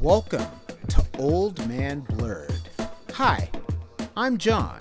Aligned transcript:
Welcome 0.00 0.46
to 0.88 1.04
Old 1.18 1.68
Man 1.68 2.00
Blerd. 2.00 2.58
Hi, 3.12 3.50
I'm 4.16 4.38
John, 4.38 4.80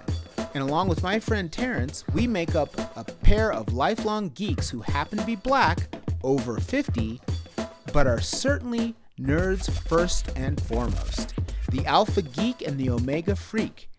and 0.54 0.64
along 0.64 0.88
with 0.88 1.04
my 1.04 1.20
friend 1.20 1.52
Terrence, 1.52 2.06
we 2.14 2.26
make 2.26 2.56
up 2.56 2.70
a 2.96 3.04
pair 3.04 3.52
of 3.52 3.74
lifelong 3.74 4.30
geeks 4.30 4.70
who 4.70 4.80
happen 4.80 5.18
to 5.18 5.26
be 5.26 5.36
black, 5.36 5.94
over 6.24 6.58
50, 6.58 7.20
but 7.92 8.08
are 8.08 8.22
certainly 8.22 8.96
nerds 9.20 9.70
first 9.90 10.32
and 10.38 10.62
foremost. 10.62 11.34
The 11.70 11.86
Alpha 11.86 12.22
Geek 12.22 12.66
and 12.66 12.80
the 12.80 12.90
Omega 12.90 13.36
Freak. 13.36 13.90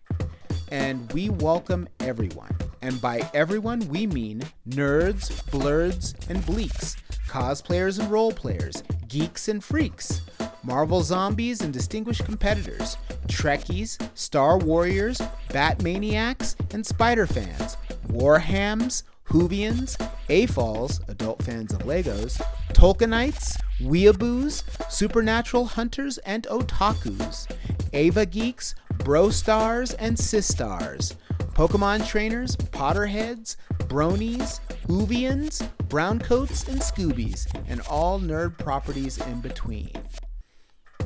And 0.71 1.13
we 1.13 1.29
welcome 1.29 1.87
everyone. 1.99 2.57
And 2.81 2.99
by 2.99 3.29
everyone, 3.35 3.87
we 3.89 4.07
mean 4.07 4.41
nerds, 4.67 5.29
blerds, 5.51 6.15
and 6.31 6.43
bleaks, 6.45 6.97
cosplayers 7.27 7.99
and 7.99 8.09
role 8.09 8.31
players, 8.31 8.81
geeks 9.07 9.47
and 9.49 9.63
freaks, 9.63 10.21
Marvel 10.63 11.01
zombies 11.01 11.61
and 11.61 11.73
distinguished 11.73 12.25
competitors, 12.25 12.97
Trekkies, 13.27 13.97
Star 14.17 14.57
Warriors, 14.57 15.19
Batmaniacs, 15.49 16.55
and 16.73 16.85
Spider 16.85 17.25
fans, 17.25 17.77
Warhams, 18.07 19.03
Whovians, 19.27 19.97
AFOLs, 20.27 21.07
adult 21.09 21.41
fans 21.41 21.73
of 21.73 21.79
Legos, 21.83 22.41
Tolkienites, 22.73 23.57
Weeaboos, 23.79 24.63
Supernatural 24.91 25.65
Hunters, 25.65 26.17
and 26.19 26.43
Otakus, 26.43 27.49
Ava 27.93 28.25
Geeks, 28.25 28.75
Bro 28.99 29.29
Stars, 29.31 29.93
and 29.93 30.17
Sistars, 30.17 31.15
Pokemon 31.53 32.07
Trainers, 32.07 32.55
Potterheads, 32.55 33.55
Bronies, 33.87 34.59
Whovians, 34.87 35.67
Browncoats, 35.87 36.67
and 36.67 36.81
Scoobies, 36.81 37.47
and 37.67 37.81
all 37.81 38.19
nerd 38.19 38.57
properties 38.57 39.17
in 39.17 39.41
between. 39.41 39.91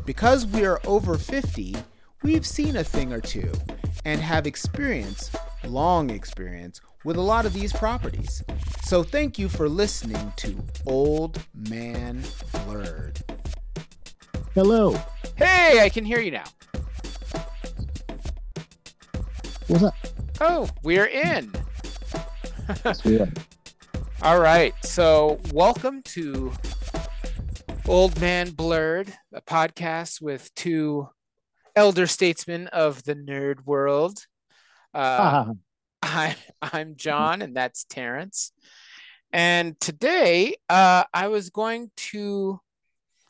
Because 0.05 0.45
we 0.45 0.63
are 0.65 0.79
over 0.85 1.17
50, 1.17 1.75
we've 2.21 2.45
seen 2.45 2.75
a 2.75 2.83
thing 2.83 3.11
or 3.11 3.19
two 3.19 3.51
and 4.05 4.21
have 4.21 4.45
experience, 4.45 5.31
long 5.63 6.11
experience, 6.11 6.79
with 7.03 7.17
a 7.17 7.21
lot 7.21 7.47
of 7.47 7.53
these 7.53 7.73
properties. 7.73 8.43
So 8.83 9.01
thank 9.01 9.39
you 9.39 9.49
for 9.49 9.67
listening 9.67 10.31
to 10.37 10.55
Old 10.85 11.43
Man 11.69 12.21
Blerd. 12.51 13.19
Hello. 14.53 14.95
Hey, 15.37 15.81
I 15.81 15.89
can 15.89 16.05
hear 16.05 16.19
you 16.19 16.31
now. 16.31 16.45
What's 19.67 19.83
up? 19.83 19.95
Oh, 20.39 20.69
we're 20.83 21.07
in. 21.07 21.51
Yeah. 23.03 23.25
All 24.21 24.39
right. 24.39 24.73
So, 24.83 25.39
welcome 25.51 26.01
to 26.03 26.51
Old 27.87 28.19
Man 28.19 28.49
Blerd, 28.49 29.13
a 29.31 29.41
podcast 29.41 30.19
with 30.21 30.53
two 30.55 31.07
elder 31.75 32.07
statesmen 32.07 32.67
of 32.67 33.03
the 33.03 33.15
nerd 33.15 33.63
world. 33.65 34.25
Uh, 34.93 34.97
Ah, 35.21 35.51
I, 36.01 36.35
I'm 36.61 36.95
John, 36.95 37.41
and 37.41 37.55
that's 37.55 37.83
Terrence. 37.83 38.51
And 39.31 39.79
today, 39.79 40.55
uh, 40.67 41.03
I 41.13 41.27
was 41.27 41.49
going 41.51 41.91
to. 42.11 42.59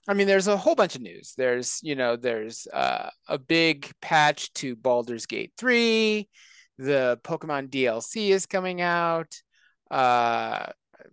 I 0.07 0.13
mean, 0.13 0.27
there's 0.27 0.47
a 0.47 0.55
whole 0.57 0.75
bunch 0.75 0.95
of 0.95 1.01
news. 1.01 1.33
There's, 1.35 1.79
you 1.81 1.95
know, 1.95 2.15
there's 2.15 2.67
uh, 2.71 3.09
a 3.27 3.37
big 3.39 3.91
patch 4.01 4.53
to 4.53 4.75
Baldur's 4.75 5.25
Gate 5.25 5.51
3. 5.57 6.29
The 6.77 7.19
Pokemon 7.23 7.69
DLC 7.69 8.29
is 8.29 8.45
coming 8.45 8.81
out. 8.81 9.35
Uh, 9.89 10.67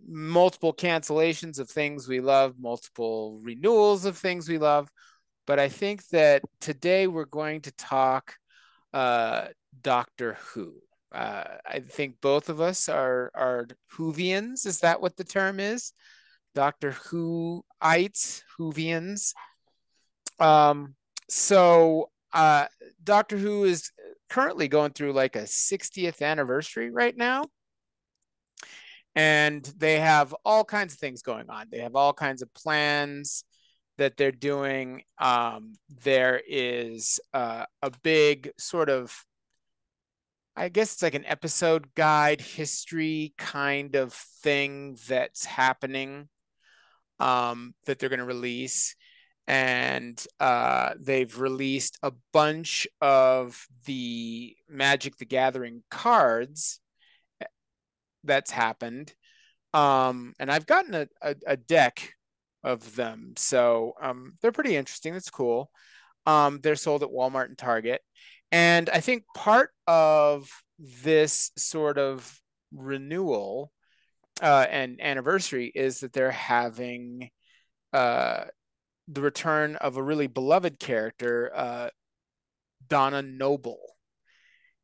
multiple 0.05 0.73
cancellations 0.73 1.59
of 1.59 1.69
things 1.69 2.07
we 2.07 2.19
love, 2.19 2.55
multiple 2.59 3.39
renewals 3.41 4.05
of 4.05 4.17
things 4.17 4.47
we 4.47 4.57
love. 4.57 4.89
But 5.45 5.59
I 5.59 5.69
think 5.69 6.07
that 6.09 6.41
today 6.61 7.07
we're 7.07 7.25
going 7.25 7.61
to 7.61 7.71
talk 7.73 8.35
uh, 8.93 9.47
Doctor 9.81 10.37
Who. 10.53 10.75
Uh, 11.13 11.43
I 11.65 11.79
think 11.79 12.15
both 12.21 12.49
of 12.49 12.59
us 12.59 12.89
are 12.89 13.31
are 13.35 13.67
Whovians. 13.95 14.65
Is 14.65 14.79
that 14.79 15.01
what 15.01 15.15
the 15.15 15.23
term 15.23 15.59
is? 15.59 15.93
Doctor 16.55 16.91
Whoites, 16.91 18.43
Whovians. 18.57 19.33
Um, 20.39 20.95
so 21.29 22.09
uh, 22.31 22.67
Doctor 23.03 23.37
Who 23.37 23.63
is 23.63 23.91
currently 24.29 24.67
going 24.67 24.91
through 24.91 25.13
like 25.13 25.35
a 25.35 25.43
60th 25.43 26.21
anniversary 26.21 26.89
right 26.89 27.15
now. 27.15 27.45
And 29.15 29.63
they 29.77 29.99
have 29.99 30.35
all 30.43 30.63
kinds 30.63 30.93
of 30.93 30.99
things 30.99 31.21
going 31.21 31.49
on. 31.49 31.67
They 31.69 31.79
have 31.79 31.95
all 31.95 32.13
kinds 32.13 32.41
of 32.41 32.53
plans 32.53 33.43
that 33.97 34.17
they're 34.17 34.31
doing. 34.31 35.03
Um, 35.19 35.73
there 36.03 36.41
is 36.47 37.19
uh, 37.33 37.65
a 37.81 37.91
big 38.01 38.51
sort 38.57 38.89
of 38.89 39.25
I 40.55 40.69
guess 40.69 40.93
it's 40.93 41.01
like 41.01 41.15
an 41.15 41.25
episode 41.25 41.95
guide 41.95 42.39
history 42.39 43.33
kind 43.39 43.95
of 43.95 44.13
thing 44.13 44.97
that's 45.07 45.45
happening 45.45 46.29
um, 47.19 47.73
that 47.85 47.97
they're 47.97 48.09
going 48.09 48.19
to 48.19 48.25
release. 48.25 48.95
And 49.47 50.23
uh, 50.39 50.93
they've 50.99 51.39
released 51.39 51.97
a 52.03 52.13
bunch 52.31 52.87
of 53.01 53.67
the 53.85 54.55
Magic 54.69 55.17
the 55.17 55.25
Gathering 55.25 55.83
cards 55.89 56.79
that's 58.23 58.51
happened. 58.51 59.13
Um, 59.73 60.33
and 60.39 60.51
I've 60.51 60.65
gotten 60.65 60.93
a, 60.93 61.07
a, 61.21 61.35
a 61.47 61.57
deck 61.57 62.13
of 62.63 62.95
them. 62.95 63.33
So 63.37 63.93
um, 64.01 64.33
they're 64.41 64.51
pretty 64.51 64.75
interesting. 64.75 65.13
That's 65.13 65.29
cool. 65.29 65.69
Um, 66.25 66.59
they're 66.61 66.75
sold 66.75 67.03
at 67.03 67.09
Walmart 67.09 67.47
and 67.47 67.57
Target. 67.57 68.01
And 68.51 68.89
I 68.89 68.99
think 68.99 69.23
part 69.35 69.71
of 69.87 70.49
this 70.79 71.51
sort 71.57 71.97
of 71.97 72.39
renewal 72.71 73.71
uh, 74.41 74.65
and 74.69 75.01
anniversary 75.01 75.71
is 75.73 75.99
that 75.99 76.13
they're 76.13 76.31
having 76.31 77.29
uh, 77.91 78.45
the 79.07 79.21
return 79.21 79.75
of 79.77 79.97
a 79.97 80.03
really 80.03 80.27
beloved 80.27 80.79
character, 80.79 81.51
uh, 81.53 81.89
Donna 82.87 83.21
Noble. 83.21 83.79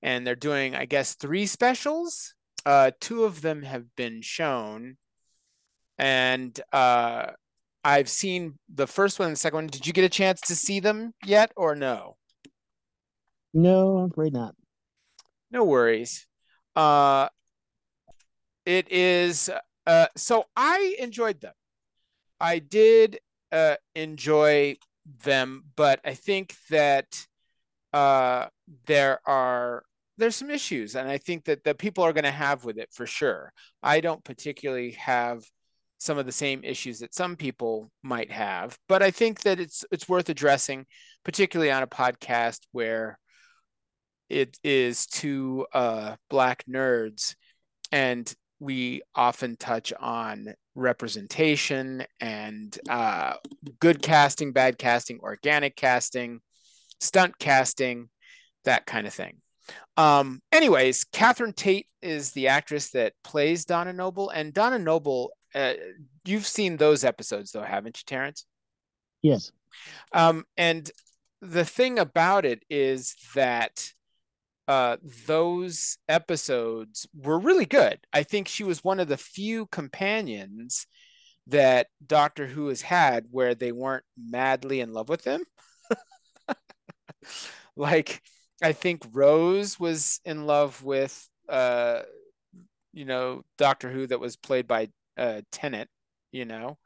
And 0.02 0.26
they're 0.26 0.36
doing, 0.36 0.76
I 0.76 0.86
guess, 0.86 1.16
three 1.16 1.46
specials. 1.46 2.34
Uh, 2.70 2.92
two 3.02 3.24
of 3.24 3.42
them 3.42 3.64
have 3.64 3.96
been 3.96 4.22
shown. 4.22 4.96
And 5.98 6.60
uh, 6.72 7.32
I've 7.84 8.08
seen 8.08 8.60
the 8.72 8.86
first 8.86 9.18
one 9.18 9.30
and 9.30 9.36
the 9.36 9.40
second 9.40 9.58
one. 9.58 9.68
Did 9.68 9.88
you 9.88 9.92
get 9.94 10.04
a 10.04 10.10
chance 10.10 10.40
to 10.42 10.56
see 10.56 10.80
them 10.80 11.16
yet 11.26 11.52
or 11.58 11.74
no? 11.74 12.18
no, 13.56 13.98
I'm 13.98 14.12
afraid 14.12 14.34
not. 14.34 14.54
No 15.50 15.64
worries. 15.64 16.28
Uh, 16.76 17.30
it 18.68 18.92
is 18.92 19.50
uh, 19.88 20.06
so 20.16 20.46
I 20.56 20.96
enjoyed 21.00 21.42
them. 21.42 21.56
I 22.40 22.60
did 22.60 23.18
uh, 23.52 23.78
enjoy 23.96 24.78
them, 25.24 25.64
but 25.76 26.02
I 26.06 26.14
think 26.14 26.56
that 26.70 27.26
uh, 27.94 28.46
there 28.86 29.22
are 29.26 29.86
there's 30.20 30.36
some 30.36 30.52
issues, 30.52 30.96
and 30.96 31.10
I 31.10 31.18
think 31.18 31.46
that 31.46 31.64
the 31.64 31.74
people 31.74 32.04
are 32.04 32.14
going 32.14 32.26
to 32.26 32.32
have 32.32 32.66
with 32.66 32.78
it 32.78 32.90
for 32.92 33.06
sure. 33.06 33.52
I 33.82 34.02
don't 34.02 34.24
particularly 34.24 34.92
have 34.92 35.44
some 35.98 36.18
of 36.18 36.26
the 36.26 36.32
same 36.32 36.64
issues 36.64 37.00
that 37.00 37.14
some 37.16 37.36
people 37.36 37.92
might 38.04 38.32
have, 38.32 38.78
but 38.88 39.02
I 39.02 39.12
think 39.12 39.42
that 39.42 39.60
it's 39.60 39.86
it's 39.92 40.08
worth 40.10 40.30
addressing, 40.30 40.86
particularly 41.24 41.72
on 41.72 41.84
a 41.84 41.88
podcast 41.88 42.60
where 42.72 43.18
it 44.30 44.58
is 44.64 45.08
two 45.08 45.66
uh, 45.74 46.16
black 46.30 46.64
nerds, 46.70 47.36
and 47.92 48.32
we 48.60 49.02
often 49.16 49.56
touch 49.58 49.94
on 50.00 50.54
representation 50.76 52.04
and 52.20 52.78
uh, 52.90 53.34
good 53.80 54.02
casting, 54.02 54.52
bad 54.52 54.78
casting, 54.78 55.20
organic 55.22 55.76
casting, 55.76 56.40
stunt 57.00 57.38
casting, 57.40 58.10
that 58.66 58.86
kind 58.86 59.08
of 59.08 59.14
thing. 59.14 59.38
Um, 60.00 60.42
anyways, 60.54 61.04
Catherine 61.12 61.52
Tate 61.52 61.88
is 62.02 62.32
the 62.32 62.48
actress 62.48 62.92
that 62.92 63.14
plays 63.22 63.66
Donna 63.66 63.92
Noble, 63.92 64.30
and 64.30 64.54
Donna 64.54 64.80
Noble, 64.80 65.34
uh, 65.54 65.74
you've 66.24 66.48
seen 66.48 66.78
those 66.78 67.04
episodes 67.04 67.52
though, 67.52 67.64
haven't 67.64 67.98
you, 67.98 68.04
Terrence? 68.06 68.46
Yes. 69.22 69.52
Um, 70.14 70.46
and 70.56 70.90
the 71.42 71.66
thing 71.66 72.00
about 72.00 72.46
it 72.46 72.64
is 72.70 73.14
that 73.36 73.92
uh, 74.70 74.96
those 75.28 75.98
episodes 76.08 77.06
were 77.14 77.38
really 77.38 77.66
good. 77.66 78.00
I 78.14 78.24
think 78.24 78.48
she 78.48 78.64
was 78.64 78.82
one 78.82 79.02
of 79.02 79.10
the 79.10 79.18
few 79.18 79.66
companions 79.66 80.88
that 81.48 81.88
Doctor 82.06 82.48
Who 82.48 82.70
has 82.70 82.84
had 82.84 83.26
where 83.32 83.54
they 83.54 83.74
weren't 83.74 84.06
madly 84.18 84.80
in 84.80 84.94
love 84.94 85.10
with 85.10 85.26
him. 85.26 85.44
like, 87.76 88.22
I 88.62 88.74
think 88.74 89.04
Rose 89.12 89.80
was 89.80 90.20
in 90.26 90.46
love 90.46 90.84
with, 90.84 91.28
uh, 91.48 92.02
you 92.94 93.06
know, 93.06 93.44
Doctor 93.58 93.90
Who 93.90 94.08
that 94.08 94.20
was 94.20 94.36
played 94.36 94.68
by 94.68 94.90
uh, 95.18 95.42
Tennant, 95.52 95.90
you 96.32 96.46
know. 96.46 96.78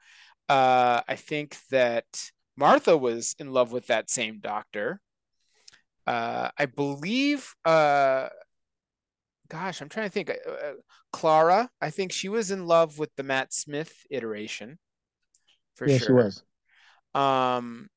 Uh, 0.49 1.01
I 1.07 1.15
think 1.15 1.57
that 1.71 2.05
Martha 2.55 2.97
was 2.97 3.35
in 3.39 3.51
love 3.51 3.71
with 3.71 3.87
that 3.87 4.09
same 4.09 4.39
doctor. 4.39 4.99
Uh, 6.05 6.49
I 6.57 6.65
believe, 6.65 7.55
uh, 7.65 8.29
gosh, 9.49 9.81
I'm 9.81 9.89
trying 9.89 10.07
to 10.07 10.11
think. 10.11 10.29
Uh, 10.29 10.51
uh, 10.51 10.73
Clara, 11.11 11.69
I 11.79 11.89
think 11.91 12.11
she 12.11 12.27
was 12.27 12.51
in 12.51 12.67
love 12.67 12.97
with 12.97 13.09
the 13.15 13.23
Matt 13.23 13.53
Smith 13.53 13.93
iteration 14.09 14.77
for 15.75 15.87
yeah, 15.87 15.97
sure. 15.97 16.07
she 16.07 16.11
was. 16.11 16.43
Um, 17.13 17.87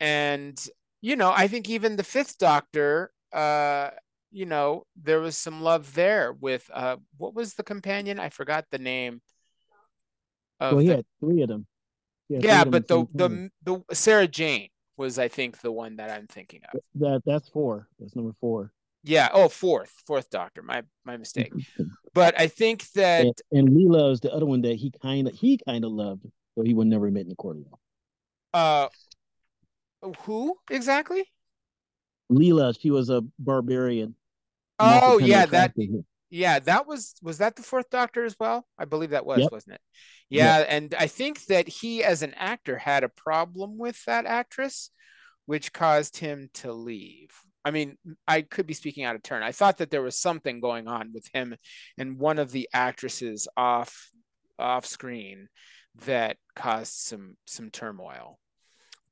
and 0.00 0.58
you 1.02 1.16
know, 1.16 1.30
I 1.30 1.48
think 1.48 1.68
even 1.68 1.96
the 1.96 2.04
Fifth 2.04 2.38
Doctor, 2.38 3.12
uh, 3.34 3.90
you 4.30 4.46
know, 4.46 4.84
there 4.96 5.20
was 5.20 5.36
some 5.36 5.60
love 5.60 5.92
there 5.92 6.32
with 6.32 6.70
uh, 6.72 6.96
what 7.18 7.34
was 7.34 7.54
the 7.54 7.62
companion? 7.62 8.18
I 8.18 8.30
forgot 8.30 8.64
the 8.70 8.78
name. 8.78 9.20
Well, 10.60 10.78
he 10.78 10.86
had 10.86 11.04
three 11.20 11.42
of 11.42 11.48
them. 11.48 11.66
Had 12.32 12.44
yeah, 12.44 12.64
them 12.64 12.70
but 12.70 12.88
in 12.88 13.08
the 13.16 13.28
Teen 13.28 13.50
the 13.64 13.80
the 13.88 13.94
Sarah 13.94 14.28
Jane 14.28 14.68
was, 14.96 15.18
I 15.18 15.28
think, 15.28 15.60
the 15.60 15.72
one 15.72 15.96
that 15.96 16.10
I'm 16.10 16.26
thinking 16.28 16.60
of. 16.72 16.80
that 16.94 17.22
that's 17.26 17.48
four. 17.48 17.88
That's 17.98 18.14
number 18.14 18.32
four. 18.40 18.72
Yeah. 19.02 19.28
Oh, 19.32 19.48
fourth, 19.48 19.92
fourth 20.06 20.30
Doctor. 20.30 20.62
My 20.62 20.84
my 21.04 21.16
mistake. 21.16 21.52
But 22.14 22.38
I 22.38 22.46
think 22.46 22.90
that 22.92 23.24
and, 23.24 23.34
and 23.50 23.68
Leela 23.70 24.12
is 24.12 24.20
the 24.20 24.30
other 24.30 24.44
one 24.44 24.60
that 24.62 24.76
he 24.76 24.92
kind 25.02 25.26
of 25.26 25.34
he 25.34 25.58
kind 25.66 25.82
of 25.82 25.92
loved, 25.92 26.26
so 26.54 26.62
he 26.62 26.74
would 26.74 26.86
never 26.86 27.06
admit 27.06 27.22
in 27.22 27.30
the 27.30 27.34
court 27.34 27.56
of 27.56 27.64
law. 27.72 27.78
uh, 28.52 28.88
Oh, 30.02 30.14
who 30.24 30.56
exactly? 30.70 31.24
Leela, 32.30 32.78
she 32.78 32.90
was 32.90 33.10
a 33.10 33.22
barbarian. 33.38 34.14
Oh 34.78 35.18
yeah, 35.18 35.46
that 35.46 35.72
him. 35.76 36.04
yeah, 36.30 36.58
that 36.60 36.86
was 36.86 37.14
was 37.22 37.38
that 37.38 37.56
the 37.56 37.62
fourth 37.62 37.90
Doctor 37.90 38.24
as 38.24 38.36
well? 38.38 38.66
I 38.78 38.84
believe 38.84 39.10
that 39.10 39.26
was, 39.26 39.40
Yep. 39.40 39.52
wasn't 39.52 39.74
it? 39.74 39.80
Yeah, 40.30 40.64
and 40.68 40.94
I 40.98 41.06
think 41.06 41.44
that 41.46 41.68
he, 41.68 42.02
as 42.02 42.22
an 42.22 42.34
actor, 42.34 42.78
had 42.78 43.04
a 43.04 43.08
problem 43.08 43.76
with 43.76 44.02
that 44.06 44.24
actress, 44.24 44.90
which 45.46 45.72
caused 45.72 46.16
him 46.16 46.48
to 46.54 46.72
leave. 46.72 47.30
I 47.64 47.70
mean, 47.70 47.96
I 48.26 48.40
could 48.42 48.66
be 48.66 48.74
speaking 48.74 49.04
out 49.04 49.14
of 49.14 49.22
turn. 49.22 49.42
I 49.42 49.52
thought 49.52 49.78
that 49.78 49.90
there 49.90 50.02
was 50.02 50.18
something 50.18 50.60
going 50.60 50.88
on 50.88 51.12
with 51.12 51.28
him 51.32 51.54
and 51.96 52.18
one 52.18 52.38
of 52.38 52.50
the 52.50 52.68
actresses 52.72 53.46
off 53.56 54.10
off 54.58 54.86
screen 54.86 55.48
that 56.06 56.38
caused 56.56 56.94
some 56.94 57.36
some 57.46 57.70
turmoil. 57.70 58.38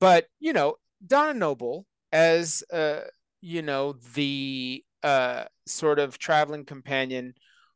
But 0.01 0.27
you 0.39 0.53
know, 0.53 0.77
Donna 1.07 1.35
Noble 1.35 1.87
as 2.13 2.63
uh, 2.73 3.03
you 3.41 3.63
know 3.63 3.95
the 4.15 4.85
uh, 5.03 5.45
sort 5.67 5.99
of 5.99 6.19
traveling 6.19 6.65
companion 6.65 7.35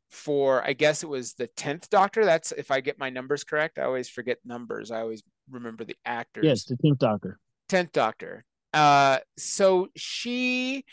for 0.09 0.63
I 0.63 0.73
guess 0.73 1.03
it 1.03 1.09
was 1.09 1.33
the 1.33 1.47
10th 1.47 1.89
Doctor. 1.89 2.25
That's 2.25 2.51
if 2.51 2.71
I 2.71 2.81
get 2.81 2.99
my 2.99 3.09
numbers 3.09 3.43
correct. 3.43 3.79
I 3.79 3.83
always 3.83 4.09
forget 4.09 4.37
numbers. 4.45 4.91
I 4.91 5.01
always 5.01 5.23
remember 5.49 5.83
the 5.83 5.97
actors. 6.05 6.45
Yes, 6.45 6.63
the 6.65 6.77
tenth 6.77 6.99
Doctor. 6.99 7.39
10th 7.69 7.91
Doctor. 7.91 8.45
Uh, 8.73 9.19
so 9.37 9.87
she, 9.95 10.83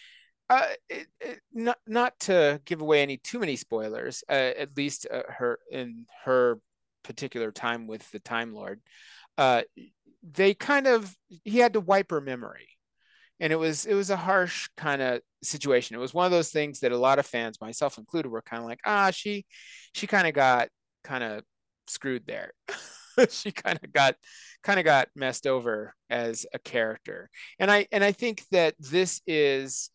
uh, 0.48 0.66
it, 0.88 1.06
it, 1.20 1.40
not 1.52 1.78
not 1.86 2.18
to 2.20 2.60
give 2.64 2.80
away 2.80 3.02
any 3.02 3.16
too 3.16 3.38
many 3.38 3.56
spoilers, 3.56 4.22
uh, 4.28 4.32
at 4.32 4.76
least 4.76 5.06
uh, 5.12 5.22
her 5.28 5.58
in 5.70 6.06
her 6.24 6.58
particular 7.02 7.50
time 7.50 7.86
with 7.86 8.08
the 8.12 8.20
Time 8.20 8.54
Lord, 8.54 8.80
uh, 9.36 9.62
they 10.22 10.54
kind 10.54 10.86
of 10.86 11.14
he 11.44 11.58
had 11.58 11.72
to 11.74 11.80
wipe 11.80 12.10
her 12.10 12.20
memory, 12.20 12.68
and 13.40 13.52
it 13.52 13.56
was 13.56 13.86
it 13.86 13.94
was 13.94 14.10
a 14.10 14.16
harsh 14.16 14.68
kind 14.76 15.02
of 15.02 15.20
situation. 15.42 15.96
It 15.96 16.00
was 16.00 16.14
one 16.14 16.26
of 16.26 16.32
those 16.32 16.50
things 16.50 16.80
that 16.80 16.92
a 16.92 16.96
lot 16.98 17.18
of 17.18 17.26
fans, 17.26 17.60
myself 17.60 17.98
included, 17.98 18.30
were 18.30 18.42
kind 18.42 18.62
of 18.62 18.68
like, 18.68 18.80
ah, 18.86 19.10
she 19.10 19.44
she 19.94 20.06
kind 20.06 20.26
of 20.28 20.34
got 20.34 20.68
kind 21.04 21.24
of 21.24 21.42
screwed 21.88 22.26
there. 22.26 22.52
she 23.30 23.52
kind 23.52 23.78
of 23.82 23.92
got 23.92 24.16
kind 24.62 24.78
of 24.78 24.84
got 24.84 25.08
messed 25.14 25.46
over 25.46 25.94
as 26.10 26.46
a 26.54 26.58
character 26.58 27.30
and 27.58 27.70
i 27.70 27.86
and 27.92 28.02
i 28.04 28.12
think 28.12 28.42
that 28.50 28.74
this 28.78 29.20
is 29.26 29.90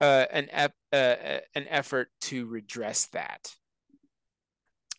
uh, 0.00 0.26
an 0.32 0.48
ep- 0.50 0.74
uh, 0.92 1.38
an 1.54 1.66
effort 1.68 2.08
to 2.20 2.46
redress 2.46 3.06
that 3.12 3.54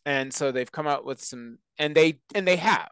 and 0.06 0.34
so 0.34 0.52
they've 0.52 0.72
come 0.72 0.88
out 0.88 1.06
with 1.06 1.22
some 1.22 1.60
and 1.78 1.94
they 1.94 2.20
and 2.34 2.48
they 2.48 2.56
have 2.56 2.90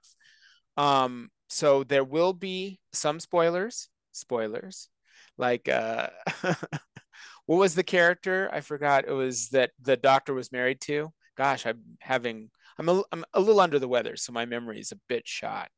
um 0.78 1.30
so 1.50 1.84
there 1.84 2.04
will 2.04 2.34
be 2.34 2.80
some 2.92 3.20
spoilers 3.20 3.90
spoilers 4.12 4.90
like 5.38 5.70
uh 5.70 6.08
what 7.46 7.58
was 7.58 7.76
the 7.76 7.84
character 7.84 8.50
i 8.54 8.62
forgot 8.62 9.06
it 9.08 9.12
was 9.12 9.50
that 9.50 9.72
the 9.82 9.98
doctor 9.98 10.34
was 10.34 10.52
married 10.52 10.80
to 10.82 11.12
gosh 11.38 11.66
i'm 11.66 11.82
having 12.00 12.50
i'm 12.78 12.90
a, 12.90 13.04
I'm 13.12 13.26
a 13.34 13.40
little 13.40 13.62
under 13.62 13.80
the 13.80 13.88
weather 13.88 14.16
so 14.16 14.32
my 14.34 14.46
memory 14.46 14.80
is 14.80 14.92
a 14.92 15.00
bit 15.08 15.28
shot 15.28 15.70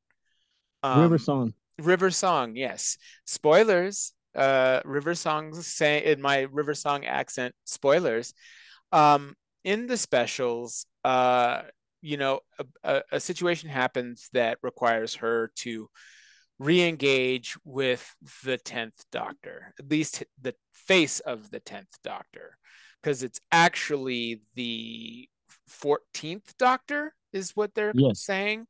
um, 0.85 1.01
River 1.01 1.17
Song. 1.17 1.53
River 1.79 2.11
Song, 2.11 2.55
yes. 2.55 2.97
Spoilers. 3.25 4.13
Uh, 4.35 4.81
River 4.85 5.15
Song 5.15 5.53
say 5.53 6.05
in 6.05 6.21
my 6.21 6.41
River 6.51 6.73
Song 6.73 7.05
accent. 7.05 7.55
Spoilers. 7.65 8.33
Um, 8.91 9.35
in 9.63 9.87
the 9.87 9.97
specials, 9.97 10.85
uh, 11.03 11.63
you 12.05 12.17
know, 12.17 12.39
a, 12.83 13.01
a, 13.11 13.19
situation 13.19 13.67
happens 13.67 14.29
that 14.33 14.59
requires 14.61 15.15
her 15.15 15.51
to 15.55 15.89
re-engage 16.59 17.57
with 17.65 18.15
the 18.43 18.57
tenth 18.57 19.03
Doctor, 19.11 19.73
at 19.79 19.89
least 19.89 20.23
the 20.39 20.53
face 20.71 21.19
of 21.19 21.49
the 21.49 21.59
tenth 21.59 21.89
Doctor, 22.03 22.57
because 23.01 23.23
it's 23.23 23.39
actually 23.51 24.41
the 24.53 25.27
fourteenth 25.67 26.53
Doctor, 26.59 27.15
is 27.33 27.55
what 27.55 27.73
they're 27.73 27.91
Yes. 27.95 28.21
saying. 28.21 28.67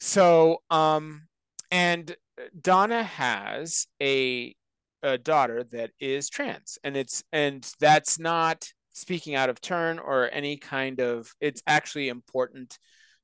So, 0.00 0.62
um, 0.68 1.28
and 1.70 2.16
Donna 2.60 3.04
has 3.04 3.86
a 4.02 4.54
a 5.02 5.16
daughter 5.16 5.64
that 5.72 5.92
is 6.00 6.28
trans, 6.28 6.76
and 6.82 6.96
it's 6.96 7.22
and 7.32 7.66
that's 7.78 8.18
not 8.18 8.66
speaking 9.00 9.34
out 9.34 9.50
of 9.50 9.60
turn 9.60 9.98
or 9.98 10.28
any 10.32 10.56
kind 10.56 11.00
of. 11.00 11.34
It's 11.40 11.62
actually 11.66 12.08
important 12.08 12.78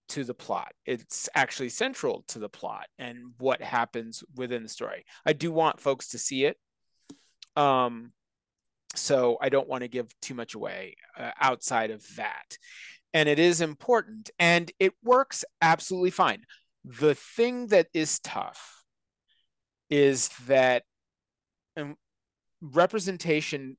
to 0.09 0.25
the 0.25 0.35
plot. 0.35 0.73
It's 0.85 1.29
actually 1.35 1.69
central 1.71 2.25
to 2.29 2.39
the 2.39 2.49
plot 2.49 2.87
and 2.99 3.33
what 3.39 3.61
happens 3.63 4.23
within 4.37 4.63
the 4.63 4.69
story. 4.69 5.05
I 5.25 5.33
do 5.33 5.51
want 5.51 5.81
folks 5.81 6.09
to 6.09 6.19
see 6.19 6.45
it. 6.45 6.57
Um, 7.57 8.13
so 8.95 9.37
I 9.41 9.49
don't 9.49 9.69
want 9.69 9.83
to 9.83 9.89
give 9.89 10.15
too 10.21 10.35
much 10.35 10.55
away 10.55 10.97
uh, 11.19 11.33
outside 11.41 11.91
of 11.91 12.05
that. 12.17 12.57
And 13.13 13.29
it 13.29 13.39
is 13.39 13.61
important 13.61 14.31
and 14.39 14.71
it 14.79 14.93
works 15.03 15.45
absolutely 15.61 16.11
fine. 16.11 16.43
The 16.85 17.15
thing 17.15 17.69
that 17.69 17.89
is 17.93 18.21
tough 18.21 18.85
is 19.91 20.29
that 20.47 20.85
um, 21.77 21.97
representation, 22.61 23.77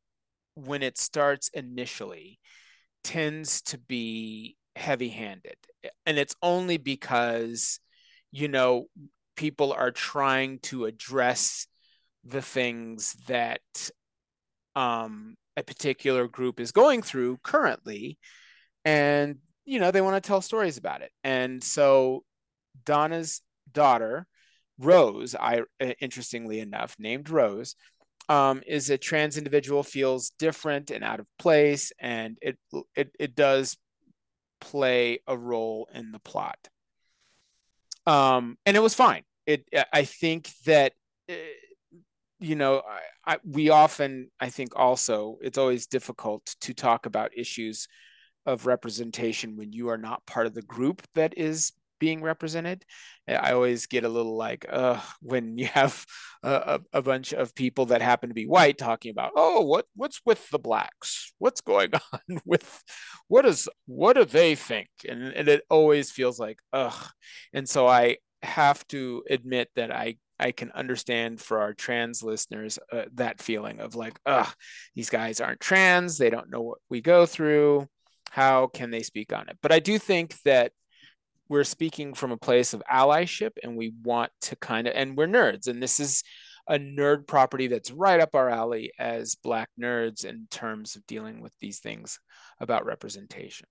when 0.58 0.82
it 0.82 0.98
starts 0.98 1.50
initially, 1.50 2.40
tends 3.04 3.62
to 3.62 3.78
be 3.78 4.58
heavy 4.76 5.10
handed. 5.10 5.56
And 6.06 6.18
it's 6.18 6.36
only 6.42 6.78
because, 6.78 7.80
you 8.32 8.48
know, 8.48 8.88
people 9.36 9.72
are 9.72 9.92
trying 9.92 10.60
to 10.60 10.86
address 10.86 11.68
the 12.24 12.42
things 12.42 13.16
that 13.28 13.62
um, 14.76 15.36
a 15.56 15.64
particular 15.64 16.28
group 16.28 16.60
is 16.60 16.72
going 16.72 17.04
through 17.04 17.38
currently. 17.44 18.18
And, 18.84 19.38
you 19.64 19.80
know, 19.80 19.92
they 19.92 20.02
want 20.02 20.22
to 20.22 20.28
tell 20.28 20.42
stories 20.42 20.78
about 20.78 21.02
it. 21.02 21.12
And 21.24 21.64
so 21.64 22.24
Donna's 22.84 23.42
daughter, 23.72 24.26
Rose, 24.80 25.36
I 25.36 25.62
interestingly 26.00 26.60
enough, 26.60 26.96
named 26.98 27.30
Rose, 27.30 27.76
um, 28.30 28.62
is 28.68 28.90
a 28.90 28.98
trans 28.98 29.38
individual 29.38 29.84
feels 29.84 30.32
different 30.32 30.92
and 30.92 31.04
out 31.04 31.20
of 31.20 31.28
place, 31.40 31.92
and 32.00 32.38
it 32.42 32.58
it 32.96 33.12
it 33.20 33.36
does 33.36 33.78
play 34.60 35.20
a 35.28 35.38
role 35.38 35.88
in 35.94 36.12
the 36.12 36.20
plot. 36.20 36.58
Um, 38.06 38.58
and 38.66 38.76
it 38.76 38.82
was 38.82 38.94
fine. 38.94 39.24
It 39.46 39.68
I 39.94 40.04
think 40.04 40.50
that 40.66 40.94
uh, 41.30 41.34
you 42.40 42.56
know 42.56 42.82
I, 43.26 43.34
I 43.34 43.38
we 43.46 43.70
often 43.70 44.30
I 44.40 44.50
think 44.50 44.74
also 44.76 45.38
it's 45.42 45.58
always 45.58 45.88
difficult 45.88 46.56
to 46.62 46.74
talk 46.74 47.06
about 47.06 47.38
issues 47.38 47.88
of 48.46 48.66
representation 48.66 49.58
when 49.58 49.74
you 49.74 49.90
are 49.90 49.98
not 49.98 50.26
part 50.26 50.48
of 50.48 50.54
the 50.54 50.62
group 50.62 51.02
that 51.16 51.38
is 51.38 51.74
being 52.00 52.22
represented. 52.22 52.84
I 53.28 53.54
always 53.54 53.88
get 53.88 54.04
a 54.04 54.10
little 54.10 54.36
like, 54.36 54.66
uh, 54.70 55.00
when 55.22 55.58
you 55.58 55.68
have 55.68 56.06
a, 56.44 56.80
a, 56.94 57.02
bunch 57.02 57.34
of 57.34 57.56
people 57.56 57.88
that 57.88 58.02
happen 58.02 58.30
to 58.30 58.36
be 58.36 58.48
white 58.48 58.78
talking 58.78 59.12
about, 59.12 59.32
oh, 59.36 59.62
what 59.62 59.86
what's 59.96 60.22
with 60.26 60.50
the 60.50 60.60
blacks? 60.60 61.34
What's 61.40 61.62
going 61.62 61.92
on 62.14 62.40
with 62.46 62.84
what 63.28 63.46
is 63.46 63.68
what 63.86 64.14
do 64.14 64.26
they 64.26 64.56
think? 64.56 64.90
And, 65.08 65.24
and 65.24 65.48
it 65.48 65.64
always 65.70 66.12
feels 66.12 66.40
like, 66.40 66.60
ugh. 66.74 67.08
And 67.54 67.68
so 67.68 67.88
I 67.88 68.18
have 68.44 68.88
to 68.88 69.24
admit 69.30 69.70
that 69.76 69.92
I 69.92 70.18
I 70.40 70.52
can 70.52 70.72
understand 70.72 71.42
for 71.42 71.60
our 71.60 71.74
trans 71.74 72.22
listeners 72.22 72.78
uh, 72.92 73.06
that 73.16 73.42
feeling 73.42 73.80
of 73.80 73.96
like, 73.96 74.20
ugh, 74.26 74.48
these 74.96 75.10
guys 75.10 75.42
aren't 75.42 75.60
trans. 75.60 76.18
They 76.18 76.30
don't 76.30 76.52
know 76.52 76.62
what 76.62 76.78
we 76.90 77.02
go 77.02 77.26
through. 77.26 77.88
How 78.30 78.68
can 78.68 78.92
they 78.92 79.02
speak 79.02 79.34
on 79.34 79.50
it? 79.50 79.58
But 79.62 79.72
I 79.72 79.80
do 79.80 79.98
think 79.98 80.36
that 80.46 80.74
we're 81.50 81.64
speaking 81.64 82.14
from 82.14 82.32
a 82.32 82.38
place 82.38 82.74
of 82.74 82.84
allyship 82.92 83.52
and 83.64 83.78
we 83.78 83.94
want 84.04 84.32
to 84.42 84.56
kind 84.58 84.88
of 84.88 84.94
and 84.96 85.18
we're 85.18 85.28
nerds 85.28 85.68
and 85.68 85.82
this 85.82 86.00
is 86.00 86.24
a 86.70 86.78
nerd 86.78 87.28
property 87.28 87.68
that's 87.68 87.92
right 87.92 88.20
up 88.20 88.36
our 88.36 88.50
alley 88.50 88.92
as 89.00 89.36
black 89.36 89.70
nerds 89.80 90.26
in 90.26 90.48
terms 90.52 90.96
of 90.96 91.08
dealing 91.08 91.42
with 91.42 91.54
these 91.62 91.80
things 91.80 92.20
about 92.60 92.86
representation. 92.86 93.68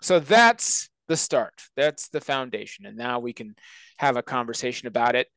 So 0.00 0.18
that's 0.18 0.88
the 1.08 1.16
start. 1.16 1.60
That's 1.76 2.08
the 2.08 2.20
foundation 2.20 2.86
and 2.86 2.96
now 2.96 3.18
we 3.18 3.32
can 3.32 3.54
have 3.98 4.16
a 4.16 4.22
conversation 4.22 4.88
about 4.88 5.14
it. 5.14 5.28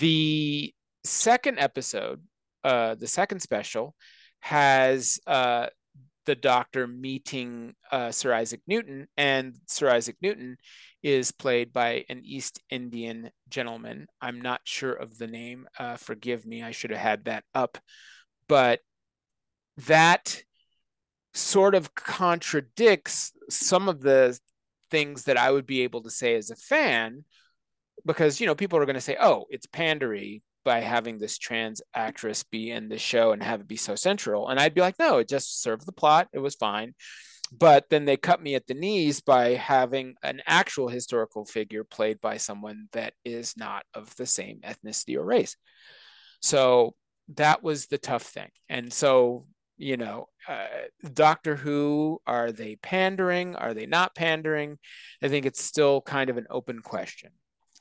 The 0.00 0.72
second 1.04 1.58
episode 1.58 2.22
uh 2.64 2.94
the 2.94 3.06
second 3.06 3.40
special 3.40 3.94
has 4.40 5.18
uh 5.26 5.68
the 6.28 6.34
doctor 6.34 6.86
meeting 6.86 7.74
uh, 7.90 8.10
Sir 8.12 8.34
Isaac 8.34 8.60
Newton, 8.66 9.08
and 9.16 9.56
Sir 9.66 9.88
Isaac 9.88 10.16
Newton 10.20 10.58
is 11.08 11.32
played 11.32 11.72
by 11.72 12.04
an 12.08 12.22
East 12.24 12.60
Indian 12.70 13.30
gentleman. 13.48 14.06
I'm 14.20 14.40
not 14.40 14.60
sure 14.64 14.92
of 14.92 15.18
the 15.18 15.26
name. 15.26 15.66
Uh, 15.78 15.96
forgive 15.96 16.46
me, 16.46 16.62
I 16.62 16.70
should 16.70 16.90
have 16.90 17.00
had 17.00 17.24
that 17.24 17.44
up. 17.54 17.78
But 18.48 18.80
that 19.86 20.42
sort 21.34 21.74
of 21.74 21.94
contradicts 21.94 23.32
some 23.48 23.88
of 23.88 24.00
the 24.00 24.38
things 24.90 25.24
that 25.24 25.36
I 25.36 25.50
would 25.50 25.66
be 25.66 25.82
able 25.82 26.02
to 26.02 26.10
say 26.10 26.34
as 26.34 26.50
a 26.50 26.56
fan, 26.56 27.24
because 28.06 28.40
you 28.40 28.46
know 28.46 28.54
people 28.54 28.78
are 28.78 28.86
going 28.86 28.94
to 28.94 29.00
say, 29.00 29.16
"Oh, 29.20 29.46
it's 29.50 29.66
pandery," 29.66 30.42
by 30.68 30.80
having 30.80 31.16
this 31.16 31.38
trans 31.38 31.80
actress 31.94 32.42
be 32.42 32.70
in 32.70 32.90
the 32.90 32.98
show 32.98 33.32
and 33.32 33.42
have 33.42 33.60
it 33.60 33.66
be 33.66 33.76
so 33.76 33.94
central. 33.94 34.48
And 34.48 34.60
I'd 34.60 34.74
be 34.74 34.82
like, 34.82 34.98
no, 34.98 35.16
it 35.16 35.26
just 35.26 35.62
served 35.62 35.86
the 35.86 35.92
plot. 35.92 36.28
It 36.32 36.40
was 36.40 36.56
fine. 36.56 36.94
But 37.50 37.88
then 37.88 38.04
they 38.04 38.16
cut 38.16 38.42
me 38.42 38.54
at 38.54 38.66
the 38.66 38.74
knees 38.74 39.20
by 39.20 39.54
having 39.54 40.14
an 40.22 40.42
actual 40.46 40.88
historical 40.88 41.44
figure 41.44 41.84
played 41.84 42.20
by 42.20 42.36
someone 42.36 42.88
that 42.92 43.14
is 43.24 43.56
not 43.56 43.84
of 43.94 44.14
the 44.16 44.26
same 44.26 44.60
ethnicity 44.60 45.16
or 45.16 45.24
race. 45.24 45.56
So 46.40 46.94
that 47.34 47.62
was 47.62 47.86
the 47.86 47.98
tough 47.98 48.22
thing. 48.22 48.50
And 48.68 48.92
so, 48.92 49.46
you 49.76 49.96
know, 49.96 50.28
uh, 50.48 50.66
Doctor 51.12 51.56
Who, 51.56 52.20
are 52.26 52.52
they 52.52 52.76
pandering? 52.76 53.56
Are 53.56 53.74
they 53.74 53.86
not 53.86 54.14
pandering? 54.14 54.78
I 55.22 55.28
think 55.28 55.46
it's 55.46 55.62
still 55.62 56.00
kind 56.00 56.30
of 56.30 56.36
an 56.36 56.46
open 56.50 56.80
question. 56.80 57.30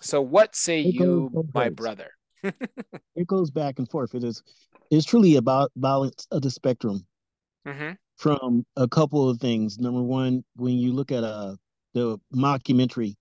So, 0.01 0.21
what 0.21 0.55
say 0.55 0.81
you, 0.81 1.31
my 1.53 1.69
brother? 1.69 2.11
it 2.43 3.27
goes 3.27 3.49
back 3.49 3.79
and 3.79 3.89
forth. 3.89 4.13
It 4.13 4.23
is 4.23 4.43
it's 4.91 5.05
truly 5.05 5.35
about 5.35 5.71
balance 5.75 6.27
of 6.31 6.41
the 6.41 6.51
spectrum 6.51 7.05
mm-hmm. 7.67 7.91
From 8.17 8.65
a 8.75 8.87
couple 8.87 9.29
of 9.29 9.39
things. 9.39 9.77
Number 9.79 10.01
one, 10.01 10.43
when 10.55 10.77
you 10.77 10.91
look 10.91 11.11
at 11.11 11.23
uh 11.23 11.55
the 11.93 12.19
mockumentary, 12.35 13.15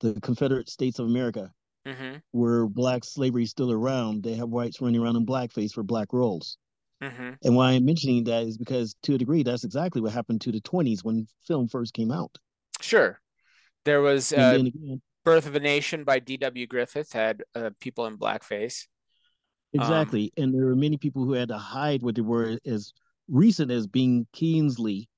the 0.00 0.20
Confederate 0.20 0.68
States 0.68 0.98
of 0.98 1.06
America, 1.06 1.50
mm-hmm. 1.86 2.16
where 2.32 2.66
black 2.66 3.04
slavery 3.04 3.44
is 3.44 3.50
still 3.50 3.72
around, 3.72 4.22
they 4.22 4.34
have 4.34 4.48
whites 4.48 4.80
running 4.80 5.00
around 5.00 5.16
in 5.16 5.24
blackface 5.24 5.72
for 5.72 5.82
black 5.82 6.12
roles. 6.12 6.58
Mm-hmm. 7.02 7.30
And 7.42 7.56
why 7.56 7.72
I'm 7.72 7.84
mentioning 7.84 8.24
that 8.24 8.44
is 8.44 8.56
because, 8.56 8.94
to 9.02 9.14
a 9.14 9.18
degree, 9.18 9.42
that's 9.42 9.64
exactly 9.64 10.00
what 10.00 10.12
happened 10.12 10.40
to 10.42 10.52
the 10.52 10.60
20s 10.60 11.04
when 11.04 11.26
film 11.46 11.68
first 11.68 11.92
came 11.92 12.10
out. 12.10 12.30
Sure, 12.80 13.20
there 13.84 14.00
was 14.00 14.32
uh, 14.32 14.58
again, 14.58 15.00
Birth 15.24 15.46
of 15.46 15.54
a 15.54 15.60
Nation 15.60 16.04
by 16.04 16.18
D.W. 16.18 16.66
Griffith 16.66 17.12
had 17.12 17.42
uh, 17.54 17.70
people 17.80 18.06
in 18.06 18.18
blackface. 18.18 18.86
Exactly. 19.72 20.32
Um, 20.38 20.44
and 20.44 20.54
there 20.54 20.66
were 20.66 20.76
many 20.76 20.96
people 20.98 21.24
who 21.24 21.32
had 21.32 21.48
to 21.48 21.58
hide 21.58 22.02
what 22.02 22.14
they 22.14 22.22
were 22.22 22.58
as 22.64 22.92
recent 23.28 23.70
as 23.70 23.86
Ben 23.86 24.26
Kingsley 24.32 25.08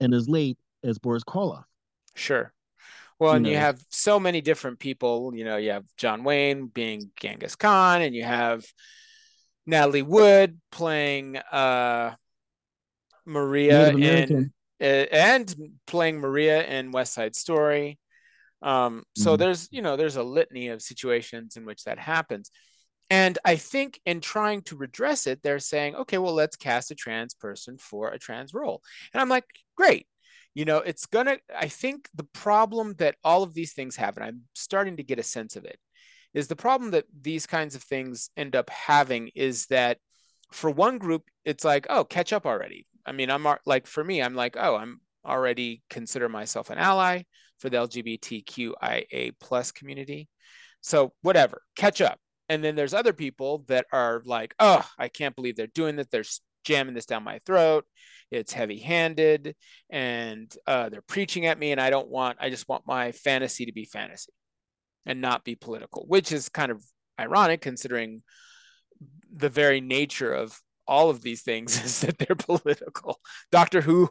and 0.00 0.14
as 0.14 0.28
late 0.28 0.58
as 0.82 0.98
Boris 0.98 1.24
Karloff. 1.24 1.64
Sure. 2.14 2.52
Well, 3.18 3.32
you 3.32 3.36
and 3.36 3.44
know. 3.44 3.50
you 3.50 3.56
have 3.56 3.80
so 3.90 4.18
many 4.18 4.40
different 4.40 4.78
people. 4.78 5.32
You 5.34 5.44
know, 5.44 5.56
you 5.56 5.70
have 5.70 5.84
John 5.96 6.24
Wayne 6.24 6.66
being 6.66 7.10
Genghis 7.16 7.56
Khan, 7.56 8.02
and 8.02 8.14
you 8.14 8.24
have 8.24 8.64
Natalie 9.66 10.02
Wood 10.02 10.60
playing 10.70 11.36
uh, 11.36 12.14
Maria 13.24 13.90
in, 13.90 14.52
uh, 14.80 14.84
and 14.84 15.54
playing 15.86 16.18
Maria 16.18 16.66
in 16.66 16.92
West 16.92 17.14
Side 17.14 17.36
Story. 17.36 17.98
Um, 18.62 19.04
so 19.16 19.32
mm-hmm. 19.32 19.40
there's, 19.40 19.68
you 19.70 19.82
know, 19.82 19.96
there's 19.96 20.16
a 20.16 20.22
litany 20.22 20.68
of 20.68 20.82
situations 20.82 21.56
in 21.56 21.66
which 21.66 21.84
that 21.84 21.98
happens. 21.98 22.50
And 23.10 23.38
I 23.44 23.56
think 23.56 24.00
in 24.06 24.20
trying 24.20 24.62
to 24.62 24.76
redress 24.76 25.26
it, 25.26 25.42
they're 25.42 25.58
saying, 25.58 25.94
okay, 25.94 26.18
well, 26.18 26.34
let's 26.34 26.56
cast 26.56 26.90
a 26.90 26.94
trans 26.94 27.34
person 27.34 27.76
for 27.78 28.08
a 28.08 28.18
trans 28.18 28.54
role. 28.54 28.82
And 29.12 29.20
I'm 29.20 29.28
like, 29.28 29.44
great. 29.76 30.06
You 30.54 30.64
know, 30.64 30.78
it's 30.78 31.06
gonna, 31.06 31.38
I 31.54 31.68
think 31.68 32.08
the 32.14 32.24
problem 32.24 32.94
that 32.98 33.16
all 33.24 33.42
of 33.42 33.54
these 33.54 33.72
things 33.72 33.96
have, 33.96 34.16
and 34.16 34.24
I'm 34.24 34.42
starting 34.54 34.96
to 34.96 35.02
get 35.02 35.18
a 35.18 35.24
sense 35.24 35.56
of 35.56 35.64
it, 35.64 35.78
is 36.32 36.48
the 36.48 36.56
problem 36.56 36.92
that 36.92 37.04
these 37.20 37.46
kinds 37.46 37.74
of 37.74 37.82
things 37.82 38.30
end 38.36 38.56
up 38.56 38.70
having 38.70 39.30
is 39.34 39.66
that 39.66 39.98
for 40.52 40.70
one 40.70 40.98
group, 40.98 41.24
it's 41.44 41.64
like, 41.64 41.86
oh, 41.90 42.04
catch 42.04 42.32
up 42.32 42.46
already. 42.46 42.86
I 43.04 43.12
mean, 43.12 43.30
I'm 43.30 43.46
like, 43.66 43.86
for 43.86 44.02
me, 44.02 44.22
I'm 44.22 44.34
like, 44.34 44.56
oh, 44.58 44.76
I'm 44.76 45.00
already 45.26 45.82
consider 45.90 46.28
myself 46.28 46.70
an 46.70 46.78
ally 46.78 47.22
for 47.58 47.68
the 47.70 47.78
LGBTQIA 47.78 49.32
plus 49.40 49.72
community. 49.72 50.28
So 50.80 51.12
whatever, 51.22 51.62
catch 51.76 52.00
up. 52.00 52.18
And 52.48 52.62
then 52.62 52.74
there's 52.74 52.94
other 52.94 53.12
people 53.12 53.64
that 53.68 53.86
are 53.92 54.22
like, 54.24 54.54
oh, 54.58 54.86
I 54.98 55.08
can't 55.08 55.34
believe 55.34 55.56
they're 55.56 55.66
doing 55.68 55.96
that. 55.96 56.10
They're 56.10 56.24
jamming 56.64 56.94
this 56.94 57.06
down 57.06 57.24
my 57.24 57.38
throat. 57.46 57.86
It's 58.30 58.52
heavy 58.52 58.78
handed 58.78 59.54
and 59.90 60.52
uh, 60.66 60.88
they're 60.88 61.02
preaching 61.02 61.46
at 61.46 61.58
me. 61.58 61.72
And 61.72 61.80
I 61.80 61.90
don't 61.90 62.08
want, 62.08 62.38
I 62.40 62.50
just 62.50 62.68
want 62.68 62.86
my 62.86 63.12
fantasy 63.12 63.66
to 63.66 63.72
be 63.72 63.84
fantasy 63.84 64.32
and 65.06 65.20
not 65.20 65.44
be 65.44 65.54
political, 65.54 66.04
which 66.06 66.32
is 66.32 66.48
kind 66.48 66.72
of 66.72 66.82
ironic 67.18 67.60
considering 67.60 68.22
the 69.32 69.48
very 69.48 69.80
nature 69.80 70.32
of 70.32 70.58
all 70.86 71.10
of 71.10 71.22
these 71.22 71.42
things 71.42 71.82
is 71.84 72.00
that 72.00 72.18
they're 72.18 72.36
political. 72.36 73.20
Doctor 73.50 73.80
Who 73.80 74.10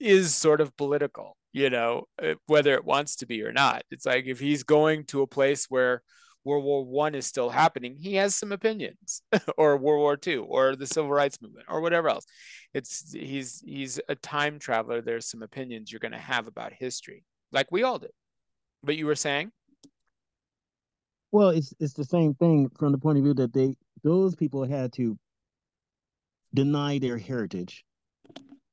is 0.00 0.34
sort 0.34 0.60
of 0.60 0.76
political, 0.76 1.36
you 1.52 1.70
know, 1.70 2.04
uh, 2.22 2.34
whether 2.46 2.74
it 2.74 2.84
wants 2.84 3.16
to 3.16 3.26
be 3.26 3.42
or 3.42 3.52
not. 3.52 3.82
It's 3.90 4.06
like 4.06 4.26
if 4.26 4.40
he's 4.40 4.62
going 4.62 5.04
to 5.06 5.22
a 5.22 5.26
place 5.26 5.66
where 5.68 6.02
World 6.48 6.64
War 6.64 6.84
One 6.84 7.14
is 7.14 7.26
still 7.26 7.50
happening, 7.50 7.94
he 7.94 8.14
has 8.14 8.34
some 8.34 8.52
opinions, 8.52 9.22
or 9.58 9.76
World 9.76 10.00
War 10.00 10.16
Two, 10.16 10.44
or 10.44 10.74
the 10.74 10.86
Civil 10.86 11.10
Rights 11.10 11.40
Movement, 11.42 11.66
or 11.68 11.80
whatever 11.80 12.08
else. 12.08 12.24
It's 12.72 13.12
he's 13.12 13.62
he's 13.64 14.00
a 14.08 14.14
time 14.14 14.58
traveler. 14.58 15.02
There's 15.02 15.30
some 15.30 15.42
opinions 15.42 15.92
you're 15.92 16.00
going 16.00 16.12
to 16.12 16.18
have 16.18 16.46
about 16.46 16.72
history, 16.72 17.24
like 17.52 17.70
we 17.70 17.82
all 17.82 17.98
did. 17.98 18.12
But 18.82 18.96
you 18.96 19.06
were 19.06 19.14
saying. 19.14 19.52
Well, 21.30 21.50
it's 21.50 21.74
it's 21.78 21.92
the 21.92 22.04
same 22.04 22.34
thing 22.34 22.70
from 22.78 22.92
the 22.92 22.98
point 22.98 23.18
of 23.18 23.24
view 23.24 23.34
that 23.34 23.52
they 23.52 23.74
those 24.02 24.34
people 24.34 24.64
had 24.64 24.92
to 24.94 25.18
deny 26.54 26.98
their 26.98 27.18
heritage 27.18 27.84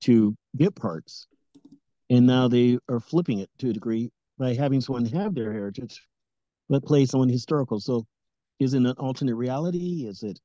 to 0.02 0.36
get 0.56 0.76
parts. 0.76 1.28
And 2.10 2.28
now 2.28 2.48
they 2.48 2.78
are 2.88 3.00
flipping 3.00 3.40
it 3.40 3.50
to 3.60 3.70
a 3.70 3.74
degree 3.74 4.12
by 4.38 4.54
having 4.54 4.80
someone 4.80 5.06
have 5.06 5.34
their 5.34 5.52
heritage, 5.52 6.02
but 6.70 6.84
play 6.84 7.06
someone 7.06 7.30
historical. 7.30 7.80
So 7.80 8.06
is 8.60 8.74
it 8.74 8.78
an 8.78 8.88
alternate 8.98 9.36
reality? 9.36 10.06
Is 10.08 10.24
it 10.24 10.40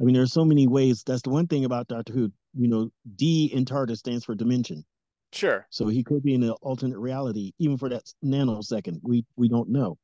I 0.00 0.04
mean, 0.04 0.14
there's 0.14 0.32
so 0.32 0.44
many 0.44 0.66
ways. 0.66 1.02
That's 1.04 1.22
the 1.22 1.30
one 1.30 1.46
thing 1.46 1.64
about 1.64 1.88
Doctor 1.88 2.12
Who. 2.12 2.32
You 2.54 2.68
know, 2.68 2.90
D 3.16 3.50
in 3.52 3.64
TARDIS 3.64 3.98
stands 3.98 4.24
for 4.24 4.34
dimension. 4.34 4.84
Sure. 5.32 5.66
So 5.70 5.88
he 5.88 6.02
could 6.02 6.22
be 6.22 6.34
in 6.34 6.42
an 6.42 6.54
alternate 6.62 6.98
reality, 6.98 7.52
even 7.58 7.76
for 7.76 7.88
that 7.90 8.04
nanosecond. 8.24 9.00
We 9.02 9.24
we 9.36 9.48
don't 9.48 9.68
know. 9.68 9.98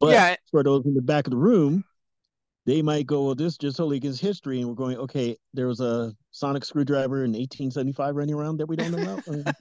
But 0.00 0.12
yeah. 0.12 0.36
for 0.50 0.62
those 0.62 0.84
in 0.84 0.94
the 0.94 1.02
back 1.02 1.26
of 1.26 1.30
the 1.30 1.36
room, 1.36 1.84
they 2.66 2.82
might 2.82 3.06
go, 3.06 3.24
well, 3.24 3.34
this 3.34 3.56
just 3.56 3.76
totally 3.76 3.98
against 3.98 4.20
history, 4.20 4.58
and 4.60 4.68
we're 4.68 4.74
going, 4.74 4.96
okay, 4.96 5.36
there 5.52 5.68
was 5.68 5.80
a 5.80 6.12
sonic 6.32 6.64
screwdriver 6.64 7.24
in 7.24 7.32
1875 7.32 8.16
running 8.16 8.34
around 8.34 8.56
that 8.58 8.66
we 8.66 8.76
don't 8.76 8.92
know 8.92 9.02
about. 9.02 9.24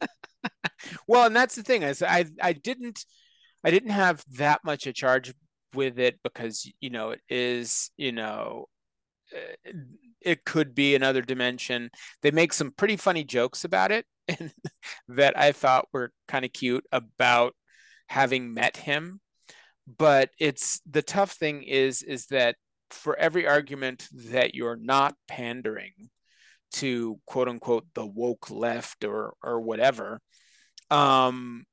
Uh-huh. 0.46 0.90
well, 1.08 1.26
and 1.28 1.36
that's 1.36 1.56
the 1.56 1.64
thing 1.64 1.84
is, 1.84 2.04
I 2.04 2.26
I 2.42 2.52
didn't 2.52 3.06
I 3.64 3.72
didn't 3.72 3.92
have 3.92 4.24
that 4.38 4.62
much 4.64 4.88
a 4.88 4.94
charge 4.94 5.34
with 5.74 5.98
it 6.00 6.20
because 6.24 6.70
you 6.80 6.90
know 6.90 7.12
it 7.12 7.22
is 7.30 7.90
you 7.98 8.12
know 8.12 8.66
uh, 9.34 9.72
it 10.22 10.46
could 10.46 10.74
be 10.76 10.96
another 10.96 11.22
dimension. 11.22 11.90
They 12.22 12.32
make 12.32 12.54
some 12.54 12.72
pretty 12.72 12.98
funny 12.98 13.24
jokes 13.24 13.66
about 13.66 13.92
it 13.92 14.06
that 15.10 15.38
I 15.38 15.52
thought 15.52 15.88
were 15.92 16.12
kind 16.28 16.46
of 16.46 16.54
cute 16.54 16.86
about 16.92 17.56
having 18.08 18.54
met 18.54 18.78
him 18.78 19.20
but 19.86 20.30
it's 20.40 20.82
the 20.90 21.02
tough 21.02 21.32
thing 21.32 21.64
is 21.64 22.04
is 22.04 22.28
that 22.28 22.56
for 22.90 23.18
every 23.18 23.48
argument 23.48 24.08
that 24.14 24.54
you're 24.54 24.76
not 24.76 25.16
pandering 25.28 26.10
to 26.72 27.20
quote 27.26 27.48
unquote 27.48 27.86
the 27.94 28.06
woke 28.06 28.50
left 28.50 29.04
or 29.04 29.34
or 29.44 29.60
whatever 29.62 30.20
um 30.90 31.66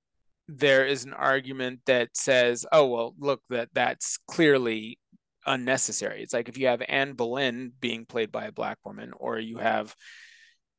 there 0.52 0.84
is 0.84 1.04
an 1.04 1.12
argument 1.12 1.80
that 1.86 2.08
says 2.14 2.66
oh 2.72 2.86
well 2.86 3.14
look 3.18 3.40
that 3.50 3.68
that's 3.72 4.18
clearly 4.26 4.98
unnecessary. 5.46 6.22
It's 6.22 6.34
like 6.34 6.48
if 6.48 6.58
you 6.58 6.66
have 6.66 6.82
anne 6.86 7.14
boleyn 7.14 7.72
being 7.80 8.04
played 8.04 8.32
by 8.32 8.44
a 8.44 8.52
black 8.52 8.78
woman 8.84 9.12
or 9.16 9.38
you 9.38 9.58
have 9.58 9.94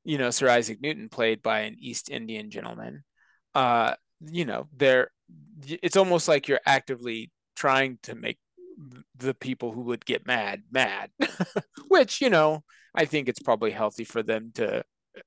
you 0.03 0.17
know 0.17 0.31
sir 0.31 0.49
isaac 0.49 0.79
newton 0.81 1.09
played 1.09 1.41
by 1.41 1.59
an 1.59 1.75
east 1.79 2.09
indian 2.09 2.49
gentleman 2.49 3.03
uh 3.53 3.93
you 4.19 4.45
know 4.45 4.67
there 4.75 5.11
it's 5.67 5.97
almost 5.97 6.27
like 6.27 6.47
you're 6.47 6.59
actively 6.65 7.31
trying 7.55 7.99
to 8.03 8.15
make 8.15 8.39
the 9.15 9.33
people 9.35 9.71
who 9.71 9.81
would 9.81 10.05
get 10.05 10.25
mad 10.25 10.63
mad. 10.71 11.11
Which 11.87 12.21
you 12.21 12.29
know 12.29 12.63
i 12.95 13.05
think 13.05 13.29
it's 13.29 13.41
probably 13.41 13.71
healthy 13.71 14.03
for 14.03 14.23
them 14.23 14.51
to 14.55 14.83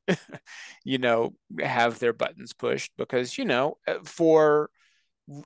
you 0.85 0.99
know 0.99 1.35
have 1.61 1.99
their 1.99 2.13
buttons 2.13 2.53
pushed 2.53 2.93
because 2.97 3.37
you 3.37 3.45
know 3.45 3.77
uh, 3.87 3.99
for 4.05 4.71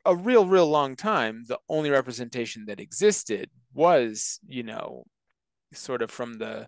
a 0.05 0.15
real 0.15 0.47
real 0.47 0.69
long 0.69 0.97
time 0.97 1.45
the 1.47 1.59
only 1.69 1.91
representation 1.91 2.65
that 2.67 2.81
existed 2.81 3.51
was 3.75 4.41
you 4.47 4.63
know 4.63 5.05
sort 5.73 6.03
of 6.03 6.11
from 6.11 6.39
the 6.39 6.67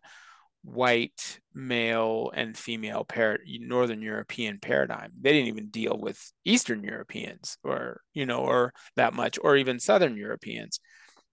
white 0.62 1.40
male 1.54 2.30
and 2.34 2.56
female 2.56 3.04
par- 3.04 3.38
northern 3.46 4.02
european 4.02 4.58
paradigm. 4.58 5.10
They 5.18 5.32
didn't 5.32 5.48
even 5.48 5.68
deal 5.70 5.98
with 5.98 6.32
eastern 6.44 6.84
europeans 6.84 7.56
or 7.64 8.02
you 8.12 8.26
know 8.26 8.40
or 8.40 8.74
that 8.96 9.14
much 9.14 9.38
or 9.42 9.56
even 9.56 9.80
southern 9.80 10.16
europeans 10.16 10.80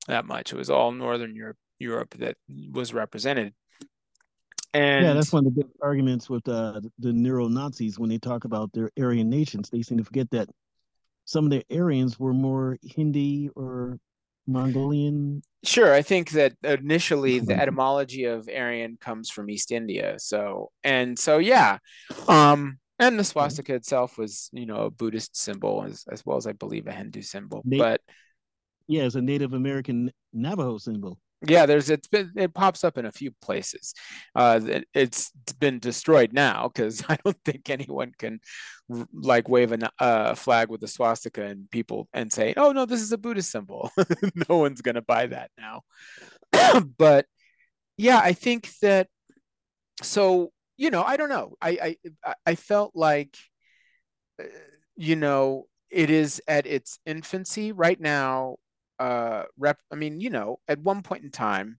that 0.07 0.25
much. 0.25 0.53
It 0.53 0.57
was 0.57 0.69
all 0.69 0.91
northern 0.91 1.35
europe 1.35 1.57
europe 1.79 2.15
that 2.19 2.37
was 2.71 2.93
represented 2.93 3.53
and 4.77 5.05
yeah 5.05 5.13
that's 5.13 5.33
one 5.33 5.45
of 5.45 5.55
the 5.55 5.63
big 5.63 5.71
arguments 5.81 6.29
with 6.29 6.47
uh, 6.47 6.79
the 6.99 7.11
neo 7.11 7.47
nazis 7.47 7.99
when 7.99 8.09
they 8.09 8.17
talk 8.17 8.45
about 8.45 8.71
their 8.73 8.89
aryan 8.99 9.29
nations 9.29 9.69
they 9.69 9.81
seem 9.81 9.97
to 9.97 10.03
forget 10.03 10.29
that 10.31 10.47
some 11.25 11.45
of 11.45 11.51
the 11.51 11.63
aryans 11.71 12.19
were 12.19 12.33
more 12.33 12.77
hindi 12.83 13.49
or 13.55 13.99
Mongolian? 14.47 15.43
Sure, 15.63 15.93
I 15.93 16.01
think 16.01 16.31
that 16.31 16.53
initially 16.63 17.39
the 17.39 17.59
etymology 17.61 18.23
of 18.23 18.47
Aryan 18.47 18.97
comes 18.99 19.29
from 19.29 19.49
East 19.49 19.71
India. 19.71 20.15
So 20.19 20.71
and 20.83 21.19
so 21.19 21.37
yeah. 21.37 21.79
Um 22.27 22.79
and 22.99 23.19
the 23.19 23.23
swastika 23.23 23.75
itself 23.75 24.17
was, 24.17 24.49
you 24.53 24.65
know, 24.65 24.85
a 24.85 24.89
Buddhist 24.89 25.37
symbol 25.37 25.83
as, 25.85 26.05
as 26.11 26.25
well 26.25 26.37
as 26.37 26.47
I 26.47 26.53
believe 26.53 26.87
a 26.87 26.91
Hindu 26.91 27.21
symbol. 27.21 27.61
Na- 27.65 27.77
but 27.77 28.01
yeah, 28.87 29.03
it's 29.03 29.15
a 29.15 29.21
Native 29.21 29.53
American 29.53 30.11
Navajo 30.33 30.77
symbol 30.77 31.19
yeah 31.45 31.65
there's 31.65 31.89
it's 31.89 32.07
been 32.07 32.31
it 32.35 32.53
pops 32.53 32.83
up 32.83 32.97
in 32.97 33.05
a 33.05 33.11
few 33.11 33.31
places. 33.41 33.93
Uh 34.35 34.59
it, 34.63 34.87
has 34.95 35.31
been 35.59 35.79
destroyed 35.79 36.33
now 36.33 36.67
because 36.67 37.03
i 37.09 37.17
don't 37.23 37.37
think 37.45 37.69
anyone 37.69 38.11
can 38.17 38.39
like 39.13 39.49
wave 39.49 39.73
a 39.73 39.91
uh, 39.99 40.33
flag 40.33 40.69
with 40.69 40.81
a 40.83 40.87
swastika 40.87 41.43
and 41.43 41.69
people 41.69 42.07
and 42.13 42.31
say 42.31 42.53
oh 42.57 42.71
no 42.71 42.85
this 42.85 43.01
is 43.01 43.11
a 43.11 43.17
buddhist 43.17 43.51
symbol. 43.51 43.91
No 44.49 44.57
one's 44.57 44.81
gonna 44.81 45.01
buy 45.01 45.27
that 45.27 45.51
now. 45.57 45.81
But 46.97 47.25
yeah 47.97 48.19
i 48.23 48.31
think 48.33 48.69
that 48.81 49.07
so 50.03 50.51
you 50.77 50.91
know 50.91 51.03
i 51.03 51.17
don't 51.17 51.29
know. 51.29 51.55
I 51.61 51.97
i 52.15 52.31
i 52.45 52.55
felt 52.55 52.91
like 52.95 53.35
uh, 54.39 54.45
you 54.95 55.15
know 55.15 55.65
it 55.89 56.09
is 56.09 56.41
at 56.47 56.65
its 56.65 56.99
infancy. 57.05 57.71
Right 57.71 57.99
now 57.99 58.57
uh 58.99 59.43
rep 59.57 59.77
i 59.91 59.95
mean 59.95 60.19
you 60.19 60.29
know 60.29 60.59
at 60.67 60.79
one 60.79 61.01
point 61.01 61.23
in 61.23 61.31
time 61.31 61.77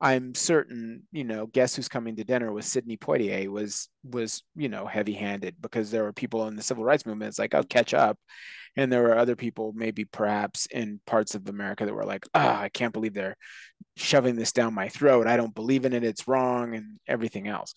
i'm 0.00 0.34
certain 0.34 1.02
you 1.12 1.24
know 1.24 1.46
guess 1.46 1.76
who's 1.76 1.88
coming 1.88 2.16
to 2.16 2.24
dinner 2.24 2.52
with 2.52 2.64
sidney 2.64 2.96
poitier 2.96 3.48
was 3.48 3.88
was 4.04 4.42
you 4.54 4.68
know 4.68 4.86
heavy 4.86 5.14
handed 5.14 5.54
because 5.60 5.90
there 5.90 6.02
were 6.02 6.12
people 6.12 6.48
in 6.48 6.56
the 6.56 6.62
civil 6.62 6.84
rights 6.84 7.06
movement 7.06 7.28
it's 7.28 7.38
like 7.38 7.54
i'll 7.54 7.64
catch 7.64 7.94
up. 7.94 8.18
And 8.78 8.92
there 8.92 9.02
were 9.02 9.16
other 9.16 9.36
people 9.36 9.72
maybe 9.74 10.04
perhaps 10.04 10.66
in 10.66 11.00
parts 11.06 11.34
of 11.34 11.48
america 11.48 11.86
that 11.86 11.94
were 11.94 12.04
like 12.04 12.26
ah 12.34 12.58
oh, 12.58 12.62
i 12.64 12.68
can't 12.68 12.92
believe 12.92 13.14
they're 13.14 13.38
shoving 13.96 14.36
this 14.36 14.52
down 14.52 14.74
my 14.74 14.88
throat. 14.88 15.26
I 15.26 15.36
don't 15.36 15.54
believe 15.54 15.84
in 15.84 15.92
it. 15.92 16.04
It's 16.04 16.28
wrong 16.28 16.74
and 16.74 16.98
everything 17.08 17.48
else. 17.48 17.74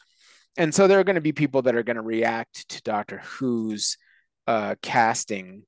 And 0.58 0.76
so 0.76 0.88
there 0.88 1.00
are 1.00 1.04
going 1.04 1.16
to 1.16 1.22
be 1.22 1.32
people 1.32 1.62
that 1.64 1.76
are 1.76 1.84
going 1.84 1.96
to 1.96 2.02
react 2.02 2.68
to 2.70 2.82
doctor 2.82 3.22
who's 3.24 3.98
uh 4.48 4.76
casting 4.82 5.64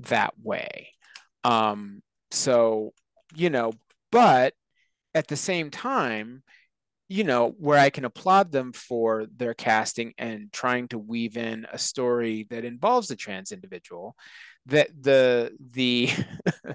that 0.00 0.34
way. 0.42 0.90
Um 1.44 2.02
so, 2.30 2.92
you 3.34 3.50
know, 3.50 3.72
but 4.10 4.54
at 5.14 5.28
the 5.28 5.36
same 5.36 5.70
time, 5.70 6.42
you 7.08 7.24
know, 7.24 7.54
where 7.58 7.78
I 7.78 7.90
can 7.90 8.04
applaud 8.04 8.52
them 8.52 8.72
for 8.72 9.26
their 9.36 9.54
casting 9.54 10.14
and 10.16 10.52
trying 10.52 10.88
to 10.88 10.98
weave 10.98 11.36
in 11.36 11.66
a 11.72 11.78
story 11.78 12.46
that 12.50 12.64
involves 12.64 13.10
a 13.10 13.16
trans 13.16 13.50
individual, 13.50 14.14
that 14.66 14.90
the 15.00 15.52
the 15.72 16.10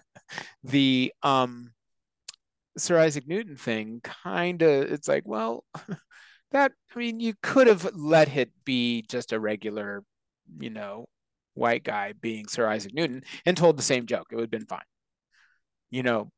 the 0.64 1.14
um 1.24 1.72
Sir 2.78 3.00
Isaac 3.00 3.26
Newton 3.28 3.56
thing 3.56 4.02
kind 4.04 4.62
of 4.62 4.92
it's 4.92 5.08
like, 5.08 5.24
well, 5.26 5.64
that 6.52 6.74
I 6.94 7.00
mean, 7.00 7.22
you 7.22 7.34
could 7.42 7.68
have 7.68 7.90
let 7.96 8.36
it 8.36 8.52
be 8.66 9.04
just 9.10 9.32
a 9.32 9.40
regular, 9.40 10.04
you 10.60 10.70
know, 10.70 11.08
white 11.54 11.86
guy 11.86 12.14
being 12.14 12.48
Sir 12.48 12.68
Isaac 12.68 12.94
Newton 12.94 13.24
and 13.46 13.56
told 13.56 13.78
the 13.78 13.84
same 13.84 14.06
joke. 14.06 14.28
It 14.32 14.36
would 14.36 14.44
have 14.44 14.52
been 14.52 14.66
fine 14.66 14.82
you 15.90 16.04
know, 16.04 16.32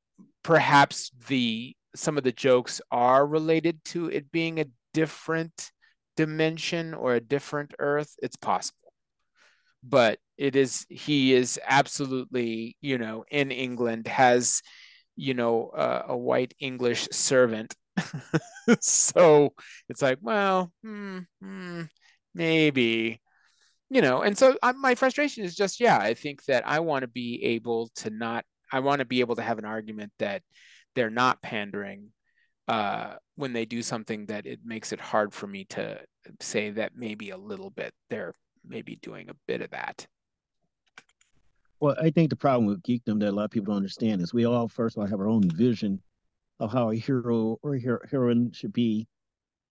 perhaps 0.43 1.11
the 1.27 1.75
some 1.95 2.17
of 2.17 2.23
the 2.23 2.31
jokes 2.31 2.81
are 2.91 3.25
related 3.25 3.83
to 3.83 4.07
it 4.09 4.31
being 4.31 4.59
a 4.59 4.65
different 4.93 5.71
dimension 6.15 6.93
or 6.93 7.15
a 7.15 7.21
different 7.21 7.73
earth. 7.79 8.15
It's 8.21 8.35
possible. 8.35 8.93
But 9.83 10.19
it 10.37 10.55
is 10.55 10.85
he 10.89 11.33
is 11.33 11.59
absolutely, 11.65 12.77
you 12.81 12.97
know, 12.97 13.25
in 13.31 13.51
England 13.51 14.07
has, 14.07 14.61
you 15.15 15.33
know, 15.33 15.69
uh, 15.69 16.03
a 16.07 16.17
white 16.17 16.53
English 16.59 17.07
servant. 17.11 17.75
so 18.81 19.53
it's 19.89 20.01
like, 20.01 20.19
well, 20.21 20.71
hmm, 20.83 21.19
hmm, 21.41 21.83
maybe 22.33 23.21
you 23.89 24.01
know 24.01 24.21
and 24.21 24.37
so 24.37 24.57
I, 24.61 24.73
my 24.73 24.95
frustration 24.95 25.43
is 25.43 25.55
just 25.55 25.79
yeah 25.79 25.97
i 25.97 26.13
think 26.13 26.43
that 26.45 26.67
i 26.67 26.79
want 26.79 27.03
to 27.03 27.07
be 27.07 27.43
able 27.43 27.89
to 27.95 28.09
not 28.09 28.45
I 28.71 28.79
want 28.79 28.99
to 28.99 29.05
be 29.05 29.21
able 29.21 29.35
to 29.35 29.41
have 29.41 29.59
an 29.59 29.65
argument 29.65 30.11
that 30.19 30.43
they're 30.95 31.09
not 31.09 31.41
pandering 31.41 32.09
uh, 32.67 33.15
when 33.35 33.53
they 33.53 33.65
do 33.65 33.81
something 33.81 34.25
that 34.25 34.45
it 34.45 34.59
makes 34.65 34.91
it 34.91 34.99
hard 34.99 35.33
for 35.33 35.47
me 35.47 35.65
to 35.65 35.99
say 36.41 36.71
that 36.71 36.91
maybe 36.95 37.29
a 37.29 37.37
little 37.37 37.69
bit 37.69 37.93
they're 38.09 38.33
maybe 38.67 38.97
doing 39.01 39.29
a 39.29 39.35
bit 39.47 39.61
of 39.61 39.69
that. 39.71 40.05
Well, 41.79 41.95
I 42.01 42.09
think 42.09 42.29
the 42.29 42.35
problem 42.35 42.65
with 42.65 42.81
geekdom 42.81 43.19
that 43.19 43.29
a 43.29 43.31
lot 43.31 43.45
of 43.45 43.51
people 43.51 43.67
don't 43.67 43.77
understand 43.77 44.21
is 44.21 44.33
we 44.33 44.45
all 44.45 44.67
first 44.67 44.97
of 44.97 45.01
all 45.01 45.07
have 45.07 45.19
our 45.19 45.29
own 45.29 45.49
vision 45.49 46.01
of 46.59 46.73
how 46.73 46.89
a 46.89 46.95
hero 46.95 47.57
or 47.61 47.75
hero, 47.75 47.99
heroine 48.09 48.51
should 48.51 48.73
be. 48.73 49.07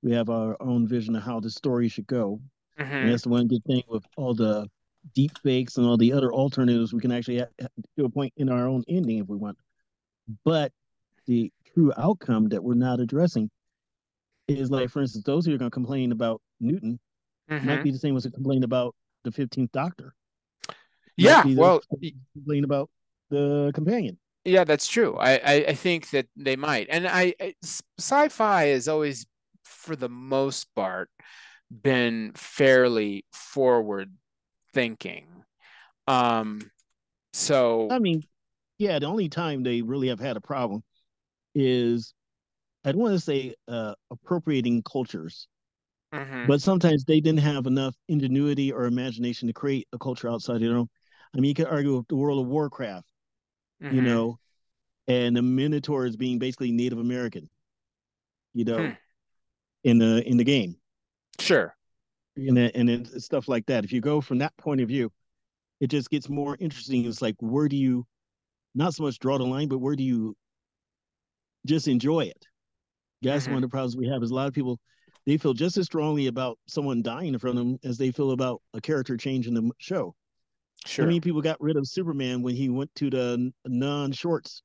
We 0.03 0.13
have 0.13 0.31
our 0.31 0.57
own 0.61 0.87
vision 0.87 1.17
of 1.17 1.23
how 1.23 1.41
the 1.41 1.51
story 1.51 1.89
should 1.89 2.07
go. 2.07 2.41
Mm-hmm. 2.79 2.95
And 2.95 3.13
that's 3.13 3.25
the 3.25 3.31
one 3.31 3.49
good 3.49 3.65
thing 3.65 3.83
with 3.89 4.05
all 4.17 4.35
the 4.35 4.69
deep 5.15 5.39
fakes 5.43 5.77
and 5.77 5.87
all 5.87 5.97
the 5.97 6.13
other 6.13 6.33
alternatives, 6.33 6.93
we 6.93 7.01
can 7.01 7.13
actually 7.13 7.43
do 7.97 8.05
a 8.05 8.11
point 8.11 8.33
in 8.37 8.49
our 8.49 8.67
own 8.67 8.85
ending 8.89 9.19
if 9.19 9.29
we 9.29 9.37
want. 9.37 9.59
But 10.45 10.73
the 11.27 11.53
true 11.75 11.93
outcome 11.97 12.49
that 12.51 12.63
we're 12.63 12.75
not 12.75 13.01
addressing 13.01 13.51
is 14.49 14.71
like, 14.71 14.91
for 14.91 15.03
instance, 15.03 15.25
those 15.25 15.47
who 15.47 15.55
are 15.55 15.59
going 15.59 15.71
to 15.71 15.75
complain 15.75 16.13
about 16.13 16.41
Newton 16.61 16.99
mm-hmm. 17.51 17.67
might 17.67 17.83
be 17.83 17.91
the 17.91 17.99
same 17.99 18.17
as 18.17 18.27
a 18.27 18.31
complain 18.31 18.65
about 18.65 18.95
the 19.25 19.31
15th 19.31 19.73
Doctor. 19.73 20.15
Yeah, 21.17 21.43
well, 21.47 21.81
complain 22.35 22.65
about 22.65 22.91
the 23.31 23.73
companion. 23.75 24.19
Yeah, 24.45 24.65
that's 24.65 24.87
true. 24.87 25.17
I, 25.17 25.33
I, 25.33 25.55
I 25.69 25.75
think 25.75 26.11
that 26.11 26.27
they 26.37 26.57
might, 26.57 26.87
and 26.91 27.09
I, 27.09 27.35
I 27.41 27.55
sci-fi 27.99 28.67
has 28.67 28.87
always, 28.87 29.27
for 29.65 29.97
the 29.97 30.09
most 30.09 30.73
part, 30.77 31.11
been 31.71 32.33
fairly 32.35 33.25
forward 33.33 34.13
thinking. 34.77 35.25
Um, 36.07 36.71
so 37.33 37.89
I 37.91 37.99
mean, 37.99 38.23
yeah, 38.77 38.99
the 38.99 39.07
only 39.07 39.31
time 39.31 39.63
they 39.63 39.81
really 39.81 40.09
have 40.09 40.21
had 40.21 40.37
a 40.37 40.41
problem 40.41 40.85
is 41.55 42.13
I 42.85 42.93
don't 42.93 43.01
want 43.01 43.15
to 43.15 43.21
say 43.21 43.55
uh, 43.69 43.95
appropriating 44.11 44.83
cultures, 44.83 45.49
mm-hmm. 46.15 46.47
but 46.47 46.61
sometimes 46.61 47.05
they 47.05 47.21
didn't 47.21 47.41
have 47.41 47.67
enough 47.67 47.97
ingenuity 48.09 48.71
or 48.71 48.85
imagination 48.85 49.49
to 49.49 49.55
create 49.55 49.89
a 49.95 49.99
culture 49.99 50.29
outside 50.29 50.61
their 50.61 50.77
own. 50.77 50.89
I 51.35 51.41
mean, 51.41 51.49
you 51.49 51.55
could 51.55 51.69
argue 51.69 51.97
with 51.97 52.09
the 52.09 52.17
World 52.17 52.45
of 52.45 52.47
Warcraft, 52.47 53.09
mm-hmm. 53.83 53.97
you 53.97 54.03
know, 54.03 54.39
and 55.09 55.35
the 55.35 55.43
Minotaurs 55.43 56.17
being 56.17 56.39
basically 56.39 56.71
Native 56.71 56.99
American, 56.99 57.49
you 58.53 58.67
know, 58.67 58.89
hmm. 58.89 58.93
in 59.85 59.99
the 59.99 60.23
in 60.29 60.37
the 60.37 60.45
game. 60.45 60.77
Sure 61.41 61.76
and 62.37 62.59
and 62.59 63.07
stuff 63.23 63.49
like 63.49 63.67
that. 63.67 63.85
If 63.85 63.93
you 63.93 64.01
go 64.01 64.21
from 64.21 64.39
that 64.39 64.57
point 64.57 64.81
of 64.81 64.89
view, 64.89 65.11
it 65.81 65.89
just 65.89 66.11
gets 66.11 66.29
more 66.29 66.57
interesting. 66.61 67.05
It's 67.05 67.23
like 67.23 67.37
where 67.41 67.69
do 67.69 67.77
you 67.77 68.07
not 68.75 68.95
so 68.95 69.05
much 69.05 69.19
draw 69.19 69.39
the 69.39 69.45
line, 69.45 69.69
but 69.69 69.79
where 69.79 69.97
do 69.97 70.03
you 70.03 70.37
just 71.67 71.89
enjoy 71.89 72.21
it? 72.21 72.47
That's 73.23 73.45
mm-hmm. 73.45 73.55
one 73.55 73.65
of 73.65 73.71
the 73.71 73.73
problems 73.73 73.97
we 73.97 74.09
have 74.09 74.23
is 74.23 74.31
a 74.31 74.35
lot 74.35 74.49
of 74.49 74.55
people 74.55 74.79
they 75.27 75.37
feel 75.37 75.55
just 75.55 75.77
as 75.77 75.87
strongly 75.87 76.29
about 76.29 76.59
someone 76.69 77.03
dying 77.03 77.35
in 77.35 77.39
front 77.39 77.59
of 77.59 77.65
them 77.65 77.79
as 77.83 77.99
they 77.99 78.13
feel 78.13 78.31
about 78.31 78.63
a 78.75 78.81
character 78.81 79.17
change 79.17 79.49
in 79.49 79.55
the 79.55 79.71
show. 79.79 80.15
Sure. 80.87 81.05
I 81.05 81.09
mean, 81.09 81.21
people 81.21 81.43
got 81.43 81.61
rid 81.61 81.77
of 81.77 81.89
Superman 81.89 82.43
when 82.43 82.55
he 82.55 82.69
went 82.69 82.95
to 82.97 83.11
the 83.11 83.53
non 83.67 84.13
shorts 84.13 84.63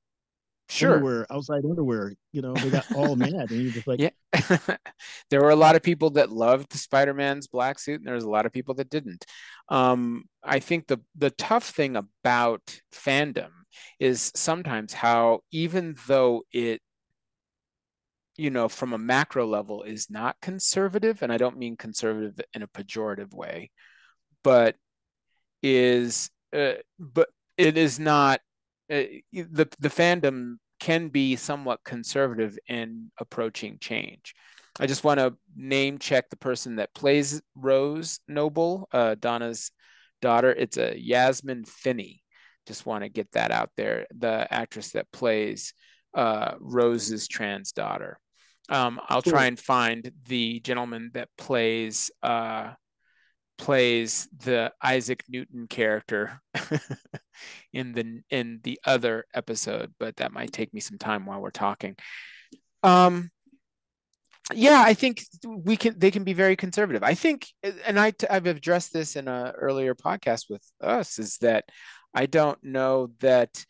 Sure. 0.71 0.93
underwear, 0.95 1.27
outside 1.29 1.65
underwear. 1.65 2.13
You 2.31 2.41
know, 2.41 2.53
they 2.53 2.69
got 2.69 2.86
all 2.95 3.15
mad, 3.17 3.49
and 3.49 3.62
you're 3.62 3.73
just 3.73 3.88
like, 3.88 3.99
Yeah. 3.99 4.10
there 5.29 5.41
were 5.41 5.49
a 5.49 5.55
lot 5.55 5.75
of 5.75 5.84
people 5.84 6.12
that 6.12 6.31
loved 6.31 6.71
Spider-Man's 6.73 7.47
black 7.47 7.77
suit, 7.77 7.99
and 7.99 8.07
there 8.07 8.15
was 8.15 8.23
a 8.23 8.29
lot 8.29 8.45
of 8.45 8.53
people 8.53 8.73
that 8.75 8.89
didn't. 8.89 9.25
Um, 9.69 10.23
I 10.43 10.60
think 10.60 10.88
the 10.88 11.01
the 11.17 11.31
tough 11.31 11.69
thing 11.69 11.95
about 11.95 12.62
fandom 12.93 13.49
is 13.99 14.31
sometimes 14.36 14.93
how 14.93 15.41
even 15.51 15.95
though 16.07 16.43
it 16.53 16.81
you 18.38 18.49
know 18.49 18.69
from 18.69 18.93
a 18.93 18.97
macro 18.97 19.45
level 19.45 19.84
is 19.84 20.10
not 20.10 20.36
conservative 20.41 21.21
and 21.21 21.31
i 21.31 21.38
don't 21.38 21.57
mean 21.57 21.75
conservative 21.75 22.39
in 22.53 22.63
a 22.63 22.67
pejorative 22.67 23.34
way 23.34 23.69
but 24.43 24.75
is 25.62 26.29
uh, 26.55 26.73
but 26.97 27.29
it 27.57 27.77
is 27.77 27.99
not 27.99 28.39
the 28.91 29.69
the 29.80 29.89
fandom 29.89 30.56
can 30.80 31.10
be 31.10 31.36
somewhat 31.36 31.84
conservative 31.86 32.58
in 32.67 33.12
approaching 33.19 33.77
change. 33.80 34.34
I 34.80 34.88
just 34.88 35.04
want 35.04 35.19
to 35.19 35.36
name 35.56 35.97
check 35.97 36.30
the 36.30 36.38
person 36.38 36.77
that 36.77 36.93
plays 36.93 37.41
rose 37.56 38.19
noble 38.27 38.88
uh, 38.91 39.15
donna's 39.19 39.71
daughter. 40.21 40.51
It's 40.51 40.77
a 40.77 40.97
yasmin 40.97 41.65
finney. 41.65 42.23
Just 42.67 42.86
want 42.86 43.04
to 43.04 43.10
get 43.10 43.32
that 43.34 43.51
out 43.51 43.69
there 43.77 44.08
the 44.17 44.47
actress 44.51 44.91
that 44.91 45.12
plays 45.12 45.73
uh, 46.13 46.54
rose's 46.60 47.27
trans 47.27 47.71
daughter. 47.71 48.19
Um, 48.69 49.01
I'll 49.08 49.21
try 49.21 49.45
and 49.45 49.60
find 49.60 50.12
the 50.27 50.60
gentleman 50.62 51.12
that 51.13 51.30
plays 51.38 52.12
uh, 52.23 52.71
plays 53.58 54.27
the 54.43 54.71
Isaac 54.82 55.23
Newton 55.30 55.67
character 55.67 56.41
in 57.73 57.93
the 57.93 58.21
in 58.30 58.60
the 58.63 58.80
other 58.86 59.25
episode, 59.34 59.93
but 59.99 60.17
that 60.17 60.34
might 60.34 60.51
take 60.51 60.73
me 60.73 60.80
some 60.80 60.97
time 60.97 61.25
while 61.25 61.41
we're 61.41 61.51
talking. 61.51 61.95
Um, 62.84 63.30
yeah, 64.54 64.84
I 64.86 64.93
think 64.93 65.23
we 65.45 65.77
can. 65.77 65.97
They 65.97 66.12
can 66.12 66.23
be 66.23 66.34
very 66.34 66.56
conservative. 66.56 67.04
I 67.04 67.13
think, 67.13 67.47
and 67.86 67.99
I 67.99 68.13
I've 68.30 68.47
addressed 68.47 68.93
this 68.93 69.15
in 69.15 69.27
an 69.27 69.54
earlier 69.58 69.95
podcast 69.95 70.49
with 70.49 70.63
us, 70.82 71.19
is 71.19 71.38
that 71.38 71.65
I 72.13 72.25
don't 72.25 72.62
know 72.63 73.12
that 73.19 73.65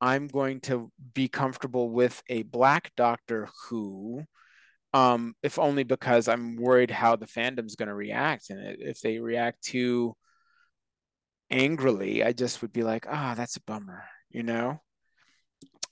I'm 0.00 0.28
going 0.28 0.60
to 0.62 0.90
be 1.14 1.28
comfortable 1.28 1.90
with 1.90 2.22
a 2.28 2.42
black 2.42 2.92
Doctor 2.96 3.48
Who 3.68 4.24
um, 4.94 5.34
if 5.42 5.58
only 5.58 5.84
because 5.84 6.28
I'm 6.28 6.56
worried 6.56 6.90
how 6.90 7.16
the 7.16 7.26
fandom's 7.26 7.76
going 7.76 7.88
to 7.88 7.94
react. 7.94 8.50
And 8.50 8.76
if 8.80 9.00
they 9.00 9.18
react 9.18 9.62
too 9.62 10.16
angrily, 11.50 12.22
I 12.22 12.32
just 12.32 12.62
would 12.62 12.72
be 12.72 12.82
like, 12.82 13.06
ah, 13.08 13.32
oh, 13.32 13.34
that's 13.34 13.56
a 13.56 13.60
bummer, 13.62 14.04
you 14.30 14.42
know? 14.42 14.80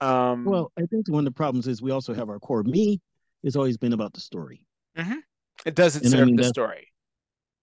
Um, 0.01 0.45
well, 0.45 0.73
I 0.79 0.83
think 0.87 1.09
one 1.09 1.27
of 1.27 1.33
the 1.33 1.37
problems 1.37 1.66
is 1.66 1.81
we 1.81 1.90
also 1.90 2.14
have 2.14 2.29
our 2.29 2.38
core. 2.38 2.62
Me 2.62 3.01
has 3.45 3.57
always 3.57 3.77
been 3.79 3.92
about 3.92 4.12
the 4.12 4.21
story. 4.21 4.62
Mm-hmm. 4.97 5.19
It 5.64 5.75
doesn't 5.75 6.03
and 6.03 6.11
serve 6.11 6.21
I 6.21 6.25
mean, 6.25 6.37
the 6.37 6.45
story. 6.45 6.88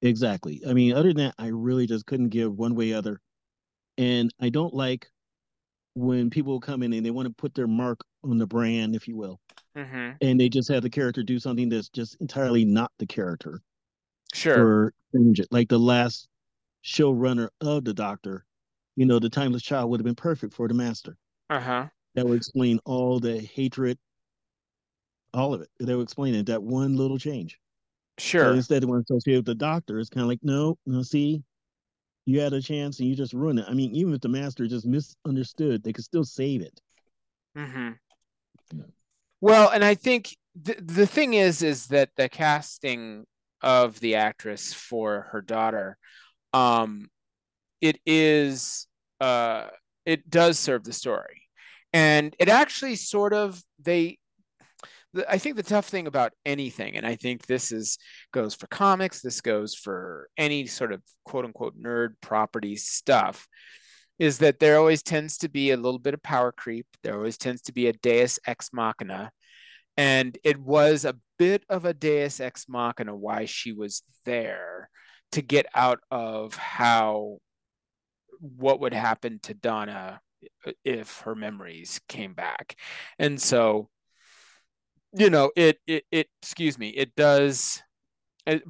Exactly. 0.02 0.62
I 0.68 0.74
mean, 0.74 0.94
other 0.94 1.10
than 1.10 1.26
that, 1.26 1.36
I 1.38 1.48
really 1.48 1.86
just 1.86 2.06
couldn't 2.06 2.30
give 2.30 2.54
one 2.54 2.76
way 2.76 2.94
or 2.94 2.98
other. 2.98 3.22
And 3.98 4.34
I 4.42 4.50
don't 4.50 4.74
like 4.74 5.08
when 5.94 6.30
people 6.30 6.60
come 6.60 6.82
in 6.82 6.94
and 6.94 7.06
they 7.06 7.12
want 7.12 7.28
to 7.28 7.34
put 7.34 7.54
their 7.54 7.68
mark 7.68 8.00
on 8.24 8.40
the 8.40 8.48
brand, 8.48 8.96
if 8.96 9.08
you 9.08 9.16
will 9.16 9.40
mm-hmm. 9.76 10.12
and 10.22 10.40
they 10.40 10.50
just 10.50 10.70
have 10.70 10.84
the 10.84 10.90
character 10.90 11.24
do 11.24 11.40
something 11.40 11.70
that's 11.70 11.90
just 11.90 12.18
entirely 12.22 12.66
not 12.66 12.92
the 13.00 13.06
character. 13.06 13.62
Sure. 14.34 14.66
Or 14.66 14.94
change 15.16 15.40
it. 15.40 15.48
Like 15.52 15.70
the 15.70 15.80
last 15.80 16.28
showrunner 16.84 17.50
of 17.62 17.86
the 17.86 17.94
Doctor, 17.94 18.46
you 18.96 19.06
know, 19.06 19.20
the 19.20 19.30
Timeless 19.30 19.64
Child 19.64 19.90
would 19.90 20.00
have 20.00 20.06
been 20.06 20.16
perfect 20.16 20.54
for 20.54 20.68
the 20.68 20.74
Master. 20.74 21.18
Uh 21.50 21.60
huh. 21.60 21.88
That 22.16 22.26
would 22.26 22.38
explain 22.38 22.80
all 22.86 23.20
the 23.20 23.40
hatred, 23.40 23.98
all 25.34 25.54
of 25.54 25.62
it. 25.62 25.70
That 25.80 25.98
would 25.98 26.04
explain 26.04 26.36
it. 26.36 26.46
That 26.48 26.62
one 26.62 26.96
little 26.96 27.18
change. 27.18 27.58
Sure. 28.20 28.46
So 28.46 28.54
instead 28.54 28.84
of 28.84 28.90
one 28.90 29.02
associated 29.02 29.40
with 29.40 29.46
the 29.46 29.56
Doctor, 29.56 30.00
it's 30.00 30.10
kind 30.10 30.22
of 30.22 30.28
like, 30.28 30.40
no, 30.44 30.78
no, 30.86 31.02
see, 31.02 31.44
you 32.26 32.40
had 32.40 32.54
a 32.54 32.62
chance 32.62 33.00
and 33.00 33.10
you 33.10 33.16
just 33.16 33.34
ruined 33.34 33.60
it. 33.60 33.66
I 33.68 33.74
mean, 33.74 33.96
even 33.96 34.14
if 34.14 34.22
the 34.22 34.30
Master 34.30 34.68
just 34.68 34.86
misunderstood, 34.86 35.84
they 35.84 35.94
could 35.94 36.06
still 36.06 36.24
save 36.24 36.62
it. 36.62 36.80
Mm-hmm. 37.58 38.82
Well, 39.42 39.70
and 39.70 39.84
I 39.84 39.96
think 39.96 40.38
the 40.56 40.76
the 40.80 41.06
thing 41.06 41.34
is, 41.34 41.62
is 41.62 41.88
that 41.88 42.10
the 42.16 42.30
casting 42.30 43.26
of 43.62 44.00
the 44.00 44.16
actress 44.16 44.74
for 44.74 45.28
her 45.32 45.42
daughter, 45.42 45.98
um, 46.54 47.10
it 47.82 48.00
is, 48.06 48.88
uh, 49.20 49.68
it 50.06 50.30
does 50.30 50.60
serve 50.60 50.84
the 50.84 50.94
story, 50.94 51.44
and 51.92 52.36
it 52.40 52.50
actually 52.50 52.96
sort 52.96 53.34
of 53.34 53.62
they. 53.80 54.18
I 55.30 55.38
think 55.38 55.58
the 55.58 55.64
tough 55.64 55.88
thing 55.88 56.08
about 56.08 56.34
anything, 56.44 56.98
and 56.98 57.06
I 57.06 57.16
think 57.16 57.46
this 57.46 57.72
is 57.72 58.00
goes 58.32 58.56
for 58.56 58.66
comics, 58.68 59.22
this 59.22 59.42
goes 59.42 59.76
for 59.76 60.28
any 60.38 60.66
sort 60.66 60.92
of 60.92 61.04
quote 61.24 61.46
unquote 61.46 61.78
nerd 61.80 62.16
property 62.20 62.76
stuff, 62.76 63.48
is 64.20 64.40
that 64.40 64.60
there 64.60 64.78
always 64.78 65.04
tends 65.04 65.38
to 65.40 65.50
be 65.50 65.72
a 65.72 65.78
little 65.78 66.00
bit 66.00 66.14
of 66.14 66.24
power 66.24 66.52
creep. 66.52 66.88
There 67.04 67.16
always 67.16 67.38
tends 67.38 67.62
to 67.64 67.74
be 67.74 67.88
a 67.88 67.94
deus 67.94 68.40
ex 68.48 68.70
machina. 68.74 69.32
And 69.98 70.38
it 70.44 70.58
was 70.58 71.06
a 71.06 71.18
bit 71.38 71.64
of 71.70 71.86
a 71.86 71.94
deus 71.94 72.40
ex 72.40 72.68
machina 72.68 73.16
why 73.16 73.46
she 73.46 73.74
was 73.74 74.04
there 74.26 74.90
to 75.34 75.42
get 75.42 75.66
out 75.76 76.00
of 76.12 76.56
how 76.56 77.40
what 78.40 78.80
would 78.80 78.94
happen 78.94 79.40
to 79.44 79.54
Donna 79.54 80.22
if 80.84 81.22
her 81.22 81.36
memories 81.36 82.00
came 82.08 82.34
back. 82.34 82.78
And 83.18 83.42
so, 83.42 83.90
you 85.14 85.30
know, 85.30 85.52
it, 85.56 85.80
it, 85.88 86.04
it 86.12 86.28
excuse 86.42 86.78
me, 86.78 86.90
it 86.90 87.16
does 87.16 87.82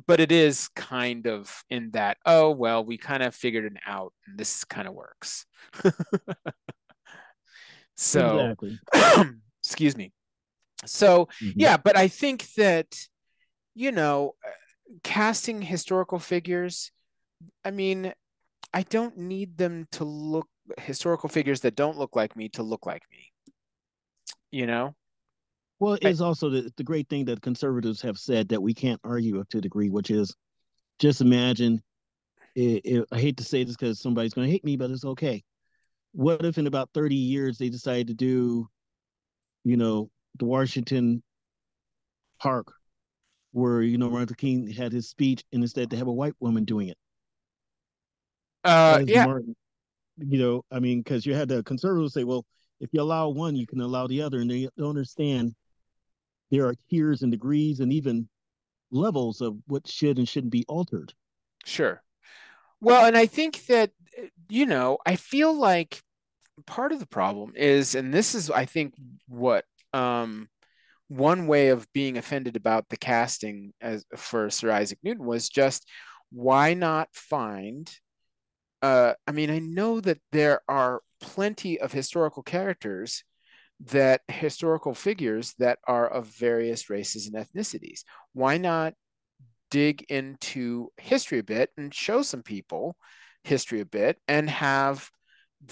but 0.06 0.20
it 0.20 0.32
is 0.32 0.70
kind 0.76 1.26
of 1.26 1.64
in 1.70 1.90
that 1.92 2.18
oh 2.26 2.52
well 2.52 2.86
we 2.86 2.96
kind 2.96 3.24
of 3.24 3.34
figured 3.34 3.66
it 3.66 3.74
out 3.88 4.14
and 4.28 4.38
this 4.38 4.64
kind 4.64 4.88
of 4.88 4.94
works 4.94 5.48
so 7.98 8.56
excuse 9.64 9.98
me 9.98 10.12
so 10.86 11.28
mm-hmm. 11.42 11.60
yeah 11.60 11.76
but 11.76 11.98
i 11.98 12.08
think 12.08 12.46
that 12.54 12.86
you 13.74 13.92
know 13.92 14.36
casting 15.04 15.62
historical 15.62 16.20
figures 16.20 16.92
i 17.66 17.72
mean 17.72 18.14
i 18.74 18.84
don't 18.84 19.18
need 19.18 19.58
them 19.58 19.88
to 19.92 20.04
look 20.04 20.48
historical 20.80 21.30
figures 21.30 21.62
that 21.62 21.76
don't 21.76 21.98
look 21.98 22.16
like 22.16 22.36
me 22.36 22.48
to 22.50 22.64
look 22.64 22.86
like 22.86 23.04
me 23.12 23.32
you 24.52 24.66
know 24.66 24.96
well, 25.84 25.98
it's 26.02 26.22
I, 26.22 26.26
also 26.26 26.50
the, 26.50 26.72
the 26.78 26.84
great 26.84 27.10
thing 27.10 27.26
that 27.26 27.42
conservatives 27.42 28.02
have 28.04 28.18
said 28.18 28.48
that 28.48 28.64
we 28.64 28.74
can't 28.74 29.02
argue 29.04 29.42
up 29.42 29.50
to 29.50 29.58
a 29.58 29.62
degree, 29.62 29.90
which 29.90 30.12
is 30.12 30.34
just 30.98 31.20
imagine. 31.20 31.82
It, 32.56 32.86
it, 32.86 33.06
I 33.12 33.20
hate 33.20 33.36
to 33.36 33.44
say 33.44 33.66
this 33.66 33.76
because 33.76 34.00
somebody's 34.00 34.34
going 34.34 34.48
to 34.48 34.52
hate 34.52 34.64
me, 34.64 34.78
but 34.78 34.92
it's 34.92 35.04
okay. 35.04 35.44
What 36.14 36.46
if 36.46 36.58
in 36.58 36.68
about 36.68 36.90
30 36.94 37.16
years 37.16 37.58
they 37.58 37.68
decide 37.68 38.08
to 38.08 38.14
do, 38.14 38.70
you 39.66 39.76
know, 39.76 40.10
the 40.40 40.46
Washington 40.46 41.22
Park 42.40 42.72
where, 43.54 43.82
you 43.82 43.98
know, 43.98 44.10
Martin 44.10 44.28
Luther 44.28 44.36
King 44.36 44.68
had 44.70 44.92
his 44.92 45.08
speech 45.08 45.44
and 45.54 45.64
instead 45.64 45.90
they 45.90 45.98
have 45.98 46.08
a 46.08 46.14
white 46.14 46.36
woman 46.40 46.66
doing 46.66 46.90
it? 46.90 46.98
Uh, 48.64 49.02
yeah. 49.06 49.26
Martin, 49.26 49.56
you 50.18 50.40
know, 50.40 50.66
I 50.72 50.80
mean, 50.80 51.00
because 51.00 51.26
you 51.26 51.34
had 51.34 51.48
the 51.48 51.64
conservatives 51.64 52.14
say, 52.14 52.24
well, 52.24 52.46
if 52.80 52.90
you 52.92 53.02
allow 53.02 53.30
one, 53.30 53.56
you 53.56 53.66
can 53.66 53.80
allow 53.80 54.08
the 54.08 54.22
other. 54.22 54.40
And 54.42 54.50
they 54.50 54.68
don't 54.78 54.90
understand 54.90 55.56
there 56.52 56.66
are 56.66 56.76
tiers 56.90 57.22
and 57.22 57.32
degrees 57.32 57.80
and 57.80 57.94
even 57.94 58.28
levels 58.92 59.42
of 59.42 59.56
what 59.68 59.88
should 59.88 60.18
and 60.18 60.28
shouldn't 60.28 60.52
be 60.52 60.66
altered. 60.68 61.14
Sure. 61.66 62.02
Well, 62.82 63.06
and 63.06 63.16
I 63.16 63.26
think 63.28 63.66
that, 63.68 63.92
you 64.50 64.66
know, 64.66 64.98
I 65.06 65.16
feel 65.16 65.54
like 65.54 66.02
part 66.66 66.92
of 66.92 67.00
the 67.00 67.08
problem 67.08 67.54
is, 67.56 67.96
and 67.96 68.14
this 68.14 68.36
is, 68.36 68.52
I 68.52 68.66
think, 68.66 68.94
what 69.28 69.66
um, 69.94 70.50
one 71.08 71.48
way 71.48 71.70
of 71.70 71.92
being 71.94 72.18
offended 72.18 72.56
about 72.56 72.90
the 72.90 72.98
casting 72.98 73.74
as 73.82 74.06
for 74.16 74.50
Sir 74.50 74.72
Isaac 74.72 75.00
Newton 75.04 75.26
was 75.26 75.50
just 75.50 75.88
why 76.32 76.74
not 76.74 77.10
find 77.14 77.92
uh, 78.84 79.14
I 79.26 79.32
mean, 79.32 79.50
I 79.50 79.60
know 79.60 80.02
that 80.02 80.20
there 80.34 80.60
are 80.68 81.02
plenty 81.22 81.80
of 81.80 81.94
historical 81.94 82.44
characters 82.44 83.24
that 83.80 84.22
historical 84.28 84.94
figures 84.94 85.54
that 85.58 85.80
are 85.88 86.06
of 86.06 86.28
various 86.28 86.90
races 86.90 87.28
and 87.28 87.36
ethnicities. 87.36 88.02
Why 88.34 88.58
not 88.58 88.94
dig 89.72 90.04
into 90.10 90.90
history 90.98 91.40
a 91.40 91.44
bit 91.44 91.70
and 91.78 91.94
show 91.94 92.22
some 92.24 92.44
people 92.44 92.98
history 93.46 93.80
a 93.80 93.86
bit 93.86 94.18
and 94.28 94.50
have 94.50 95.10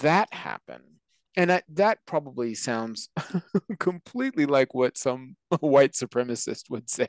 that 0.02 0.34
happen? 0.34 1.01
And 1.38 1.52
I, 1.52 1.62
that 1.70 2.00
probably 2.06 2.54
sounds 2.56 3.10
completely 3.80 4.46
like 4.46 4.74
what 4.74 4.98
some 4.98 5.36
white 5.60 5.94
supremacist 5.94 6.70
would 6.70 6.90
say. 6.90 7.08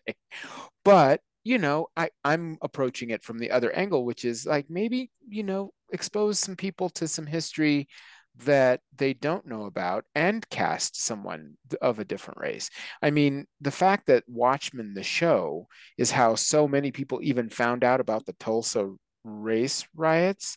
But, 0.84 1.20
you 1.44 1.58
know, 1.58 1.88
I, 1.96 2.10
I'm 2.24 2.58
approaching 2.62 3.10
it 3.10 3.24
from 3.24 3.38
the 3.38 3.50
other 3.50 3.72
angle, 3.72 4.04
which 4.04 4.24
is 4.24 4.46
like 4.46 4.66
maybe, 4.68 5.10
you 5.28 5.42
know, 5.42 5.72
expose 5.92 6.38
some 6.38 6.56
people 6.56 6.88
to 6.90 7.08
some 7.08 7.26
history 7.26 7.88
that 8.44 8.80
they 8.96 9.12
don't 9.12 9.46
know 9.46 9.64
about 9.64 10.04
and 10.14 10.48
cast 10.48 11.02
someone 11.02 11.54
of 11.82 11.98
a 11.98 12.04
different 12.04 12.40
race. 12.40 12.70
I 13.02 13.10
mean, 13.10 13.46
the 13.60 13.70
fact 13.70 14.06
that 14.06 14.24
Watchmen, 14.26 14.94
the 14.94 15.02
show, 15.02 15.66
is 15.98 16.10
how 16.10 16.34
so 16.34 16.66
many 16.66 16.92
people 16.92 17.20
even 17.22 17.50
found 17.50 17.84
out 17.84 18.00
about 18.00 18.24
the 18.24 18.32
Tulsa 18.34 18.94
race 19.24 19.86
riots 19.94 20.56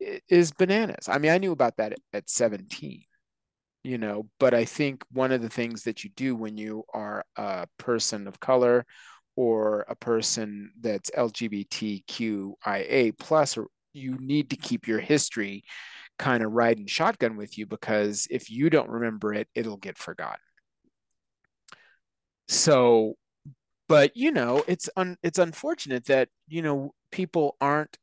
is 0.00 0.52
bananas. 0.52 1.08
I 1.08 1.18
mean, 1.18 1.32
I 1.32 1.38
knew 1.38 1.52
about 1.52 1.76
that 1.78 1.94
at 2.12 2.28
17, 2.28 3.02
you 3.82 3.98
know, 3.98 4.28
but 4.38 4.54
I 4.54 4.64
think 4.64 5.02
one 5.10 5.32
of 5.32 5.42
the 5.42 5.48
things 5.48 5.84
that 5.84 6.04
you 6.04 6.10
do 6.16 6.36
when 6.36 6.58
you 6.58 6.84
are 6.92 7.24
a 7.36 7.66
person 7.78 8.26
of 8.26 8.40
color 8.40 8.84
or 9.36 9.84
a 9.88 9.94
person 9.94 10.72
that's 10.80 11.10
LGBTQIA 11.10 13.18
plus, 13.18 13.56
or 13.56 13.68
you 13.92 14.16
need 14.18 14.50
to 14.50 14.56
keep 14.56 14.86
your 14.86 15.00
history 15.00 15.64
kind 16.18 16.42
of 16.42 16.52
riding 16.52 16.86
shotgun 16.86 17.36
with 17.36 17.58
you 17.58 17.66
because 17.66 18.26
if 18.30 18.50
you 18.50 18.70
don't 18.70 18.88
remember 18.88 19.34
it, 19.34 19.48
it'll 19.54 19.76
get 19.76 19.98
forgotten. 19.98 20.40
So, 22.48 23.14
but 23.88 24.16
you 24.16 24.32
know, 24.32 24.64
it's 24.66 24.88
un, 24.96 25.16
it's 25.22 25.38
unfortunate 25.38 26.06
that 26.06 26.28
you 26.48 26.62
know 26.62 26.94
people 27.10 27.56
aren't 27.60 27.98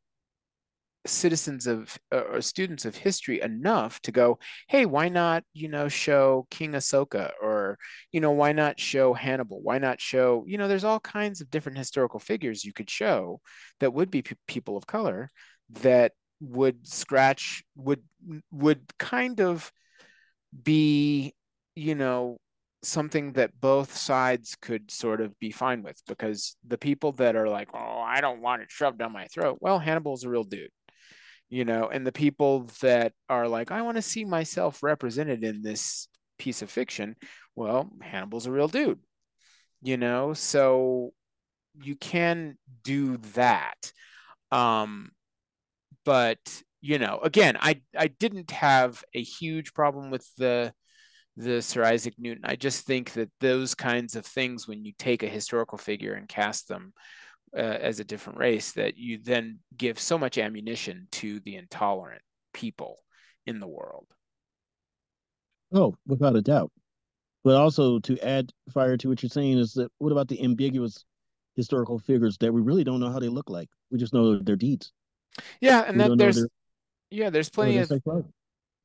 citizens 1.05 1.67
of 1.67 1.97
uh, 2.13 2.21
or 2.31 2.41
students 2.41 2.85
of 2.85 2.95
history 2.95 3.41
enough 3.41 3.99
to 4.01 4.11
go, 4.11 4.39
hey, 4.67 4.85
why 4.85 5.09
not 5.09 5.43
you 5.53 5.67
know 5.67 5.87
show 5.87 6.47
King 6.49 6.73
Ashoka 6.73 7.31
or 7.41 7.77
you 8.11 8.21
know 8.21 8.31
why 8.31 8.53
not 8.53 8.79
show 8.79 9.13
Hannibal? 9.13 9.61
Why 9.61 9.77
not 9.77 9.99
show 9.99 10.43
you 10.47 10.57
know 10.57 10.67
there's 10.67 10.83
all 10.83 10.99
kinds 10.99 11.41
of 11.41 11.49
different 11.49 11.77
historical 11.77 12.19
figures 12.19 12.63
you 12.63 12.73
could 12.73 12.89
show 12.89 13.41
that 13.79 13.93
would 13.93 14.11
be 14.11 14.23
people 14.47 14.77
of 14.77 14.87
color 14.87 15.29
that 15.69 16.13
would 16.39 16.87
scratch 16.87 17.63
would 17.75 18.03
would 18.51 18.81
kind 18.97 19.39
of 19.39 19.71
be 20.63 21.33
you 21.75 21.95
know 21.95 22.37
something 22.83 23.31
that 23.33 23.59
both 23.61 23.95
sides 23.95 24.57
could 24.61 24.91
sort 24.91 25.21
of 25.21 25.37
be 25.39 25.51
fine 25.51 25.81
with 25.83 26.01
because 26.05 26.57
the 26.67 26.77
people 26.77 27.13
that 27.13 27.35
are 27.35 27.47
like 27.47 27.69
oh 27.73 28.01
i 28.05 28.19
don't 28.19 28.41
want 28.41 28.61
it 28.61 28.69
shoved 28.69 28.97
down 28.97 29.11
my 29.13 29.25
throat 29.27 29.57
well 29.61 29.79
hannibal's 29.79 30.25
a 30.25 30.29
real 30.29 30.43
dude 30.43 30.69
you 31.53 31.65
know 31.65 31.87
and 31.87 32.05
the 32.05 32.11
people 32.11 32.69
that 32.81 33.13
are 33.29 33.47
like 33.47 33.71
i 33.71 33.81
want 33.81 33.95
to 33.95 34.01
see 34.01 34.25
myself 34.25 34.81
represented 34.81 35.43
in 35.43 35.61
this 35.61 36.07
piece 36.37 36.61
of 36.61 36.69
fiction 36.69 37.15
well 37.55 37.89
hannibal's 38.01 38.47
a 38.47 38.51
real 38.51 38.67
dude 38.67 38.99
you 39.81 39.97
know 39.97 40.33
so 40.33 41.11
you 41.81 41.95
can 41.95 42.57
do 42.83 43.17
that 43.35 43.91
um 44.51 45.11
but 46.05 46.39
you 46.83 46.99
know, 46.99 47.19
again, 47.23 47.57
I 47.61 47.81
I 47.97 48.07
didn't 48.07 48.51
have 48.51 49.05
a 49.13 49.23
huge 49.23 49.73
problem 49.73 50.11
with 50.11 50.27
the 50.37 50.73
the 51.37 51.61
Sir 51.61 51.83
Isaac 51.83 52.13
Newton. 52.17 52.43
I 52.45 52.57
just 52.57 52.85
think 52.85 53.13
that 53.13 53.31
those 53.39 53.73
kinds 53.73 54.17
of 54.17 54.25
things, 54.25 54.67
when 54.67 54.83
you 54.83 54.91
take 54.99 55.23
a 55.23 55.27
historical 55.27 55.77
figure 55.77 56.13
and 56.13 56.27
cast 56.27 56.67
them 56.67 56.93
uh, 57.55 57.61
as 57.61 57.99
a 57.99 58.03
different 58.03 58.39
race, 58.39 58.73
that 58.73 58.97
you 58.97 59.19
then 59.21 59.59
give 59.75 59.99
so 59.99 60.17
much 60.17 60.37
ammunition 60.37 61.07
to 61.11 61.39
the 61.41 61.55
intolerant 61.55 62.21
people 62.53 62.97
in 63.45 63.59
the 63.59 63.67
world. 63.67 64.07
Oh, 65.73 65.95
without 66.05 66.35
a 66.35 66.41
doubt. 66.41 66.71
But 67.43 67.55
also 67.55 67.99
to 67.99 68.17
add 68.19 68.51
fire 68.71 68.95
to 68.97 69.09
what 69.09 69.21
you're 69.21 69.29
saying 69.29 69.57
is 69.57 69.73
that 69.73 69.91
what 69.97 70.11
about 70.11 70.29
the 70.29 70.41
ambiguous 70.41 71.03
historical 71.55 71.99
figures 71.99 72.37
that 72.39 72.53
we 72.53 72.61
really 72.61 72.83
don't 72.83 72.99
know 72.99 73.11
how 73.11 73.19
they 73.19 73.27
look 73.27 73.49
like? 73.49 73.69
We 73.91 73.97
just 73.97 74.13
know 74.13 74.39
their 74.39 74.55
deeds. 74.55 74.93
Yeah, 75.59 75.83
and 75.85 75.99
then 75.99 76.17
there's 76.17 76.45
yeah, 77.09 77.29
there's 77.29 77.49
plenty 77.49 77.77
of 77.77 77.91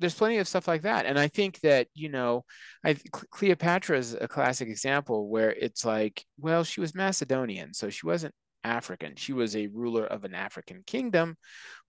there's 0.01 0.15
plenty 0.15 0.39
of 0.39 0.49
stuff 0.49 0.69
like 0.69 0.83
that, 0.83 1.07
and 1.07 1.19
I 1.19 1.29
think 1.29 1.61
that 1.61 1.89
you 1.95 2.09
know, 2.09 2.45
I 2.85 2.97
Cleopatra 3.31 3.99
is 3.99 4.15
a 4.15 4.29
classic 4.29 4.69
example 4.69 5.29
where 5.29 5.51
it's 5.51 5.85
like, 5.85 6.25
well, 6.39 6.65
she 6.65 6.81
was 6.81 6.95
Macedonian, 6.95 7.75
so 7.75 7.91
she 7.91 8.07
wasn't 8.07 8.35
African. 8.65 9.17
She 9.17 9.33
was 9.33 9.57
a 9.57 9.69
ruler 9.69 10.05
of 10.05 10.25
an 10.25 10.35
African 10.35 10.83
kingdom, 10.87 11.37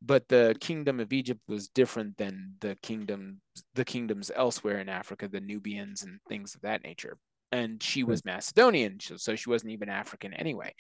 but 0.02 0.28
the 0.28 0.56
kingdom 0.60 1.00
of 1.00 1.14
Egypt 1.14 1.42
was 1.48 1.68
different 1.68 2.18
than 2.18 2.56
the 2.62 2.76
kingdom 2.82 3.42
the 3.76 3.86
kingdoms 3.86 4.32
elsewhere 4.36 4.80
in 4.80 4.90
Africa, 4.90 5.28
the 5.28 5.42
Nubians 5.42 6.04
and 6.04 6.20
things 6.28 6.56
of 6.56 6.62
that 6.62 6.84
nature. 6.84 7.18
And 7.52 7.82
she 7.82 8.04
was 8.04 8.24
Macedonian, 8.26 9.00
so 9.00 9.36
she 9.36 9.50
wasn't 9.50 9.72
even 9.72 9.90
African 9.90 10.34
anyway. 10.34 10.74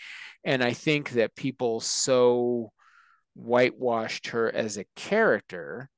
And 0.43 0.63
I 0.63 0.73
think 0.73 1.11
that 1.11 1.35
people 1.35 1.79
so 1.79 2.71
whitewashed 3.33 4.27
her 4.27 4.53
as 4.53 4.77
a 4.77 4.85
character 4.95 5.89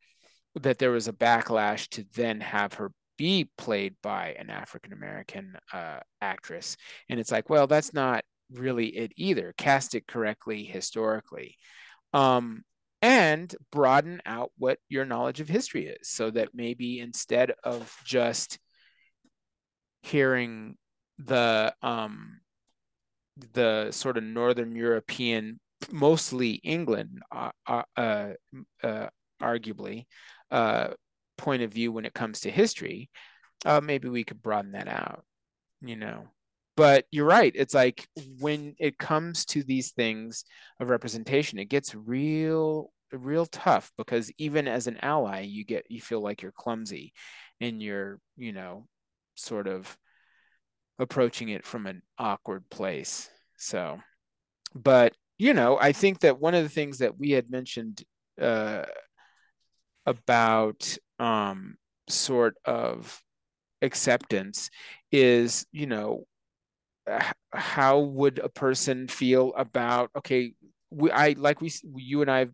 that 0.55 0.77
there 0.77 0.91
was 0.91 1.07
a 1.07 1.13
backlash 1.13 1.87
to 1.89 2.05
then 2.15 2.39
have 2.39 2.75
her 2.75 2.91
be 3.17 3.49
played 3.57 3.95
by 4.01 4.35
an 4.39 4.49
African 4.49 4.93
American 4.93 5.55
uh, 5.71 5.99
actress. 6.21 6.75
And 7.09 7.19
it's 7.19 7.31
like, 7.31 7.49
well, 7.49 7.67
that's 7.67 7.93
not 7.93 8.23
really 8.53 8.87
it 8.87 9.11
either. 9.15 9.53
Cast 9.57 9.95
it 9.95 10.07
correctly 10.07 10.63
historically. 10.63 11.57
Um, 12.13 12.63
and 13.01 13.53
broaden 13.71 14.21
out 14.25 14.51
what 14.57 14.77
your 14.87 15.05
knowledge 15.05 15.39
of 15.39 15.49
history 15.49 15.87
is 15.87 16.07
so 16.09 16.29
that 16.29 16.49
maybe 16.53 16.99
instead 16.99 17.51
of 17.63 17.95
just 18.05 18.59
hearing 20.03 20.75
the 21.17 21.73
um, 21.81 22.41
the 23.53 23.89
sort 23.91 24.17
of 24.17 24.23
northern 24.23 24.75
european 24.75 25.59
mostly 25.89 26.51
England, 26.63 27.21
uh, 27.31 27.51
uh, 27.65 27.83
uh, 27.97 28.29
uh 28.83 29.07
arguably, 29.41 30.05
uh, 30.51 30.89
point 31.37 31.63
of 31.63 31.71
view 31.71 31.91
when 31.91 32.05
it 32.05 32.13
comes 32.13 32.41
to 32.41 32.51
history, 32.51 33.09
uh, 33.65 33.81
maybe 33.81 34.09
we 34.09 34.23
could 34.23 34.41
broaden 34.41 34.73
that 34.73 34.87
out, 34.87 35.23
you 35.81 35.95
know. 35.95 36.27
But 36.77 37.05
you're 37.11 37.25
right. 37.25 37.51
It's 37.55 37.73
like 37.73 38.07
when 38.39 38.75
it 38.79 38.97
comes 38.97 39.45
to 39.47 39.63
these 39.63 39.91
things 39.91 40.43
of 40.79 40.89
representation, 40.89 41.59
it 41.59 41.65
gets 41.65 41.93
real, 41.93 42.91
real 43.11 43.45
tough 43.45 43.91
because 43.97 44.31
even 44.37 44.67
as 44.67 44.87
an 44.87 44.97
ally, 45.01 45.41
you 45.41 45.65
get 45.65 45.85
you 45.89 46.01
feel 46.01 46.21
like 46.21 46.41
you're 46.41 46.53
clumsy, 46.53 47.13
and 47.59 47.81
you're, 47.81 48.19
you 48.37 48.53
know, 48.53 48.87
sort 49.35 49.67
of 49.67 49.97
approaching 50.97 51.49
it 51.49 51.65
from 51.65 51.87
an 51.87 52.01
awkward 52.17 52.69
place. 52.69 53.29
So, 53.57 53.99
but 54.73 55.13
you 55.37 55.53
know, 55.53 55.77
I 55.79 55.91
think 55.91 56.19
that 56.19 56.39
one 56.39 56.53
of 56.55 56.63
the 56.63 56.69
things 56.69 56.99
that 56.99 57.17
we 57.19 57.31
had 57.31 57.49
mentioned 57.49 58.03
uh, 58.39 58.83
about 60.05 60.97
um, 61.19 61.77
sort 62.07 62.55
of 62.65 63.21
acceptance 63.81 64.69
is, 65.11 65.65
you 65.71 65.87
know, 65.87 66.25
how 67.53 67.99
would 67.99 68.39
a 68.39 68.49
person 68.49 69.07
feel 69.07 69.53
about 69.55 70.11
okay 70.15 70.53
we 70.89 71.11
i 71.11 71.35
like 71.37 71.59
we 71.61 71.71
you 71.95 72.21
and 72.21 72.29
i 72.29 72.39
have 72.39 72.51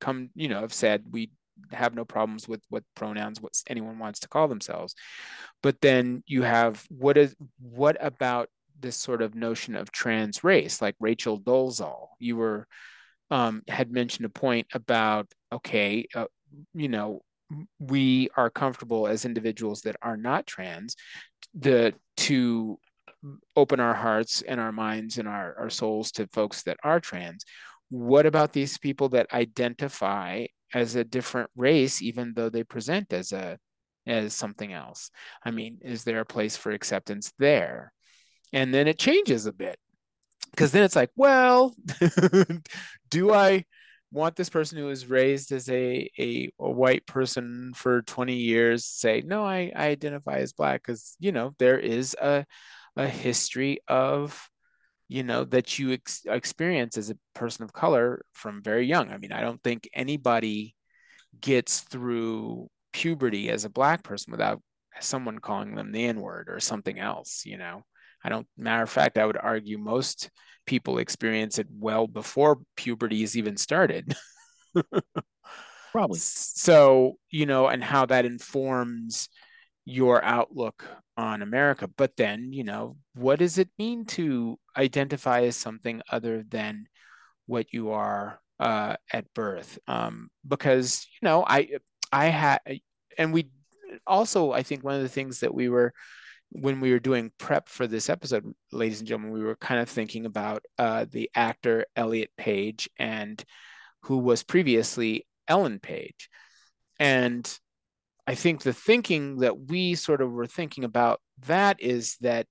come 0.00 0.30
you 0.34 0.48
know 0.48 0.60
have 0.60 0.74
said 0.74 1.04
we 1.10 1.30
have 1.72 1.94
no 1.94 2.04
problems 2.04 2.46
with 2.46 2.60
what 2.68 2.84
pronouns 2.94 3.40
what 3.40 3.52
anyone 3.66 3.98
wants 3.98 4.20
to 4.20 4.28
call 4.28 4.46
themselves 4.46 4.94
but 5.62 5.80
then 5.80 6.22
you 6.26 6.42
have 6.42 6.84
what 6.88 7.16
is 7.16 7.34
what 7.58 7.96
about 8.00 8.48
this 8.80 8.96
sort 8.96 9.22
of 9.22 9.34
notion 9.34 9.74
of 9.74 9.90
trans 9.92 10.44
race, 10.44 10.80
like 10.80 10.94
Rachel 11.00 11.40
Dolezal. 11.40 12.08
You 12.18 12.36
were 12.36 12.66
um, 13.30 13.62
had 13.68 13.90
mentioned 13.90 14.26
a 14.26 14.30
point 14.30 14.68
about 14.72 15.28
okay, 15.52 16.06
uh, 16.14 16.26
you 16.74 16.88
know, 16.88 17.22
we 17.78 18.30
are 18.36 18.50
comfortable 18.50 19.06
as 19.06 19.24
individuals 19.24 19.82
that 19.82 19.96
are 20.02 20.16
not 20.16 20.46
trans, 20.46 20.96
the 21.54 21.94
to 22.18 22.78
open 23.56 23.80
our 23.80 23.94
hearts 23.94 24.42
and 24.42 24.60
our 24.60 24.72
minds 24.72 25.18
and 25.18 25.28
our, 25.28 25.56
our 25.58 25.70
souls 25.70 26.12
to 26.12 26.26
folks 26.28 26.62
that 26.64 26.78
are 26.82 27.00
trans. 27.00 27.44
What 27.90 28.26
about 28.26 28.52
these 28.52 28.78
people 28.78 29.08
that 29.10 29.32
identify 29.32 30.46
as 30.74 30.94
a 30.94 31.04
different 31.04 31.50
race, 31.56 32.02
even 32.02 32.34
though 32.34 32.50
they 32.50 32.64
present 32.64 33.12
as 33.12 33.32
a 33.32 33.58
as 34.06 34.34
something 34.34 34.72
else? 34.72 35.10
I 35.44 35.50
mean, 35.50 35.78
is 35.82 36.04
there 36.04 36.20
a 36.20 36.26
place 36.26 36.56
for 36.56 36.70
acceptance 36.72 37.32
there? 37.38 37.92
and 38.52 38.72
then 38.72 38.88
it 38.88 38.98
changes 38.98 39.46
a 39.46 39.52
bit 39.52 39.78
because 40.50 40.72
then 40.72 40.82
it's 40.82 40.96
like 40.96 41.10
well 41.16 41.74
do 43.10 43.32
i 43.32 43.64
want 44.10 44.36
this 44.36 44.48
person 44.48 44.78
who 44.78 44.86
was 44.86 45.06
raised 45.06 45.52
as 45.52 45.68
a, 45.68 46.08
a, 46.18 46.50
a 46.58 46.70
white 46.70 47.06
person 47.06 47.72
for 47.74 48.00
20 48.02 48.34
years 48.34 48.84
say 48.84 49.22
no 49.24 49.44
i, 49.44 49.70
I 49.74 49.88
identify 49.88 50.38
as 50.38 50.52
black 50.52 50.82
because 50.82 51.16
you 51.20 51.32
know 51.32 51.52
there 51.58 51.78
is 51.78 52.16
a, 52.20 52.46
a 52.98 53.08
history 53.08 53.78
of 53.88 54.50
you 55.08 55.22
know 55.22 55.44
that 55.44 55.78
you 55.78 55.92
ex- 55.92 56.26
experience 56.26 56.98
as 56.98 57.08
a 57.08 57.16
person 57.34 57.64
of 57.64 57.72
color 57.72 58.22
from 58.34 58.62
very 58.62 58.86
young 58.86 59.10
i 59.10 59.16
mean 59.16 59.32
i 59.32 59.40
don't 59.40 59.62
think 59.62 59.88
anybody 59.94 60.74
gets 61.40 61.80
through 61.80 62.68
puberty 62.92 63.48
as 63.48 63.64
a 63.64 63.70
black 63.70 64.02
person 64.02 64.30
without 64.30 64.60
someone 65.00 65.38
calling 65.38 65.74
them 65.74 65.92
the 65.92 66.04
n 66.04 66.20
word 66.20 66.48
or 66.50 66.60
something 66.60 66.98
else 66.98 67.44
you 67.46 67.56
know 67.56 67.82
I 68.24 68.28
don't, 68.28 68.46
matter 68.56 68.82
of 68.82 68.90
fact, 68.90 69.18
I 69.18 69.26
would 69.26 69.36
argue 69.36 69.78
most 69.78 70.30
people 70.66 70.98
experience 70.98 71.58
it 71.58 71.68
well 71.70 72.06
before 72.06 72.58
puberty 72.76 73.22
is 73.22 73.36
even 73.36 73.56
started. 73.56 74.14
Probably. 75.92 76.18
So, 76.18 77.16
you 77.30 77.46
know, 77.46 77.68
and 77.68 77.82
how 77.82 78.06
that 78.06 78.26
informs 78.26 79.28
your 79.88 80.22
outlook 80.22 80.84
on 81.16 81.40
America. 81.40 81.88
But 81.88 82.14
then, 82.18 82.52
you 82.52 82.62
know, 82.62 82.98
what 83.14 83.38
does 83.38 83.56
it 83.56 83.70
mean 83.78 84.04
to 84.06 84.58
identify 84.76 85.44
as 85.44 85.56
something 85.56 86.02
other 86.12 86.44
than 86.46 86.88
what 87.46 87.72
you 87.72 87.92
are 87.92 88.38
uh, 88.60 88.96
at 89.10 89.32
birth? 89.32 89.78
Um, 89.88 90.28
because, 90.46 91.06
you 91.14 91.26
know, 91.26 91.42
I, 91.42 91.78
I 92.12 92.26
had, 92.26 92.58
and 93.16 93.32
we 93.32 93.48
also, 94.06 94.52
I 94.52 94.62
think 94.62 94.84
one 94.84 94.96
of 94.96 95.00
the 95.00 95.08
things 95.08 95.40
that 95.40 95.54
we 95.54 95.70
were, 95.70 95.94
when 96.50 96.80
we 96.80 96.90
were 96.92 97.00
doing 97.00 97.32
prep 97.38 97.70
for 97.70 97.86
this 97.86 98.10
episode, 98.10 98.44
ladies 98.70 98.98
and 98.98 99.08
gentlemen, 99.08 99.32
we 99.32 99.42
were 99.42 99.56
kind 99.56 99.80
of 99.80 99.88
thinking 99.88 100.26
about 100.26 100.66
uh, 100.78 101.06
the 101.10 101.30
actor 101.34 101.86
Elliot 101.96 102.30
Page 102.36 102.90
and 102.98 103.42
who 104.02 104.18
was 104.18 104.42
previously 104.42 105.26
Ellen 105.48 105.80
Page. 105.80 106.28
And 107.00 107.58
I 108.28 108.34
think 108.34 108.60
the 108.60 108.74
thinking 108.74 109.38
that 109.38 109.58
we 109.58 109.94
sort 109.94 110.20
of 110.20 110.30
were 110.30 110.46
thinking 110.46 110.84
about 110.84 111.22
that 111.46 111.80
is 111.80 112.18
that 112.20 112.46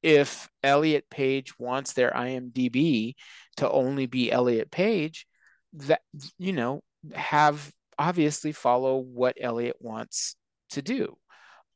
if 0.00 0.48
Elliot 0.62 1.06
Page 1.10 1.58
wants 1.58 1.92
their 1.92 2.12
IMDb 2.12 3.14
to 3.56 3.68
only 3.68 4.06
be 4.06 4.30
Elliot 4.30 4.70
Page, 4.70 5.26
that 5.72 6.02
you 6.38 6.52
know, 6.52 6.82
have 7.12 7.72
obviously 7.98 8.52
follow 8.52 8.98
what 8.98 9.36
Elliot 9.40 9.74
wants 9.80 10.36
to 10.70 10.82
do. 10.82 11.16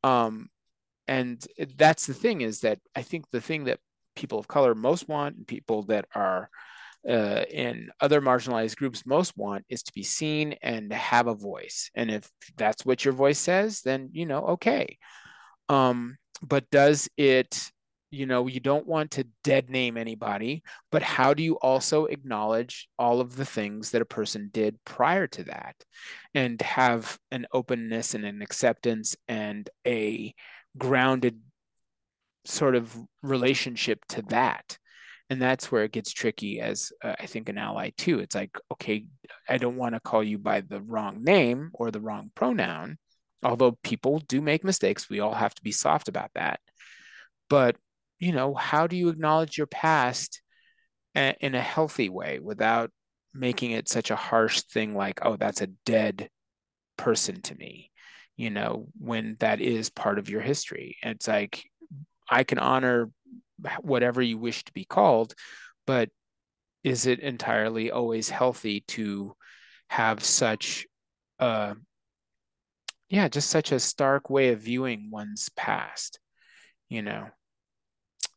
Um, 0.05 0.49
and 1.09 1.45
that's 1.75 2.07
the 2.07 2.13
thing 2.13 2.39
is 2.39 2.61
that 2.61 2.79
I 2.95 3.01
think 3.01 3.25
the 3.31 3.41
thing 3.41 3.65
that 3.65 3.81
people 4.15 4.39
of 4.39 4.47
color 4.47 4.73
most 4.73 5.09
want, 5.09 5.35
and 5.35 5.45
people 5.45 5.83
that 5.83 6.05
are 6.15 6.49
uh, 7.07 7.43
in 7.51 7.89
other 7.99 8.21
marginalized 8.21 8.77
groups 8.77 9.05
most 9.05 9.35
want 9.37 9.65
is 9.69 9.83
to 9.83 9.93
be 9.93 10.03
seen 10.03 10.55
and 10.61 10.91
have 10.93 11.27
a 11.27 11.35
voice. 11.35 11.89
And 11.95 12.09
if 12.09 12.29
that's 12.55 12.85
what 12.85 13.03
your 13.03 13.13
voice 13.13 13.39
says, 13.39 13.81
then 13.81 14.09
you 14.13 14.25
know, 14.25 14.45
okay. 14.47 14.97
Um, 15.69 16.17
but 16.41 16.69
does 16.69 17.09
it, 17.17 17.71
you 18.11 18.25
know, 18.25 18.47
you 18.47 18.59
don't 18.59 18.87
want 18.87 19.11
to 19.11 19.27
dead 19.43 19.69
name 19.69 19.97
anybody, 19.97 20.63
but 20.91 21.01
how 21.01 21.33
do 21.33 21.43
you 21.43 21.55
also 21.55 22.05
acknowledge 22.05 22.87
all 22.99 23.19
of 23.19 23.35
the 23.35 23.45
things 23.45 23.91
that 23.91 24.01
a 24.01 24.05
person 24.05 24.49
did 24.53 24.77
prior 24.85 25.27
to 25.27 25.43
that 25.45 25.75
and 26.33 26.61
have 26.61 27.17
an 27.31 27.47
openness 27.51 28.13
and 28.13 28.25
an 28.25 28.41
acceptance 28.41 29.15
and 29.27 29.69
a 29.85 30.33
grounded 30.77 31.39
sort 32.45 32.75
of 32.75 32.95
relationship 33.23 34.05
to 34.09 34.21
that? 34.23 34.77
And 35.29 35.41
that's 35.41 35.71
where 35.71 35.83
it 35.83 35.91
gets 35.91 36.11
tricky 36.11 36.59
as 36.59 36.91
uh, 37.03 37.15
i 37.19 37.25
think 37.25 37.49
an 37.49 37.57
ally 37.57 37.91
too. 37.97 38.19
It's 38.19 38.35
like 38.35 38.51
okay 38.73 39.05
i 39.49 39.57
don't 39.57 39.77
want 39.77 39.95
to 39.95 40.01
call 40.01 40.23
you 40.23 40.37
by 40.37 40.61
the 40.61 40.81
wrong 40.81 41.23
name 41.23 41.71
or 41.73 41.91
the 41.91 42.01
wrong 42.01 42.31
pronoun 42.35 42.97
although 43.43 43.77
people 43.83 44.19
do 44.19 44.41
make 44.41 44.63
mistakes. 44.63 45.09
We 45.09 45.19
all 45.19 45.33
have 45.33 45.53
to 45.55 45.63
be 45.63 45.71
soft 45.71 46.07
about 46.07 46.31
that. 46.35 46.59
But 47.49 47.75
you 48.19 48.31
know 48.31 48.53
how 48.53 48.87
do 48.87 48.95
you 48.95 49.09
acknowledge 49.09 49.57
your 49.57 49.67
past 49.67 50.41
a- 51.15 51.35
in 51.41 51.55
a 51.55 51.61
healthy 51.61 52.09
way 52.09 52.39
without 52.39 52.91
making 53.33 53.71
it 53.71 53.89
such 53.89 54.11
a 54.11 54.15
harsh 54.15 54.61
thing 54.61 54.95
like 54.95 55.19
oh 55.25 55.35
that's 55.35 55.61
a 55.61 55.67
dead 55.85 56.29
person 56.97 57.41
to 57.41 57.55
me 57.55 57.89
you 58.37 58.49
know 58.49 58.87
when 58.99 59.35
that 59.39 59.59
is 59.59 59.89
part 59.89 60.19
of 60.19 60.29
your 60.29 60.41
history? 60.41 60.97
It's 61.03 61.27
like 61.27 61.63
i 62.29 62.43
can 62.43 62.59
honor 62.59 63.09
whatever 63.81 64.21
you 64.21 64.37
wish 64.37 64.63
to 64.63 64.73
be 64.73 64.85
called 64.85 65.33
but 65.85 66.09
is 66.83 67.05
it 67.05 67.19
entirely 67.19 67.91
always 67.91 68.29
healthy 68.29 68.81
to 68.87 69.35
have 69.87 70.23
such 70.23 70.85
uh 71.39 71.73
yeah 73.09 73.27
just 73.27 73.49
such 73.49 73.71
a 73.71 73.79
stark 73.79 74.29
way 74.29 74.49
of 74.49 74.59
viewing 74.59 75.09
one's 75.11 75.49
past 75.55 76.19
you 76.89 77.01
know 77.01 77.27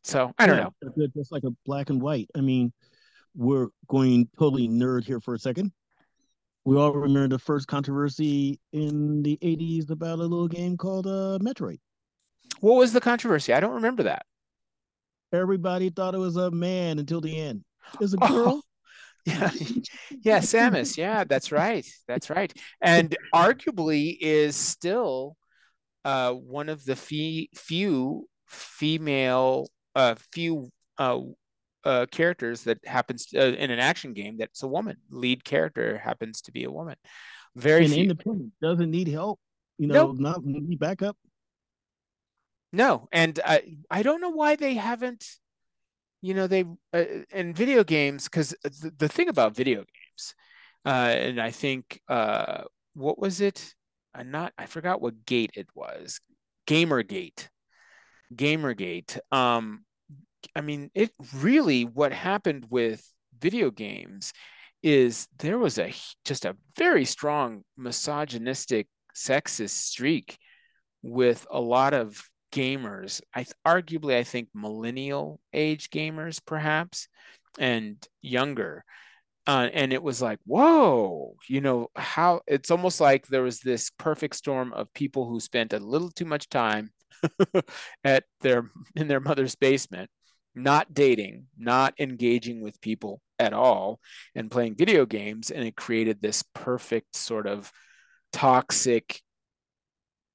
so 0.03 0.31
i 0.37 0.45
don't 0.47 0.57
Yeah, 0.57 0.69
know 0.91 1.07
Just 1.15 1.31
like 1.31 1.43
a 1.43 1.51
black 1.65 1.89
and 1.89 2.01
white. 2.01 2.29
I 2.35 2.41
mean, 2.41 2.71
we're 3.35 3.67
going 3.87 4.29
totally 4.39 4.67
nerd 4.69 5.03
here 5.05 5.19
for 5.19 5.33
a 5.33 5.39
second. 5.39 5.71
We 6.65 6.77
all 6.77 6.91
remember 6.93 7.27
the 7.35 7.39
first 7.39 7.67
controversy 7.67 8.59
in 8.71 9.21
the 9.23 9.37
80s 9.41 9.89
about 9.89 10.19
a 10.19 10.23
little 10.23 10.47
game 10.47 10.77
called 10.77 11.07
uh, 11.07 11.39
Metroid. 11.41 11.79
what 12.61 12.75
was 12.75 12.93
the 12.93 13.01
controversy 13.01 13.53
i 13.53 13.59
don't 13.59 13.75
remember 13.75 14.03
that 14.03 14.25
Everybody 15.33 15.89
thought 15.89 16.15
it 16.15 16.19
was 16.19 16.37
a 16.37 16.51
man 16.51 16.99
until 16.99 17.21
the 17.21 17.37
end. 17.39 17.63
It's 17.99 18.13
a 18.13 18.17
Oh, 18.21 18.27
girl. 18.27 18.63
yeah 19.25 19.51
yeah 20.21 20.39
samus 20.39 20.95
yeah 20.97 21.25
that's 21.25 21.51
right 21.51 21.85
that's 22.07 22.29
right 22.29 22.53
and 22.81 23.13
arguably 23.35 24.15
is 24.21 24.55
still 24.55 25.35
uh 26.05 26.31
one 26.31 26.69
of 26.69 26.85
the 26.85 26.95
fe- 26.95 27.49
few 27.53 28.25
female 28.47 29.67
uh 29.95 30.15
few 30.31 30.69
uh 30.97 31.19
uh 31.83 32.05
characters 32.09 32.63
that 32.63 32.77
happens 32.85 33.25
to, 33.25 33.37
uh, 33.37 33.47
in 33.51 33.69
an 33.69 33.79
action 33.79 34.13
game 34.13 34.37
that's 34.37 34.63
a 34.63 34.67
woman 34.67 34.95
lead 35.09 35.43
character 35.43 35.97
happens 35.97 36.41
to 36.41 36.53
be 36.53 36.63
a 36.63 36.71
woman 36.71 36.95
very 37.57 37.83
and 37.83 37.93
few 37.93 38.03
independent 38.03 38.53
doesn't 38.61 38.91
need 38.91 39.07
help. 39.09 39.39
You 39.77 39.87
know, 39.87 40.11
Nope. 40.11 40.19
not 40.19 40.45
need 40.45 40.79
backup. 40.79 41.17
No, 42.73 43.07
and 43.11 43.39
I 43.45 43.77
I 43.89 44.03
don't 44.03 44.21
know 44.21 44.29
why 44.29 44.55
they 44.55 44.75
haven't, 44.75 45.25
you 46.21 46.33
know, 46.33 46.47
they 46.47 46.65
uh, 46.93 47.03
in 47.31 47.53
video 47.53 47.83
games 47.83 48.25
because 48.25 48.55
the, 48.63 48.91
the 48.97 49.07
thing 49.07 49.29
about 49.29 49.55
video 49.55 49.79
games, 49.79 50.35
uh, 50.85 50.89
and 50.89 51.39
I 51.41 51.51
think 51.51 52.01
uh, 52.09 52.63
what 52.93 53.19
was 53.19 53.41
it? 53.41 53.73
I'm 54.13 54.31
not 54.31 54.53
I 54.57 54.65
forgot 54.65 55.01
what 55.01 55.25
gate 55.25 55.51
it 55.55 55.67
was. 55.75 56.19
Gamergate. 56.67 57.47
Gamergate. 58.35 59.17
Um, 59.31 59.85
I 60.55 60.61
mean, 60.61 60.91
it 60.93 61.11
really 61.35 61.83
what 61.85 62.11
happened 62.11 62.67
with 62.69 63.01
video 63.39 63.71
games 63.71 64.33
is 64.83 65.27
there 65.39 65.57
was 65.57 65.79
a 65.79 65.93
just 66.25 66.45
a 66.45 66.55
very 66.77 67.05
strong 67.05 67.63
misogynistic 67.77 68.87
sexist 69.15 69.69
streak 69.71 70.37
with 71.01 71.47
a 71.49 71.59
lot 71.59 71.93
of 71.93 72.21
gamers. 72.51 73.21
I 73.35 73.45
arguably 73.65 74.15
I 74.15 74.23
think 74.23 74.49
millennial 74.53 75.39
age 75.53 75.89
gamers 75.89 76.39
perhaps 76.43 77.07
and 77.59 78.05
younger. 78.21 78.83
Uh, 79.45 79.69
and 79.73 79.93
it 79.93 80.03
was 80.03 80.21
like, 80.21 80.39
whoa, 80.45 81.35
you 81.47 81.61
know, 81.61 81.87
how 81.95 82.41
it's 82.47 82.69
almost 82.69 82.99
like 82.99 83.27
there 83.27 83.43
was 83.43 83.61
this 83.61 83.89
perfect 83.97 84.35
storm 84.35 84.73
of 84.73 84.93
people 84.93 85.29
who 85.29 85.39
spent 85.39 85.71
a 85.71 85.79
little 85.79 86.11
too 86.11 86.25
much 86.25 86.49
time 86.49 86.91
at 88.03 88.25
their 88.41 88.69
in 88.95 89.07
their 89.07 89.21
mother's 89.21 89.55
basement, 89.55 90.09
not 90.53 90.93
dating, 90.93 91.45
not 91.57 91.93
engaging 91.97 92.61
with 92.61 92.81
people 92.81 93.21
at 93.39 93.53
all, 93.53 94.01
and 94.35 94.51
playing 94.51 94.75
video 94.75 95.05
games, 95.05 95.49
and 95.49 95.63
it 95.63 95.77
created 95.77 96.21
this 96.21 96.43
perfect 96.53 97.15
sort 97.15 97.47
of 97.47 97.71
toxic, 98.33 99.21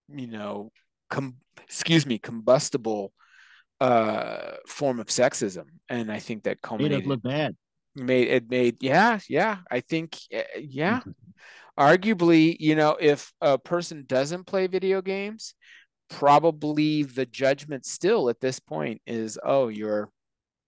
you 0.08 0.26
know, 0.26 0.72
com- 1.10 1.36
excuse 1.72 2.04
me, 2.06 2.18
combustible 2.18 3.12
uh 3.80 4.52
form 4.68 5.00
of 5.00 5.06
sexism. 5.08 5.64
And 5.88 6.12
i 6.12 6.18
think 6.20 6.44
that 6.44 6.50
Made 6.50 6.62
us 6.62 6.68
culminated 6.68 7.06
look 7.06 7.22
bad. 7.22 7.56
made 7.96 8.28
it 8.28 8.48
made 8.48 8.76
yeah 8.82 9.18
yeah. 9.28 9.58
I 9.70 9.80
think 9.80 10.16
uh, 10.34 10.42
yeah. 10.60 11.00
Arguably 11.78 12.56
you 12.60 12.76
know 12.76 12.96
if 13.00 13.32
a 13.40 13.56
person 13.58 14.04
doesn't 14.06 14.44
play 14.46 14.66
video 14.68 15.00
games 15.02 15.54
probably 16.10 17.02
the 17.02 17.24
judgment 17.26 17.86
still 17.86 18.28
at 18.28 18.38
this 18.40 18.60
point 18.60 19.00
is 19.06 19.38
oh 19.42 19.68
you're 19.68 20.10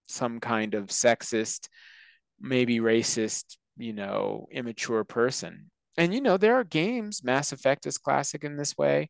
some 0.08 0.40
kind 0.40 0.74
of 0.74 0.86
sexist 0.88 1.68
maybe 2.40 2.80
racist 2.80 3.44
you 3.76 3.92
know 3.92 4.46
immature 4.50 5.04
person 5.04 5.70
and 5.96 6.12
you 6.14 6.20
know 6.20 6.36
there 6.36 6.54
are 6.56 6.64
games 6.64 7.22
mass 7.24 7.52
effect 7.52 7.86
is 7.86 7.98
classic 7.98 8.44
in 8.44 8.56
this 8.56 8.76
way 8.76 9.08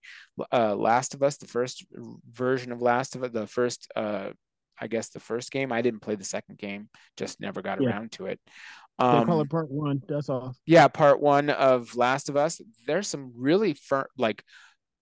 uh 0.52 0.74
last 0.74 1.14
of 1.14 1.22
us 1.22 1.36
the 1.36 1.46
first 1.46 1.84
version 2.30 2.72
of 2.72 2.82
last 2.82 3.16
of 3.16 3.22
us 3.24 3.30
the 3.32 3.46
first 3.46 3.90
uh 3.96 4.30
i 4.80 4.86
guess 4.86 5.08
the 5.10 5.20
first 5.20 5.50
game 5.50 5.72
i 5.72 5.80
didn't 5.82 6.00
play 6.02 6.14
the 6.14 6.24
second 6.24 6.58
game 6.58 6.88
just 7.16 7.40
never 7.40 7.62
got 7.62 7.80
Yeah. 7.80 7.88
around 7.90 8.12
to 8.12 8.26
it 8.26 8.40
They 8.98 9.04
call 9.24 9.40
um 9.40 9.40
it 9.40 9.50
part 9.50 9.70
one. 9.70 10.02
That's 10.08 10.28
all. 10.28 10.54
yeah 10.66 10.88
part 10.88 11.20
one 11.20 11.50
of 11.50 11.96
last 11.96 12.28
of 12.28 12.36
us 12.36 12.60
there's 12.86 13.08
some 13.08 13.32
really 13.36 13.74
fir- 13.74 14.08
like 14.18 14.42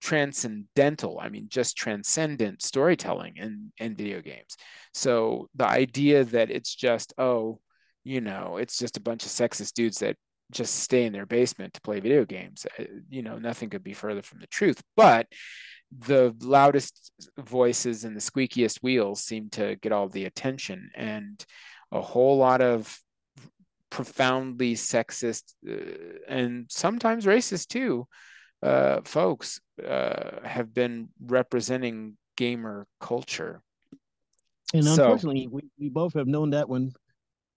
transcendental 0.01 1.19
i 1.21 1.29
mean 1.29 1.47
just 1.49 1.77
transcendent 1.77 2.61
storytelling 2.63 3.35
in 3.37 3.73
in 3.79 3.95
video 3.95 4.21
games 4.21 4.57
so 4.93 5.49
the 5.55 5.67
idea 5.67 6.25
that 6.25 6.51
it's 6.51 6.75
just 6.75 7.15
oh 7.19 7.61
you 8.05 8.21
know 8.21 8.57
it's 8.57 8.79
just 8.79 8.97
a 8.97 9.01
bunch 9.01 9.25
of 9.25 9.31
sexist 9.31 9.73
dudes 9.75 9.99
that 10.01 10.17
just 10.53 10.77
stay 10.77 11.05
in 11.05 11.13
their 11.13 11.27
basement 11.27 11.75
to 11.75 11.81
play 11.81 12.01
video 12.01 12.25
games 12.25 12.67
uh, 12.79 12.85
you 13.11 13.23
know 13.23 13.39
nothing 13.39 13.71
could 13.71 13.83
be 13.83 13.95
further 13.95 14.23
from 14.23 14.41
the 14.41 14.47
truth 14.47 14.83
but 14.97 15.27
the 15.99 16.35
loudest 16.41 17.13
voices 17.39 18.05
and 18.05 18.17
the 18.17 18.21
squeakiest 18.21 18.79
wheels 18.83 19.23
seem 19.23 19.51
to 19.51 19.77
get 19.77 19.93
all 19.93 20.09
the 20.09 20.25
attention 20.25 20.91
and 20.95 21.45
a 21.91 22.01
whole 22.01 22.39
lot 22.39 22.61
of 22.61 22.99
profoundly 23.91 24.75
sexist 24.75 25.53
uh, 25.69 26.19
and 26.27 26.67
sometimes 26.71 27.27
racist 27.27 27.69
too 27.69 28.07
uh, 28.63 29.01
folks 29.05 29.61
uh, 29.87 30.41
have 30.45 30.73
been 30.73 31.09
representing 31.21 32.17
gamer 32.37 32.87
culture. 33.01 33.63
And 34.73 34.85
so, 34.85 35.05
unfortunately, 35.05 35.49
we, 35.49 35.63
we 35.79 35.89
both 35.89 36.15
have 36.15 36.27
known 36.27 36.51
that 36.51 36.69
one, 36.69 36.93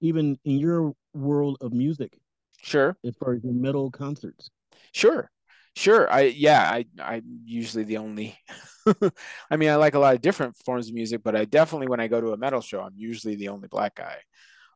even 0.02 0.38
in 0.44 0.58
your 0.58 0.94
world 1.14 1.58
of 1.62 1.72
music. 1.74 2.18
Sure. 2.66 2.98
As 3.06 3.16
far 3.18 3.34
as 3.34 3.44
the 3.44 3.52
metal 3.52 3.92
concerts. 3.92 4.50
Sure. 4.92 5.30
Sure. 5.76 6.12
I 6.12 6.22
yeah, 6.22 6.64
I 6.64 6.86
I'm 7.00 7.42
usually 7.46 7.84
the 7.84 7.98
only 7.98 8.38
I 9.52 9.56
mean 9.58 9.70
I 9.70 9.76
like 9.76 9.94
a 9.94 10.00
lot 10.00 10.16
of 10.16 10.22
different 10.22 10.56
forms 10.66 10.88
of 10.88 10.96
music, 10.96 11.22
but 11.24 11.36
I 11.36 11.46
definitely 11.46 11.88
when 11.88 12.00
I 12.00 12.08
go 12.08 12.20
to 12.20 12.34
a 12.34 12.38
metal 12.38 12.62
show, 12.62 12.82
I'm 12.82 12.96
usually 12.96 13.36
the 13.36 13.50
only 13.50 13.68
black 13.68 13.96
guy. 13.96 14.18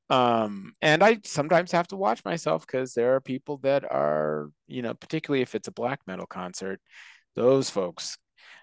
Um, 0.09 0.73
and 0.81 1.03
I 1.03 1.19
sometimes 1.25 1.71
have 1.71 1.87
to 1.89 1.95
watch 1.95 2.25
myself 2.25 2.65
because 2.67 2.93
there 2.93 3.15
are 3.15 3.21
people 3.21 3.57
that 3.59 3.83
are, 3.85 4.49
you 4.67 4.81
know, 4.81 4.93
particularly 4.93 5.41
if 5.41 5.55
it's 5.55 5.67
a 5.67 5.71
black 5.71 6.01
metal 6.07 6.27
concert, 6.27 6.81
those 7.35 7.69
folks, 7.69 8.17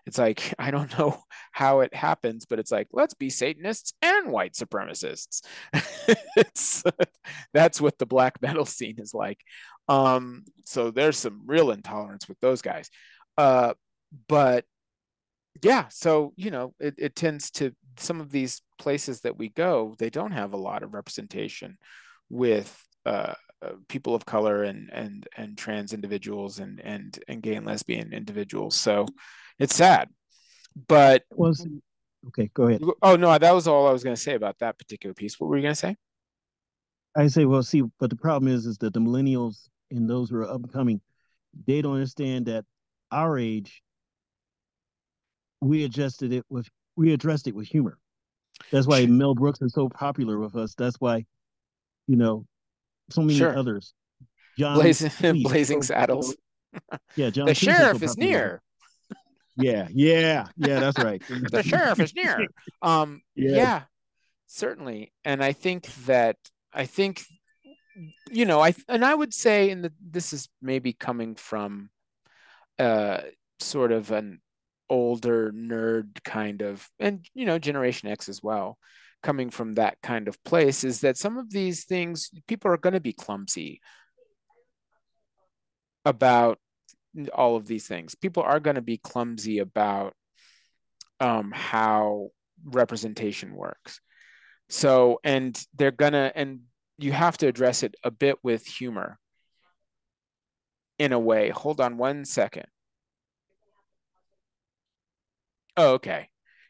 it's 0.06 0.18
like, 0.18 0.54
I 0.58 0.70
don't 0.70 0.96
know 0.98 1.22
how 1.52 1.80
it 1.80 1.94
happens, 1.94 2.46
but 2.46 2.58
it's 2.58 2.72
like, 2.72 2.88
let's 2.92 3.14
be 3.14 3.30
Satanists 3.30 3.92
and 4.00 4.30
white 4.30 4.54
supremacists. 4.54 5.42
it's 6.36 6.82
that's 7.52 7.80
what 7.80 7.98
the 7.98 8.06
black 8.06 8.40
metal 8.40 8.64
scene 8.64 8.98
is 8.98 9.12
like. 9.12 9.40
Um, 9.88 10.44
so 10.64 10.90
there's 10.90 11.18
some 11.18 11.42
real 11.46 11.70
intolerance 11.70 12.28
with 12.28 12.40
those 12.40 12.62
guys. 12.62 12.90
Uh, 13.36 13.74
but 14.28 14.64
yeah, 15.62 15.86
so 15.88 16.32
you 16.36 16.50
know, 16.50 16.74
it, 16.80 16.94
it 16.98 17.14
tends 17.14 17.50
to 17.52 17.74
some 17.98 18.20
of 18.20 18.30
these 18.30 18.62
places 18.78 19.22
that 19.22 19.38
we 19.38 19.48
go, 19.48 19.94
they 19.98 20.10
don't 20.10 20.32
have 20.32 20.52
a 20.52 20.58
lot 20.58 20.82
of 20.82 20.92
representation 20.92 21.78
with 22.28 22.76
uh, 23.06 23.34
uh, 23.62 23.70
people 23.88 24.14
of 24.14 24.26
color 24.26 24.64
and 24.64 24.90
and 24.92 25.26
and 25.36 25.56
trans 25.56 25.92
individuals 25.92 26.58
and 26.58 26.80
and 26.80 27.18
and 27.26 27.42
gay 27.42 27.54
and 27.54 27.66
lesbian 27.66 28.12
individuals. 28.12 28.76
So 28.76 29.06
it's 29.58 29.74
sad, 29.74 30.08
but 30.88 31.24
was 31.30 31.66
okay. 32.28 32.50
Go 32.54 32.64
ahead. 32.64 32.82
Oh 33.02 33.16
no, 33.16 33.36
that 33.36 33.54
was 33.54 33.66
all 33.66 33.86
I 33.86 33.92
was 33.92 34.04
going 34.04 34.16
to 34.16 34.20
say 34.20 34.34
about 34.34 34.58
that 34.60 34.78
particular 34.78 35.14
piece. 35.14 35.38
What 35.38 35.48
were 35.48 35.56
you 35.56 35.62
going 35.62 35.74
to 35.74 35.78
say? 35.80 35.96
I 37.16 37.28
say, 37.28 37.46
well, 37.46 37.62
see, 37.62 37.82
but 37.98 38.10
the 38.10 38.16
problem 38.16 38.52
is, 38.52 38.66
is 38.66 38.76
that 38.78 38.92
the 38.92 39.00
millennials 39.00 39.68
and 39.90 40.08
those 40.08 40.28
who 40.28 40.36
are 40.36 40.50
upcoming, 40.50 41.00
they 41.66 41.80
don't 41.80 41.94
understand 41.94 42.46
that 42.46 42.66
our 43.10 43.38
age, 43.38 43.82
we 45.62 45.84
adjusted 45.84 46.32
it 46.32 46.44
with 46.50 46.68
we 46.96 47.12
addressed 47.12 47.46
it 47.46 47.54
with 47.54 47.66
humor. 47.66 47.98
That's 48.70 48.86
why 48.86 49.06
Mel 49.06 49.34
Brooks 49.34 49.60
is 49.60 49.72
so 49.72 49.88
popular 49.88 50.38
with 50.38 50.56
us. 50.56 50.74
That's 50.74 50.96
why, 50.96 51.24
you 52.06 52.16
know, 52.16 52.46
so 53.10 53.22
many 53.22 53.38
sure. 53.38 53.56
others. 53.56 53.94
John 54.58 54.76
Blazing, 54.76 55.42
Blazing 55.42 55.82
Saddles. 55.82 56.34
Yeah, 57.14 57.30
John. 57.30 57.46
The 57.46 57.54
sheriff 57.54 57.96
is, 57.96 58.00
so 58.00 58.04
is 58.12 58.18
near. 58.18 58.62
Yeah, 59.56 59.88
yeah, 59.90 60.46
yeah. 60.56 60.80
That's 60.80 60.98
right. 60.98 61.22
the 61.50 61.62
sheriff 61.62 62.00
is 62.00 62.14
near. 62.14 62.46
Um, 62.82 63.22
yeah. 63.34 63.56
yeah, 63.56 63.82
certainly, 64.46 65.12
and 65.24 65.42
I 65.42 65.52
think 65.52 65.86
that 66.06 66.36
I 66.72 66.86
think, 66.86 67.22
you 68.30 68.44
know, 68.44 68.60
I 68.60 68.74
and 68.88 69.04
I 69.04 69.14
would 69.14 69.32
say, 69.32 69.70
and 69.70 69.90
this 70.00 70.32
is 70.32 70.48
maybe 70.60 70.92
coming 70.92 71.34
from, 71.34 71.90
uh, 72.78 73.20
sort 73.60 73.92
of 73.92 74.10
an 74.10 74.40
older 74.88 75.50
nerd 75.52 76.22
kind 76.22 76.62
of 76.62 76.88
and 77.00 77.28
you 77.34 77.44
know 77.44 77.58
generation 77.58 78.08
x 78.08 78.28
as 78.28 78.42
well 78.42 78.78
coming 79.22 79.50
from 79.50 79.74
that 79.74 79.96
kind 80.02 80.28
of 80.28 80.42
place 80.44 80.84
is 80.84 81.00
that 81.00 81.16
some 81.16 81.38
of 81.38 81.50
these 81.50 81.84
things 81.84 82.30
people 82.46 82.70
are 82.70 82.76
going 82.76 82.92
to 82.92 83.00
be 83.00 83.12
clumsy 83.12 83.80
about 86.04 86.58
all 87.34 87.56
of 87.56 87.66
these 87.66 87.86
things 87.86 88.14
people 88.14 88.42
are 88.42 88.60
going 88.60 88.76
to 88.76 88.82
be 88.82 88.98
clumsy 88.98 89.58
about 89.58 90.14
um, 91.20 91.52
how 91.54 92.28
representation 92.64 93.54
works 93.54 94.00
so 94.68 95.20
and 95.24 95.64
they're 95.74 95.90
gonna 95.90 96.32
and 96.34 96.60
you 96.98 97.12
have 97.12 97.36
to 97.38 97.46
address 97.46 97.82
it 97.82 97.94
a 98.02 98.10
bit 98.10 98.36
with 98.42 98.66
humor 98.66 99.18
in 100.98 101.12
a 101.12 101.18
way 101.18 101.50
hold 101.50 101.80
on 101.80 101.96
one 101.98 102.24
second 102.24 102.66
Oh, 105.76 105.94
okay. 105.94 106.28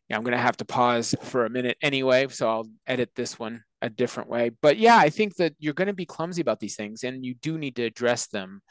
Yeah, 0.08 0.16
I'm 0.16 0.24
gonna 0.24 0.38
have 0.38 0.56
to 0.58 0.64
pause 0.64 1.14
for 1.22 1.46
a 1.46 1.50
minute 1.50 1.76
anyway, 1.82 2.28
so 2.28 2.48
I'll 2.48 2.68
edit 2.86 3.10
this 3.16 3.38
one 3.38 3.62
a 3.82 3.90
different 3.90 4.28
way. 4.28 4.50
But 4.62 4.78
yeah, 4.78 4.96
I 4.96 5.10
think 5.10 5.36
that 5.36 5.54
you're 5.58 5.74
gonna 5.74 5.92
be 5.92 6.06
clumsy 6.06 6.40
about 6.40 6.60
these 6.60 6.76
things, 6.76 7.04
and 7.04 7.24
you 7.24 7.34
do 7.34 7.58
need 7.58 7.76
to 7.76 7.84
address 7.84 8.26
them 8.28 8.62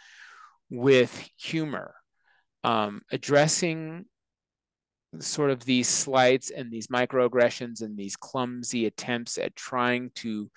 with 0.70 1.30
humor. 1.38 1.96
Um, 2.64 3.02
addressing 3.12 4.06
sort 5.20 5.52
of 5.52 5.64
these 5.64 5.88
slights 5.88 6.50
and 6.50 6.72
these 6.72 6.88
microaggressions 6.88 7.82
and 7.82 7.98
these 7.98 8.16
clumsy 8.16 8.86
attempts 8.86 9.38
at 9.38 9.56
trying 9.56 10.12
to, 10.16 10.50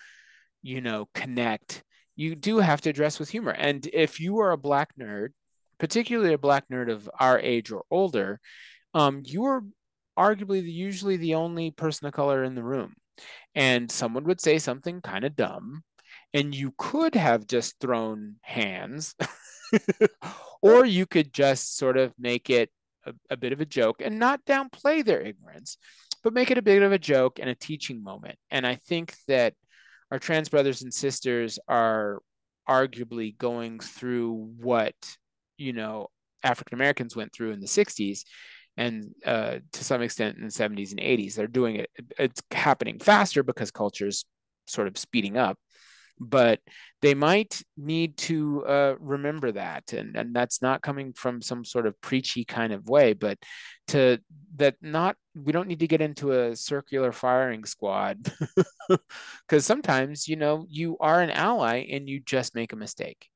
you 0.63 0.81
know, 0.81 1.09
connect, 1.15 1.85
you 2.17 2.35
do 2.35 2.59
have 2.59 2.81
to 2.81 2.91
address 2.91 3.19
with 3.19 3.29
humor. 3.29 3.53
And 3.53 3.89
if 3.93 4.21
you 4.21 4.39
are 4.41 4.53
a 4.53 4.59
black 4.59 4.91
nerd, 4.99 5.29
particularly 5.79 6.35
a 6.35 6.39
black 6.39 6.65
nerd 6.69 6.91
of 6.91 7.09
our 7.21 7.39
age 7.39 7.71
or 7.71 7.85
older, 7.91 8.41
um, 8.95 9.23
you 9.25 9.45
are 9.45 9.63
arguably 10.19 10.63
the, 10.63 10.73
usually 10.73 11.17
the 11.17 11.37
only 11.37 11.71
person 11.71 12.07
of 12.07 12.13
color 12.13 12.43
in 12.43 12.55
the 12.55 12.65
room. 12.65 12.95
And 13.55 13.91
someone 13.91 14.25
would 14.25 14.41
say 14.41 14.59
something 14.59 15.01
kind 15.01 15.25
of 15.25 15.37
dumb, 15.37 15.83
and 16.35 16.55
you 16.55 16.75
could 16.77 17.15
have 17.15 17.47
just 17.47 17.77
thrown 17.81 18.37
hands, 18.43 19.15
or 20.63 20.85
you 20.85 21.07
could 21.07 21.33
just 21.33 21.77
sort 21.77 21.97
of 21.97 22.13
make 22.19 22.51
it 22.51 22.71
a, 23.07 23.13
a 23.31 23.37
bit 23.37 23.53
of 23.53 23.61
a 23.61 23.67
joke 23.67 24.01
and 24.05 24.19
not 24.19 24.45
downplay 24.45 25.05
their 25.05 25.21
ignorance, 25.21 25.79
but 26.23 26.33
make 26.33 26.51
it 26.51 26.59
a 26.59 26.63
bit 26.63 26.83
of 26.83 26.93
a 26.93 26.99
joke 26.99 27.39
and 27.39 27.49
a 27.49 27.55
teaching 27.55 28.03
moment. 28.03 28.39
And 28.51 28.67
I 28.67 28.77
think 28.77 29.15
that 29.29 29.55
our 30.11 30.19
trans 30.19 30.49
brothers 30.49 30.83
and 30.83 30.93
sisters 30.93 31.59
are 31.69 32.21
arguably 32.69 33.37
going 33.37 33.81
through 33.81 34.53
what, 34.59 34.95
you 35.57 35.73
know, 35.73 36.09
African 36.43 36.77
Americans 36.77 37.17
went 37.17 37.33
through 37.33 37.53
in 37.53 37.61
the 37.61 37.67
60s 37.67 38.21
and 38.77 39.13
uh, 39.27 39.59
to 39.73 39.85
some 39.85 40.03
extent 40.03 40.39
in 40.39 40.45
the 40.45 40.51
70s 40.51 40.93
and 40.93 41.01
80s 41.01 41.35
they're 41.35 41.47
doing 41.47 41.77
it 41.77 41.91
it's 42.19 42.41
happening 42.53 42.99
faster 43.01 43.43
because 43.43 43.71
culture's 43.71 44.25
sort 44.67 44.87
of 44.87 44.97
speeding 44.97 45.37
up 45.37 45.59
but 46.21 46.61
they 47.01 47.15
might 47.15 47.63
need 47.77 48.17
to 48.17 48.65
uh, 48.67 48.95
remember 48.99 49.53
that 49.53 49.93
and, 49.93 50.17
and 50.17 50.35
that's 50.35 50.61
not 50.63 50.83
coming 50.83 51.13
from 51.13 51.41
some 51.41 51.65
sort 51.65 51.87
of 51.87 52.01
preachy 52.01 52.45
kind 52.45 52.73
of 52.73 52.89
way 52.89 53.13
but 53.13 53.39
to 53.87 54.19
that 54.57 54.75
not 54.83 55.17
we 55.35 55.53
don't 55.53 55.69
need 55.69 55.81
to 55.81 55.87
get 55.87 56.01
into 56.01 56.33
a 56.33 56.57
circular 56.57 57.13
firing 57.13 57.65
squad 57.65 58.33
because 59.47 59.65
sometimes 59.65 60.29
you 60.29 60.37
know 60.37 60.67
you 60.69 60.97
are 61.01 61.21
an 61.21 61.31
ally 61.31 61.87
and 61.91 62.09
you 62.09 62.21
just 62.21 62.55
make 62.55 62.73
a 62.73 62.77
mistake 62.77 63.29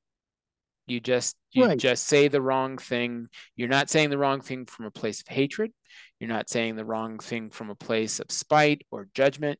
you 0.86 1.00
just 1.00 1.36
you 1.52 1.66
right. 1.66 1.78
just 1.78 2.06
say 2.06 2.28
the 2.28 2.42
wrong 2.42 2.78
thing. 2.78 3.28
You're 3.56 3.68
not 3.68 3.90
saying 3.90 4.10
the 4.10 4.18
wrong 4.18 4.40
thing 4.40 4.66
from 4.66 4.86
a 4.86 4.90
place 4.90 5.20
of 5.20 5.28
hatred. 5.28 5.72
You're 6.18 6.28
not 6.28 6.48
saying 6.48 6.76
the 6.76 6.84
wrong 6.84 7.18
thing 7.18 7.50
from 7.50 7.70
a 7.70 7.74
place 7.74 8.20
of 8.20 8.30
spite 8.30 8.82
or 8.90 9.08
judgment. 9.14 9.58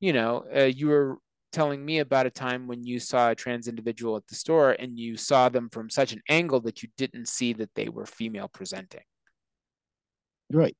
You 0.00 0.12
know, 0.12 0.44
uh, 0.54 0.64
you 0.64 0.88
were 0.88 1.18
telling 1.52 1.84
me 1.84 1.98
about 1.98 2.26
a 2.26 2.30
time 2.30 2.66
when 2.66 2.84
you 2.84 2.98
saw 2.98 3.30
a 3.30 3.34
trans 3.34 3.68
individual 3.68 4.16
at 4.16 4.26
the 4.26 4.34
store 4.34 4.72
and 4.72 4.98
you 4.98 5.16
saw 5.16 5.48
them 5.48 5.68
from 5.70 5.90
such 5.90 6.12
an 6.12 6.22
angle 6.28 6.60
that 6.60 6.82
you 6.82 6.88
didn't 6.96 7.28
see 7.28 7.52
that 7.52 7.74
they 7.74 7.88
were 7.88 8.06
female 8.06 8.48
presenting. 8.48 9.02
Right. 10.50 10.76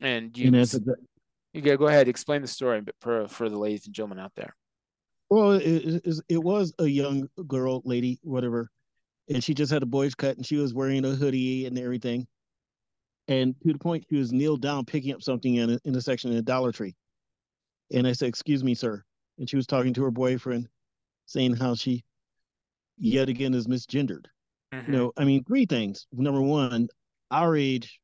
And 0.00 0.36
you, 0.36 0.46
and 0.46 0.96
you 1.52 1.60
go, 1.60 1.76
go 1.76 1.86
ahead, 1.86 2.08
explain 2.08 2.42
the 2.42 2.48
story 2.48 2.82
for, 3.00 3.28
for 3.28 3.48
the 3.48 3.58
ladies 3.58 3.86
and 3.86 3.94
gentlemen 3.94 4.18
out 4.18 4.32
there. 4.36 4.54
Well, 5.30 5.52
it, 5.52 5.62
it, 5.62 6.20
it 6.28 6.42
was 6.42 6.72
a 6.78 6.86
young 6.86 7.28
girl, 7.46 7.82
lady, 7.84 8.18
whatever, 8.22 8.70
and 9.28 9.42
she 9.42 9.54
just 9.54 9.72
had 9.72 9.82
a 9.82 9.86
boy's 9.86 10.14
cut 10.14 10.36
and 10.36 10.44
she 10.44 10.56
was 10.56 10.74
wearing 10.74 11.04
a 11.04 11.10
hoodie 11.10 11.66
and 11.66 11.78
everything. 11.78 12.26
And 13.26 13.54
to 13.62 13.72
the 13.72 13.78
point, 13.78 14.04
she 14.10 14.16
was 14.16 14.32
kneeled 14.32 14.60
down 14.60 14.84
picking 14.84 15.12
up 15.12 15.22
something 15.22 15.54
in 15.54 15.70
a, 15.70 15.78
in 15.84 15.94
a 15.94 16.00
section 16.00 16.30
in 16.30 16.38
a 16.38 16.42
Dollar 16.42 16.72
Tree. 16.72 16.94
And 17.92 18.06
I 18.06 18.12
said, 18.12 18.28
Excuse 18.28 18.62
me, 18.62 18.74
sir. 18.74 19.02
And 19.38 19.48
she 19.48 19.56
was 19.56 19.66
talking 19.66 19.94
to 19.94 20.04
her 20.04 20.10
boyfriend, 20.10 20.68
saying 21.26 21.56
how 21.56 21.74
she 21.74 22.04
yet 22.98 23.28
again 23.28 23.54
is 23.54 23.66
misgendered. 23.66 24.26
Mm-hmm. 24.72 24.92
You 24.92 24.98
know, 24.98 25.12
I 25.16 25.24
mean, 25.24 25.44
three 25.44 25.66
things. 25.66 26.06
Number 26.12 26.40
one, 26.40 26.88
our 27.30 27.56
age, 27.56 28.00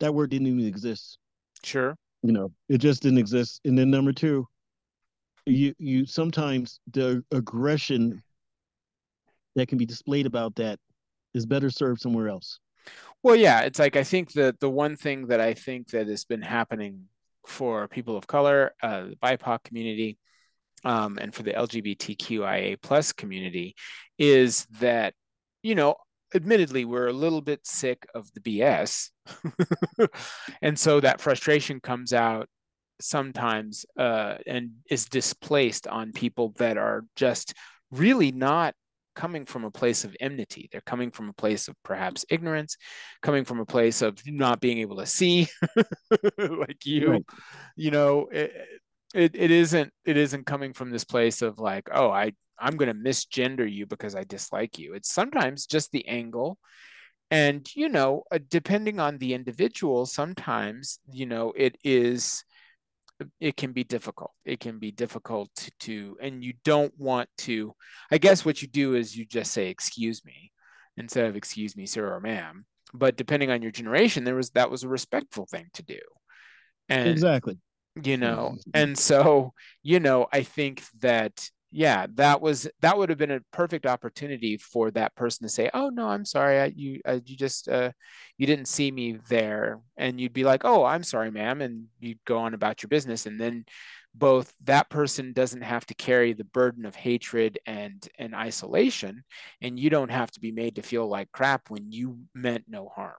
that 0.00 0.14
word 0.14 0.30
didn't 0.30 0.46
even 0.46 0.66
exist. 0.66 1.18
Sure. 1.62 1.96
You 2.22 2.32
know, 2.32 2.52
it 2.68 2.78
just 2.78 3.02
didn't 3.02 3.18
exist. 3.18 3.60
And 3.64 3.78
then 3.78 3.90
number 3.90 4.12
two, 4.12 4.46
you 5.46 5.74
you 5.78 6.04
sometimes 6.04 6.80
the 6.92 7.24
aggression 7.32 8.22
that 9.54 9.68
can 9.68 9.78
be 9.78 9.86
displayed 9.86 10.26
about 10.26 10.54
that 10.56 10.78
is 11.34 11.46
better 11.46 11.70
served 11.70 12.00
somewhere 12.00 12.28
else. 12.28 12.58
Well, 13.22 13.36
yeah, 13.36 13.62
it's 13.62 13.78
like 13.78 13.96
I 13.96 14.04
think 14.04 14.32
that 14.32 14.60
the 14.60 14.70
one 14.70 14.96
thing 14.96 15.26
that 15.28 15.40
I 15.40 15.54
think 15.54 15.88
that 15.90 16.06
has 16.08 16.24
been 16.24 16.42
happening 16.42 17.04
for 17.46 17.88
people 17.88 18.16
of 18.16 18.26
color, 18.26 18.74
uh, 18.82 19.06
the 19.06 19.16
BIPOC 19.16 19.64
community, 19.64 20.18
um, 20.84 21.18
and 21.20 21.34
for 21.34 21.42
the 21.42 21.52
LGBTQIA 21.52 22.80
plus 22.82 23.12
community 23.12 23.74
is 24.18 24.66
that, 24.80 25.14
you 25.62 25.74
know, 25.74 25.96
admittedly, 26.34 26.84
we're 26.84 27.08
a 27.08 27.12
little 27.12 27.40
bit 27.40 27.66
sick 27.66 28.06
of 28.14 28.30
the 28.34 28.40
BS. 28.40 29.10
and 30.62 30.78
so 30.78 31.00
that 31.00 31.20
frustration 31.20 31.80
comes 31.80 32.12
out 32.12 32.48
sometimes 33.00 33.86
uh, 33.98 34.36
and 34.46 34.70
is 34.90 35.06
displaced 35.06 35.86
on 35.86 36.12
people 36.12 36.54
that 36.58 36.76
are 36.76 37.04
just 37.16 37.54
really 37.90 38.32
not 38.32 38.74
coming 39.18 39.44
from 39.44 39.64
a 39.64 39.70
place 39.70 40.04
of 40.04 40.16
enmity. 40.20 40.68
They're 40.70 40.80
coming 40.80 41.10
from 41.10 41.28
a 41.28 41.32
place 41.32 41.66
of 41.66 41.74
perhaps 41.82 42.24
ignorance, 42.30 42.76
coming 43.20 43.44
from 43.44 43.58
a 43.58 43.66
place 43.66 44.00
of 44.00 44.16
not 44.26 44.60
being 44.60 44.78
able 44.78 44.96
to 44.98 45.06
see 45.06 45.48
like 46.38 46.86
you, 46.86 47.10
right. 47.10 47.26
you 47.74 47.90
know, 47.90 48.28
it, 49.14 49.34
it, 49.34 49.50
isn't, 49.50 49.92
it 50.04 50.16
isn't 50.16 50.46
coming 50.46 50.72
from 50.72 50.90
this 50.90 51.04
place 51.04 51.42
of 51.42 51.58
like, 51.58 51.88
oh, 51.92 52.10
I, 52.10 52.32
I'm 52.58 52.76
going 52.76 52.88
to 52.88 53.08
misgender 53.10 53.70
you 53.70 53.86
because 53.86 54.14
I 54.14 54.24
dislike 54.24 54.78
you. 54.78 54.94
It's 54.94 55.12
sometimes 55.12 55.66
just 55.66 55.92
the 55.92 56.06
angle. 56.08 56.58
And, 57.30 57.68
you 57.74 57.88
know, 57.88 58.24
uh, 58.32 58.38
depending 58.48 58.98
on 59.00 59.18
the 59.18 59.34
individual, 59.34 60.06
sometimes, 60.06 60.98
you 61.10 61.26
know, 61.26 61.52
it 61.56 61.76
is, 61.84 62.42
it 63.38 63.56
can 63.56 63.72
be 63.72 63.84
difficult. 63.84 64.32
It 64.44 64.60
can 64.60 64.78
be 64.78 64.92
difficult 64.92 65.50
to, 65.56 65.70
to, 65.80 66.16
and 66.22 66.42
you 66.42 66.54
don't 66.64 66.92
want 66.98 67.28
to, 67.38 67.74
I 68.10 68.18
guess 68.18 68.44
what 68.44 68.62
you 68.62 68.68
do 68.68 68.94
is 68.94 69.16
you 69.16 69.26
just 69.26 69.52
say, 69.52 69.68
excuse 69.68 70.24
me, 70.24 70.52
instead 70.96 71.26
of 71.26 71.36
excuse 71.36 71.76
me, 71.76 71.84
sir 71.84 72.12
or 72.12 72.20
ma'am. 72.20 72.64
But 72.94 73.16
depending 73.16 73.50
on 73.50 73.60
your 73.60 73.72
generation, 73.72 74.24
there 74.24 74.34
was, 74.34 74.50
that 74.50 74.70
was 74.70 74.82
a 74.82 74.88
respectful 74.88 75.46
thing 75.46 75.66
to 75.74 75.82
do. 75.82 75.98
And, 76.88 77.08
exactly. 77.08 77.58
You 78.02 78.16
know, 78.16 78.56
and 78.74 78.96
so, 78.98 79.52
you 79.82 80.00
know, 80.00 80.26
I 80.32 80.42
think 80.42 80.82
that 81.00 81.50
yeah 81.70 82.06
that 82.14 82.40
was 82.40 82.68
that 82.80 82.96
would 82.96 83.10
have 83.10 83.18
been 83.18 83.30
a 83.30 83.40
perfect 83.52 83.84
opportunity 83.84 84.56
for 84.56 84.90
that 84.90 85.14
person 85.14 85.44
to 85.44 85.50
say 85.50 85.68
oh 85.74 85.90
no 85.90 86.08
i'm 86.08 86.24
sorry 86.24 86.58
I, 86.58 86.72
you 86.74 87.00
uh, 87.04 87.18
you 87.24 87.36
just 87.36 87.68
uh, 87.68 87.92
you 88.38 88.46
didn't 88.46 88.68
see 88.68 88.90
me 88.90 89.18
there. 89.28 89.80
And 89.96 90.20
you'd 90.20 90.32
be 90.32 90.44
like 90.44 90.64
oh 90.64 90.84
i'm 90.84 91.02
sorry 91.02 91.30
ma'am 91.30 91.60
and 91.60 91.86
you'd 92.00 92.24
go 92.24 92.38
on 92.38 92.54
about 92.54 92.82
your 92.82 92.88
business 92.88 93.26
and 93.26 93.38
then 93.38 93.64
both 94.14 94.52
that 94.64 94.88
person 94.88 95.32
doesn't 95.32 95.60
have 95.60 95.84
to 95.86 95.94
carry 95.94 96.32
the 96.32 96.44
burden 96.44 96.86
of 96.86 96.94
hatred 96.94 97.58
and 97.66 98.08
and 98.18 98.34
isolation 98.34 99.22
and 99.60 99.78
you 99.78 99.90
don't 99.90 100.10
have 100.10 100.30
to 100.30 100.40
be 100.40 100.52
made 100.52 100.76
to 100.76 100.82
feel 100.82 101.06
like 101.06 101.30
crap 101.32 101.68
when 101.70 101.92
you 101.92 102.18
meant 102.34 102.64
no 102.66 102.88
harm. 102.88 103.18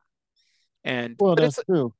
And 0.83 1.15
well 1.19 1.35
that's 1.35 1.63
true 1.65 1.93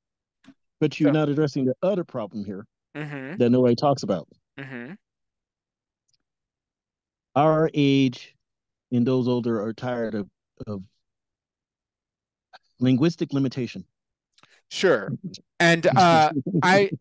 but 0.80 1.00
you're 1.00 1.10
so, 1.10 1.20
not 1.20 1.30
addressing 1.30 1.66
the 1.66 1.76
other 1.84 2.04
problem 2.04 2.46
here 2.46 2.66
mm-hmm. 2.96 3.38
that 3.38 3.50
nobody 3.50 3.76
talks 3.76 4.04
about 4.04 4.28
mm-hmm 4.60 4.94
our 7.36 7.70
age 7.74 8.36
and 8.92 9.06
those 9.06 9.28
older 9.28 9.62
are 9.62 9.74
tired 9.74 10.16
of, 10.16 10.28
of 10.68 10.84
linguistic 12.80 13.34
limitation. 13.34 13.86
Sure. 14.70 15.12
And 15.60 15.86
uh, 15.96 16.32
I, 16.64 16.92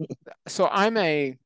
so 0.46 0.68
I'm 0.70 0.96
a 0.96 1.36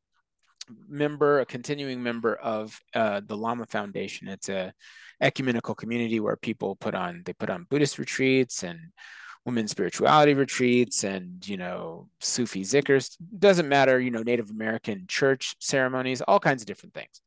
member, 0.89 1.41
a 1.41 1.47
continuing 1.47 2.03
member 2.03 2.35
of 2.35 2.79
uh, 2.95 3.21
the 3.25 3.37
Lama 3.37 3.67
Foundation. 3.67 4.29
It's 4.29 4.49
a 4.49 4.73
ecumenical 5.21 5.75
community 5.75 6.21
where 6.21 6.37
people 6.37 6.77
put 6.77 6.95
on, 6.95 7.23
they 7.25 7.33
put 7.33 7.51
on 7.51 7.67
Buddhist 7.71 7.99
retreats 7.99 8.63
and 8.63 8.79
women's 9.45 9.73
spirituality 9.73 10.35
retreats 10.35 11.05
and, 11.05 11.47
you 11.49 11.57
know, 11.57 12.09
Sufi 12.21 12.63
zikrs. 12.63 13.17
Doesn't 13.39 13.69
matter, 13.69 14.01
you 14.01 14.11
know, 14.11 14.23
Native 14.23 14.51
American 14.51 15.07
church 15.09 15.55
ceremonies, 15.59 16.21
all 16.23 16.41
kinds 16.41 16.63
of 16.63 16.67
different 16.67 16.95
things 16.95 17.21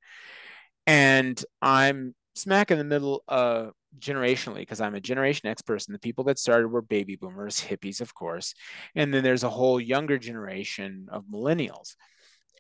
and 0.87 1.43
I'm 1.61 2.15
smack 2.35 2.71
in 2.71 2.77
the 2.77 2.83
middle 2.83 3.23
uh 3.27 3.67
generationally 3.97 4.57
because 4.57 4.81
I'm 4.81 4.95
a 4.95 4.99
generation 4.99 5.47
X 5.47 5.61
person. 5.61 5.93
The 5.93 5.99
people 5.99 6.25
that 6.25 6.37
started 6.37 6.67
were 6.67 6.81
baby 6.81 7.15
boomers, 7.15 7.61
hippies, 7.61 8.01
of 8.01 8.13
course. 8.13 8.53
And 8.93 9.13
then 9.13 9.23
there's 9.23 9.43
a 9.43 9.49
whole 9.49 9.79
younger 9.79 10.17
generation 10.17 11.07
of 11.09 11.23
millennials. 11.31 11.95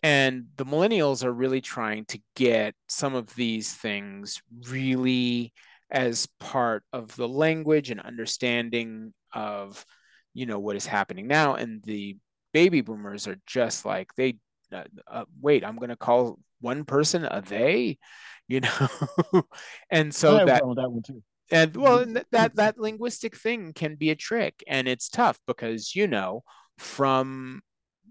And 0.01 0.45
the 0.55 0.65
millennials 0.65 1.25
are 1.25 1.33
really 1.33 1.59
trying 1.59 2.05
to 2.05 2.19
get 2.35 2.73
some 2.87 3.15
of 3.15 3.35
these 3.35 3.73
things 3.73 4.41
really 4.69 5.51
as 5.91 6.27
part 6.39 6.83
of 6.93 7.15
the 7.15 7.27
language 7.27 7.91
and 7.91 7.99
understanding 7.99 9.13
of, 9.33 9.85
you 10.33 10.45
know, 10.45 10.59
what 10.59 10.75
is 10.75 10.85
happening 10.85 11.27
now. 11.27 11.55
And 11.55 11.83
the 11.83 12.17
baby 12.53 12.81
boomers 12.81 13.27
are 13.27 13.39
just 13.45 13.85
like, 13.85 14.09
they, 14.15 14.37
uh, 14.73 14.83
uh, 15.07 15.25
wait, 15.41 15.63
I'm 15.65 15.77
going 15.77 15.89
to 15.89 15.95
call 15.95 16.39
one 16.61 16.85
person 16.85 17.25
a 17.25 17.41
they, 17.41 17.97
you 18.47 18.61
know, 18.61 19.43
and 19.89 20.13
so 20.13 20.45
that, 20.45 20.47
that 20.47 20.91
one 20.91 21.01
too. 21.01 21.23
And 21.51 21.75
well, 21.75 21.99
mm-hmm. 21.99 22.17
that 22.31 22.55
that 22.55 22.79
linguistic 22.79 23.35
thing 23.35 23.73
can 23.73 23.95
be 23.95 24.09
a 24.09 24.15
trick, 24.15 24.63
and 24.67 24.87
it's 24.87 25.09
tough 25.09 25.39
because 25.45 25.95
you 25.95 26.07
know 26.07 26.43
from 26.77 27.61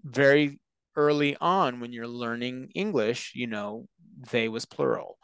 very 0.03 0.59
early 0.95 1.35
on 1.41 1.79
when 1.79 1.91
you're 1.91 2.07
learning 2.07 2.69
English, 2.75 3.33
you 3.35 3.47
know, 3.47 3.87
they 4.31 4.47
was 4.47 4.65
plural. 4.65 5.17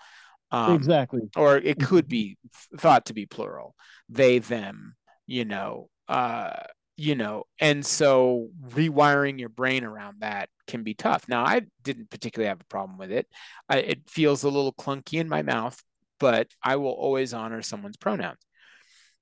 Um, 0.52 0.76
exactly. 0.76 1.22
Or 1.36 1.58
it 1.58 1.80
could 1.80 2.08
be 2.08 2.38
thought 2.78 3.06
to 3.06 3.14
be 3.14 3.26
plural. 3.26 3.76
They, 4.10 4.40
them, 4.40 4.96
you 5.28 5.46
know. 5.46 5.90
Uh, 6.08 6.64
you 7.02 7.16
know 7.16 7.46
and 7.60 7.84
so 7.84 8.50
rewiring 8.70 9.40
your 9.40 9.50
brain 9.50 9.84
around 9.84 10.18
that 10.20 10.50
can 10.68 10.84
be 10.84 10.94
tough 10.94 11.28
now 11.28 11.44
i 11.44 11.62
didn't 11.82 12.10
particularly 12.12 12.48
have 12.48 12.62
a 12.62 12.66
problem 12.66 12.98
with 12.98 13.12
it 13.12 13.28
I, 13.68 13.78
it 13.78 14.10
feels 14.10 14.44
a 14.44 14.50
little 14.50 14.74
clunky 14.74 15.20
in 15.20 15.28
my 15.28 15.42
mouth 15.42 15.82
but 16.20 16.48
i 16.64 16.76
will 16.76 16.92
always 16.92 17.34
honor 17.34 17.64
someone's 17.64 17.98
pronouns 17.98 18.38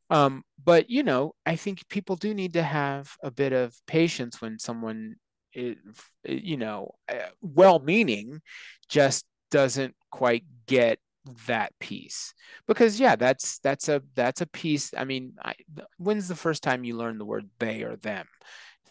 um, 0.09 0.43
but 0.61 0.89
you 0.89 1.03
know 1.03 1.35
i 1.45 1.55
think 1.55 1.87
people 1.87 2.17
do 2.17 2.33
need 2.33 2.53
to 2.53 2.63
have 2.63 3.15
a 3.23 3.31
bit 3.31 3.53
of 3.53 3.73
patience 3.87 4.41
when 4.41 4.59
someone 4.59 5.15
is, 5.53 5.77
you 6.25 6.57
know 6.57 6.95
uh, 7.07 7.29
well 7.41 7.79
meaning 7.79 8.41
just 8.89 9.25
doesn't 9.51 9.95
quite 10.11 10.43
get 10.67 10.99
that 11.47 11.77
piece. 11.79 12.33
Because 12.67 12.99
yeah 12.99 13.15
that's 13.15 13.59
that's 13.59 13.89
a 13.89 14.01
that's 14.15 14.41
a 14.41 14.47
piece 14.47 14.93
i 14.97 15.03
mean 15.03 15.33
I, 15.43 15.53
when's 15.97 16.27
the 16.27 16.35
first 16.35 16.63
time 16.63 16.83
you 16.83 16.95
learned 16.95 17.19
the 17.19 17.25
word 17.25 17.49
they 17.59 17.83
or 17.83 17.95
them? 17.95 18.27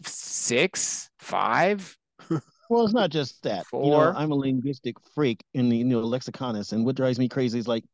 Six? 0.05 1.11
Five? 1.19 1.97
Well 2.71 2.85
it's 2.85 2.93
not 2.93 3.09
just 3.11 3.43
that. 3.45 3.67
Four. 3.67 3.85
you 3.85 3.91
know 3.91 4.13
i'm 4.15 4.31
a 4.31 4.35
linguistic 4.35 4.97
freak 5.15 5.43
in 5.55 5.71
the 5.71 5.79
you 5.79 5.85
know 5.85 6.03
lexiconist 6.03 6.73
and 6.73 6.85
what 6.85 6.97
drives 6.97 7.19
me 7.19 7.29
crazy 7.29 7.59
is 7.59 7.67
like 7.67 7.85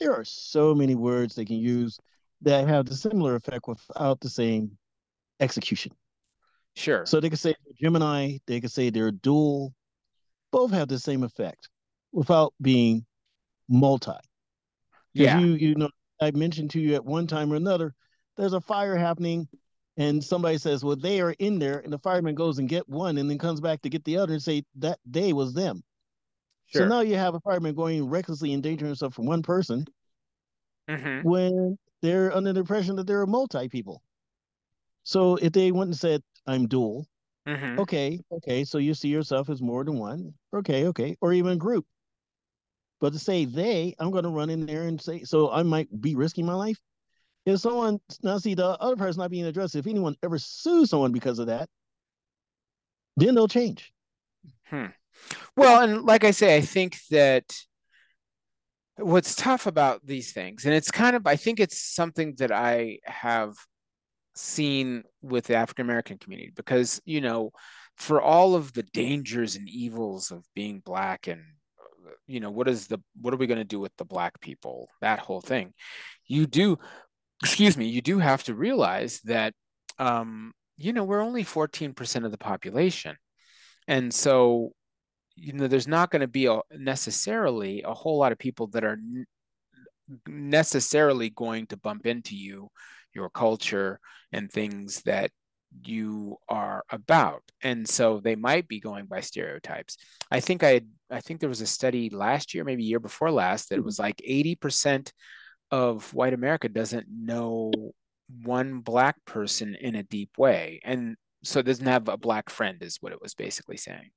there 0.00 0.12
are 0.12 0.24
so 0.24 0.74
many 0.74 0.96
words 0.96 1.34
they 1.34 1.44
can 1.44 1.56
use 1.56 1.98
that 2.42 2.66
have 2.66 2.86
the 2.86 2.94
similar 2.94 3.36
effect 3.36 3.68
without 3.68 4.20
the 4.20 4.28
same 4.28 4.76
execution. 5.40 5.92
Sure. 6.74 7.06
So 7.06 7.20
they 7.20 7.28
can 7.28 7.38
say 7.38 7.54
gemini 7.80 8.38
they 8.46 8.60
can 8.60 8.68
say 8.68 8.90
they're 8.90 9.12
dual 9.12 9.72
both 10.50 10.72
have 10.72 10.88
the 10.88 10.98
same 10.98 11.22
effect 11.22 11.68
without 12.12 12.54
being 12.60 13.04
multi. 13.68 14.12
Yeah. 15.12 15.38
You 15.38 15.54
you 15.54 15.74
know, 15.76 15.88
I 16.20 16.30
mentioned 16.32 16.70
to 16.70 16.80
you 16.80 16.94
at 16.94 17.04
one 17.04 17.26
time 17.26 17.52
or 17.52 17.56
another, 17.56 17.94
there's 18.36 18.52
a 18.52 18.60
fire 18.60 18.96
happening, 18.96 19.48
and 19.96 20.22
somebody 20.22 20.58
says, 20.58 20.84
"Well, 20.84 20.96
they 20.96 21.20
are 21.20 21.34
in 21.38 21.58
there," 21.58 21.78
and 21.78 21.92
the 21.92 21.98
fireman 21.98 22.34
goes 22.34 22.58
and 22.58 22.68
get 22.68 22.88
one, 22.88 23.18
and 23.18 23.30
then 23.30 23.38
comes 23.38 23.60
back 23.60 23.82
to 23.82 23.88
get 23.88 24.04
the 24.04 24.16
other, 24.16 24.32
and 24.32 24.42
say 24.42 24.64
that 24.76 24.98
they 25.06 25.32
was 25.32 25.54
them. 25.54 25.82
Sure. 26.66 26.82
So 26.82 26.88
now 26.88 27.00
you 27.00 27.16
have 27.16 27.34
a 27.34 27.40
fireman 27.40 27.74
going 27.74 28.08
recklessly 28.08 28.52
endangering 28.52 28.88
himself 28.88 29.14
from 29.14 29.26
one 29.26 29.42
person, 29.42 29.84
mm-hmm. 30.88 31.28
when 31.28 31.78
they're 32.02 32.34
under 32.34 32.52
the 32.52 32.60
impression 32.60 32.96
that 32.96 33.06
there 33.06 33.20
are 33.20 33.26
multi 33.26 33.68
people. 33.68 34.02
So 35.04 35.36
if 35.36 35.52
they 35.52 35.70
went 35.70 35.88
and 35.88 35.96
said, 35.96 36.22
"I'm 36.46 36.66
dual," 36.66 37.06
mm-hmm. 37.46 37.78
okay, 37.80 38.20
okay, 38.32 38.64
so 38.64 38.78
you 38.78 38.94
see 38.94 39.08
yourself 39.08 39.48
as 39.48 39.62
more 39.62 39.84
than 39.84 39.98
one, 39.98 40.34
okay, 40.52 40.86
okay, 40.88 41.16
or 41.20 41.32
even 41.32 41.58
group. 41.58 41.86
But 43.04 43.12
to 43.12 43.18
say 43.18 43.44
they, 43.44 43.94
I'm 43.98 44.10
going 44.10 44.24
to 44.24 44.30
run 44.30 44.48
in 44.48 44.64
there 44.64 44.84
and 44.84 44.98
say, 44.98 45.24
so 45.24 45.50
I 45.50 45.62
might 45.62 45.88
be 46.00 46.14
risking 46.14 46.46
my 46.46 46.54
life. 46.54 46.80
If 47.44 47.60
someone, 47.60 48.00
now 48.22 48.38
see, 48.38 48.54
the 48.54 48.64
other 48.80 48.96
person 48.96 49.20
not 49.20 49.30
being 49.30 49.44
addressed, 49.44 49.76
if 49.76 49.86
anyone 49.86 50.16
ever 50.22 50.38
sues 50.38 50.88
someone 50.88 51.12
because 51.12 51.38
of 51.38 51.48
that, 51.48 51.68
then 53.18 53.34
they'll 53.34 53.46
change. 53.46 53.92
Hmm. 54.68 54.86
Well, 55.54 55.82
and 55.82 56.04
like 56.04 56.24
I 56.24 56.30
say, 56.30 56.56
I 56.56 56.62
think 56.62 56.96
that 57.10 57.54
what's 58.96 59.34
tough 59.34 59.66
about 59.66 60.00
these 60.06 60.32
things, 60.32 60.64
and 60.64 60.72
it's 60.72 60.90
kind 60.90 61.14
of, 61.14 61.26
I 61.26 61.36
think 61.36 61.60
it's 61.60 61.78
something 61.78 62.36
that 62.38 62.52
I 62.52 63.00
have 63.04 63.52
seen 64.34 65.02
with 65.20 65.44
the 65.44 65.56
African 65.56 65.84
American 65.84 66.16
community 66.16 66.52
because, 66.56 67.02
you 67.04 67.20
know, 67.20 67.50
for 67.96 68.22
all 68.22 68.54
of 68.54 68.72
the 68.72 68.82
dangers 68.82 69.56
and 69.56 69.68
evils 69.68 70.30
of 70.30 70.42
being 70.54 70.80
black 70.80 71.26
and 71.26 71.42
you 72.26 72.40
know 72.40 72.50
what 72.50 72.68
is 72.68 72.86
the 72.86 73.00
what 73.20 73.34
are 73.34 73.36
we 73.36 73.46
going 73.46 73.58
to 73.58 73.64
do 73.64 73.80
with 73.80 73.94
the 73.96 74.04
black 74.04 74.40
people? 74.40 74.88
That 75.00 75.18
whole 75.18 75.40
thing. 75.40 75.72
You 76.26 76.46
do 76.46 76.78
excuse 77.42 77.76
me 77.76 77.86
you 77.86 78.00
do 78.00 78.18
have 78.18 78.44
to 78.44 78.54
realize 78.54 79.20
that 79.24 79.52
um 79.98 80.52
you 80.76 80.92
know 80.92 81.04
we're 81.04 81.20
only 81.20 81.44
14% 81.44 82.24
of 82.24 82.30
the 82.30 82.38
population. 82.38 83.16
And 83.86 84.12
so 84.12 84.72
you 85.36 85.52
know 85.52 85.66
there's 85.66 85.88
not 85.88 86.10
going 86.10 86.20
to 86.20 86.28
be 86.28 86.46
a, 86.46 86.60
necessarily 86.70 87.82
a 87.82 87.94
whole 87.94 88.18
lot 88.18 88.32
of 88.32 88.38
people 88.38 88.68
that 88.68 88.84
are 88.84 88.92
n- 88.92 89.26
necessarily 90.26 91.30
going 91.30 91.66
to 91.66 91.76
bump 91.76 92.06
into 92.06 92.36
you 92.36 92.68
your 93.14 93.30
culture 93.30 94.00
and 94.32 94.50
things 94.50 95.02
that 95.02 95.30
you 95.82 96.36
are 96.48 96.84
about. 96.90 97.42
And 97.62 97.88
so 97.88 98.20
they 98.20 98.36
might 98.36 98.68
be 98.68 98.80
going 98.80 99.06
by 99.06 99.20
stereotypes. 99.20 99.96
I 100.30 100.40
think 100.40 100.62
i 100.62 100.80
i 101.10 101.20
think 101.20 101.40
there 101.40 101.48
was 101.48 101.60
a 101.60 101.66
study 101.66 102.10
last 102.10 102.54
year 102.54 102.64
maybe 102.64 102.84
year 102.84 103.00
before 103.00 103.30
last 103.30 103.68
that 103.68 103.84
was 103.84 103.96
mm-hmm. 103.96 104.04
like 104.04 104.16
80% 104.26 105.12
of 105.70 106.12
white 106.14 106.34
america 106.34 106.68
doesn't 106.68 107.06
know 107.08 107.72
one 108.42 108.80
black 108.80 109.16
person 109.24 109.74
in 109.74 109.94
a 109.94 110.02
deep 110.02 110.30
way. 110.38 110.80
And 110.84 111.16
so 111.42 111.62
doesn't 111.62 111.86
have 111.86 112.08
a 112.08 112.16
black 112.16 112.50
friend 112.50 112.82
is 112.82 112.98
what 113.00 113.12
it 113.12 113.20
was 113.20 113.34
basically 113.34 113.76
saying. 113.76 114.10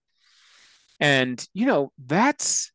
And 0.99 1.45
you 1.53 1.65
know 1.65 1.91
that's 2.03 2.71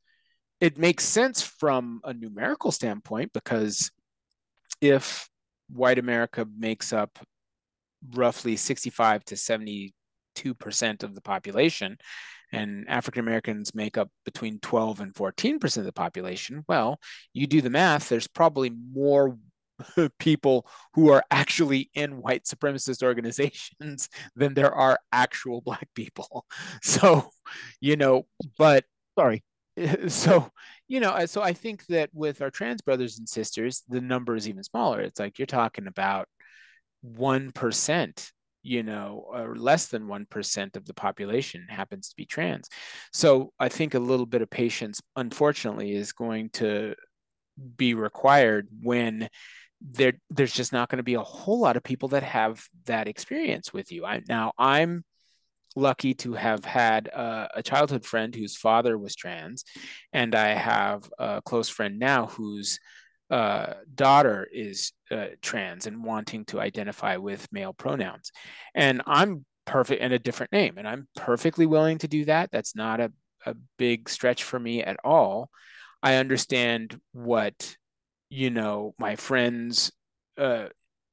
it 0.60 0.78
makes 0.78 1.04
sense 1.04 1.42
from 1.42 2.00
a 2.04 2.14
numerical 2.14 2.70
standpoint 2.70 3.32
because 3.32 3.90
if 4.80 5.28
white 5.68 5.98
america 5.98 6.46
makes 6.56 6.92
up 6.92 7.18
roughly 8.14 8.56
65 8.56 9.24
to 9.26 9.36
72 9.36 10.54
percent 10.54 11.02
of 11.02 11.14
the 11.14 11.20
population 11.20 11.98
and 12.52 12.84
African 12.88 13.20
Americans 13.20 13.74
make 13.74 13.96
up 13.96 14.10
between 14.24 14.58
12 14.60 15.00
and 15.00 15.16
14 15.16 15.58
percent 15.58 15.82
of 15.82 15.86
the 15.86 15.92
population, 15.92 16.64
well, 16.68 16.98
you 17.32 17.46
do 17.46 17.60
the 17.60 17.70
math, 17.70 18.08
there's 18.08 18.28
probably 18.28 18.70
more 18.70 19.38
people 20.18 20.66
who 20.94 21.10
are 21.10 21.24
actually 21.30 21.90
in 21.94 22.20
white 22.20 22.44
supremacist 22.44 23.02
organizations 23.06 24.08
than 24.36 24.54
there 24.54 24.72
are 24.72 24.98
actual 25.12 25.60
black 25.60 25.88
people. 25.94 26.46
So, 26.82 27.30
you 27.80 27.96
know, 27.96 28.26
but 28.58 28.84
sorry. 29.18 29.42
So, 30.08 30.50
you 30.88 31.00
know, 31.00 31.24
so 31.26 31.42
I 31.42 31.54
think 31.54 31.86
that 31.86 32.10
with 32.12 32.42
our 32.42 32.50
trans 32.50 32.82
brothers 32.82 33.18
and 33.18 33.28
sisters, 33.28 33.82
the 33.88 34.00
number 34.00 34.36
is 34.36 34.48
even 34.48 34.62
smaller. 34.62 35.00
It's 35.00 35.18
like 35.18 35.38
you're 35.38 35.46
talking 35.46 35.86
about 35.86 36.28
1%, 37.04 38.30
you 38.62 38.82
know, 38.82 39.24
or 39.28 39.56
less 39.56 39.86
than 39.86 40.06
1% 40.06 40.76
of 40.76 40.86
the 40.86 40.94
population 40.94 41.66
happens 41.68 42.08
to 42.08 42.16
be 42.16 42.24
trans. 42.24 42.68
So 43.12 43.52
I 43.58 43.68
think 43.68 43.94
a 43.94 43.98
little 43.98 44.26
bit 44.26 44.42
of 44.42 44.50
patience, 44.50 45.00
unfortunately, 45.16 45.92
is 45.92 46.12
going 46.12 46.50
to 46.50 46.94
be 47.76 47.94
required 47.94 48.68
when 48.82 49.28
there 49.80 50.12
there's 50.30 50.52
just 50.52 50.72
not 50.72 50.88
going 50.88 50.98
to 50.98 51.02
be 51.02 51.14
a 51.14 51.20
whole 51.20 51.60
lot 51.60 51.76
of 51.76 51.82
people 51.82 52.10
that 52.10 52.22
have 52.22 52.64
that 52.86 53.08
experience 53.08 53.72
with 53.72 53.90
you. 53.90 54.04
I, 54.04 54.22
now 54.28 54.52
I'm 54.56 55.04
lucky 55.74 56.14
to 56.14 56.34
have 56.34 56.64
had 56.64 57.08
a, 57.08 57.48
a, 57.56 57.62
childhood 57.62 58.04
friend 58.04 58.34
whose 58.34 58.56
father 58.56 58.96
was 58.98 59.16
trans, 59.16 59.64
and 60.12 60.34
I 60.34 60.54
have 60.54 61.10
a 61.18 61.42
close 61.42 61.68
friend 61.68 61.98
now 61.98 62.26
whose 62.26 62.78
uh, 63.32 63.74
daughter 63.94 64.46
is 64.52 64.92
uh, 65.10 65.26
trans 65.40 65.86
and 65.86 66.04
wanting 66.04 66.44
to 66.44 66.60
identify 66.60 67.16
with 67.16 67.50
male 67.50 67.72
pronouns, 67.72 68.30
and 68.74 69.02
I'm 69.06 69.44
perfect 69.64 70.02
and 70.02 70.12
a 70.12 70.18
different 70.18 70.52
name, 70.52 70.76
and 70.76 70.86
I'm 70.86 71.08
perfectly 71.16 71.66
willing 71.66 71.98
to 71.98 72.08
do 72.08 72.26
that. 72.26 72.50
That's 72.52 72.76
not 72.76 73.00
a, 73.00 73.10
a 73.46 73.54
big 73.78 74.08
stretch 74.08 74.44
for 74.44 74.60
me 74.60 74.82
at 74.82 74.98
all. 75.02 75.50
I 76.02 76.16
understand 76.16 77.00
what 77.12 77.76
you 78.32 78.48
know 78.48 78.94
my 78.98 79.14
friends 79.14 79.92
uh 80.38 80.66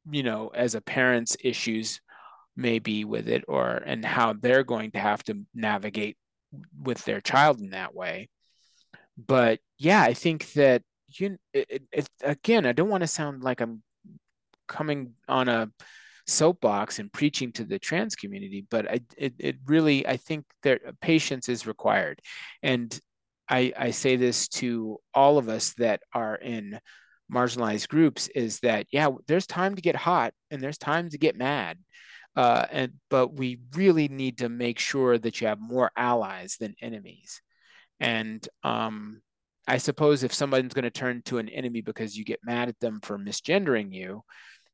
you 0.10 0.24
know 0.24 0.52
as 0.56 0.74
a 0.74 0.82
parent's 0.82 1.36
issues 1.44 2.00
may 2.56 2.80
be 2.80 3.04
with 3.04 3.28
it 3.28 3.44
or 3.50 3.68
and 3.86 4.06
how 4.06 4.32
they're 4.32 4.64
going 4.64 4.92
to 4.92 5.00
have 5.00 5.22
to 5.22 5.42
navigate 5.54 6.18
with 6.82 7.04
their 7.04 7.20
child 7.20 7.60
in 7.60 7.72
that 7.72 7.94
way 7.94 8.30
but 9.18 9.60
yeah 9.78 10.02
i 10.02 10.14
think 10.14 10.52
that 10.54 10.82
you 11.18 11.38
it, 11.54 11.84
it, 11.92 12.10
again 12.24 12.66
i 12.66 12.72
don't 12.72 12.90
want 12.90 13.02
to 13.02 13.08
sound 13.08 13.44
like 13.44 13.62
i'm 13.62 13.82
coming 14.68 15.14
on 15.28 15.48
a 15.48 15.70
soapbox 16.28 17.00
and 17.00 17.12
preaching 17.12 17.52
to 17.52 17.64
the 17.64 17.80
trans 17.80 18.16
community 18.16 18.66
but 18.70 18.90
I, 18.90 19.00
it, 19.18 19.34
it 19.40 19.56
really 19.66 20.06
i 20.08 20.18
think 20.18 20.46
that 20.64 20.82
patience 21.02 21.50
is 21.50 21.66
required. 21.66 22.22
And 22.62 22.98
I, 23.52 23.74
I 23.76 23.90
say 23.92 24.16
this 24.16 24.48
to 24.50 25.00
all 25.12 25.40
of 25.40 25.50
us 25.50 25.74
that 25.80 26.02
are 26.14 26.36
in 26.36 26.80
marginalized 27.34 27.88
groups 27.88 28.28
is 28.28 28.60
that 28.60 28.86
yeah 28.92 29.10
there's 29.28 29.48
time 29.48 29.76
to 29.76 29.82
get 29.82 29.96
hot 29.96 30.34
and 30.52 30.62
there's 30.62 30.78
time 30.78 31.10
to 31.10 31.18
get 31.18 31.36
mad 31.36 31.80
uh, 32.36 32.66
and 32.72 32.94
but 33.10 33.34
we 33.34 33.60
really 33.76 34.08
need 34.08 34.38
to 34.38 34.50
make 34.50 34.80
sure 34.80 35.18
that 35.18 35.42
you 35.42 35.48
have 35.48 35.60
more 35.60 35.92
allies 35.96 36.58
than 36.60 36.76
enemies. 36.82 37.42
And 38.00 38.48
um, 38.64 39.22
i 39.70 39.78
suppose 39.78 40.24
if 40.24 40.34
somebody's 40.34 40.74
going 40.74 40.84
to 40.84 40.90
turn 40.90 41.22
to 41.24 41.38
an 41.38 41.48
enemy 41.50 41.82
because 41.82 42.18
you 42.18 42.26
get 42.26 42.40
mad 42.44 42.68
at 42.68 42.80
them 42.80 43.00
for 43.02 43.18
misgendering 43.18 43.94
you 43.94 44.22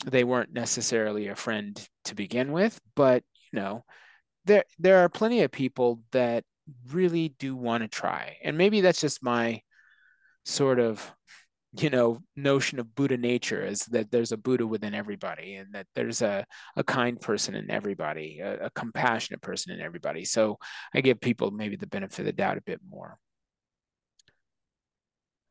they 0.05 0.23
weren't 0.23 0.53
necessarily 0.53 1.27
a 1.27 1.35
friend 1.35 1.87
to 2.03 2.15
begin 2.15 2.51
with 2.51 2.79
but 2.95 3.23
you 3.51 3.59
know 3.59 3.83
there 4.45 4.63
there 4.79 4.97
are 4.99 5.09
plenty 5.09 5.41
of 5.41 5.51
people 5.51 5.99
that 6.11 6.43
really 6.91 7.29
do 7.39 7.55
want 7.55 7.83
to 7.83 7.87
try 7.87 8.37
and 8.43 8.57
maybe 8.57 8.81
that's 8.81 9.01
just 9.01 9.23
my 9.23 9.61
sort 10.45 10.79
of 10.79 11.11
you 11.81 11.89
know 11.89 12.19
notion 12.35 12.79
of 12.79 12.95
buddha 12.95 13.17
nature 13.17 13.61
is 13.61 13.81
that 13.87 14.09
there's 14.11 14.31
a 14.31 14.37
buddha 14.37 14.65
within 14.65 14.93
everybody 14.93 15.55
and 15.55 15.73
that 15.73 15.87
there's 15.93 16.21
a, 16.21 16.45
a 16.77 16.83
kind 16.83 17.19
person 17.19 17.53
in 17.55 17.69
everybody 17.69 18.39
a, 18.39 18.65
a 18.65 18.69
compassionate 18.71 19.41
person 19.41 19.73
in 19.73 19.81
everybody. 19.81 20.23
So 20.23 20.57
i 20.93 21.01
give 21.01 21.19
people 21.19 21.51
maybe 21.51 21.75
the 21.75 21.87
benefit 21.87 22.19
of 22.19 22.25
the 22.25 22.31
doubt 22.31 22.57
a 22.57 22.61
bit 22.61 22.79
more 22.87 23.17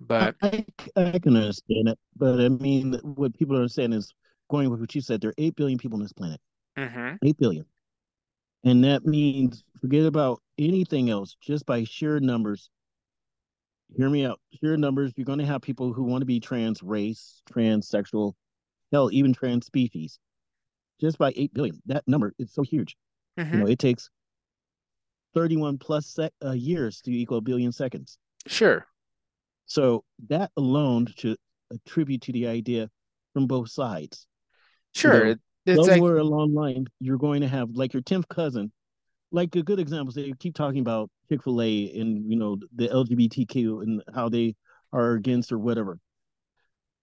but 0.07 0.35
I, 0.43 0.65
I 0.97 1.19
can 1.19 1.37
understand 1.37 1.89
it 1.89 1.99
but 2.17 2.41
i 2.41 2.49
mean 2.49 3.01
what 3.03 3.37
people 3.39 3.57
are 3.59 3.69
saying 3.69 3.93
is 3.93 4.13
going 4.51 4.71
with 4.71 4.81
what 4.81 4.95
you 4.95 5.01
said 5.01 5.21
there 5.21 5.31
are 5.31 5.35
8 5.39 5.57
billion 5.57 5.79
people 5.79 5.97
on 5.97 6.03
this 6.03 6.13
planet 6.13 6.41
mm-hmm. 6.77 7.17
8 7.25 7.39
billion 7.39 7.65
and 8.65 8.85
that 8.85 9.05
means 9.05 9.65
forget 9.81 10.05
about 10.05 10.41
anything 10.59 11.11
else 11.11 11.37
just 11.41 11.67
by 11.67 11.85
sheer 11.85 12.21
numbers 12.21 12.71
hear 13.97 14.09
me 14.09 14.25
out. 14.25 14.41
Sheer 14.61 14.77
numbers, 14.77 15.13
you're 15.17 15.25
going 15.25 15.39
to 15.39 15.47
have 15.47 15.63
people 15.63 15.93
who 15.93 16.05
want 16.05 16.23
to 16.23 16.27
be 16.27 16.41
trans 16.41 16.83
race, 16.83 17.43
transsexual, 17.51 18.35
hell, 18.93 19.11
even 19.13 19.33
trans 19.33 19.67
species. 19.67 20.19
Just 21.01 21.19
by 21.19 21.33
8 21.35 21.53
billion. 21.55 21.83
That 21.87 22.05
number 22.07 22.33
is 22.39 22.53
so 22.53 22.63
huge. 22.63 22.97
mm-hmm. 23.39 23.53
You 23.53 23.61
know, 23.61 23.67
it 23.67 23.79
takes 23.79 24.11
31 25.35 25.79
plus 25.79 26.07
sec- 26.07 26.33
uh, 26.45 26.53
years 26.53 27.01
to 27.03 27.13
equal 27.13 27.39
a 27.39 27.41
billion 27.41 27.73
seconds. 27.73 28.19
Sure. 28.47 28.87
So 29.67 30.05
that 30.29 30.51
alone 30.57 31.07
should 31.17 31.37
attribute 31.73 32.23
to 32.23 32.33
the 32.33 32.47
idea 32.47 32.91
from 33.33 33.47
both 33.47 33.71
sides. 33.71 34.27
Sure. 34.95 35.29
You 35.29 35.37
know, 35.67 35.83
somewhere 35.85 36.15
like... 36.15 36.23
along 36.23 36.55
line, 36.55 36.87
you're 37.01 37.19
going 37.19 37.41
to 37.41 37.49
have 37.49 37.71
like 37.71 37.93
your 37.93 38.03
10th 38.03 38.29
cousin 38.29 38.73
like 39.35 39.55
a 39.57 39.62
good 39.62 39.81
example 39.81 40.12
they 40.12 40.33
keep 40.39 40.55
talking 40.55 40.81
about 40.81 41.11
Chick 41.29 41.43
Fil 41.43 41.61
A 41.61 41.91
and 41.99 42.31
you 42.31 42.37
know 42.37 42.57
the 42.75 42.89
LGBTQ 42.89 43.83
and 43.83 44.03
how 44.15 44.29
they 44.29 44.55
are 44.93 45.15
against 45.15 45.51
or 45.51 45.59
whatever. 45.59 45.99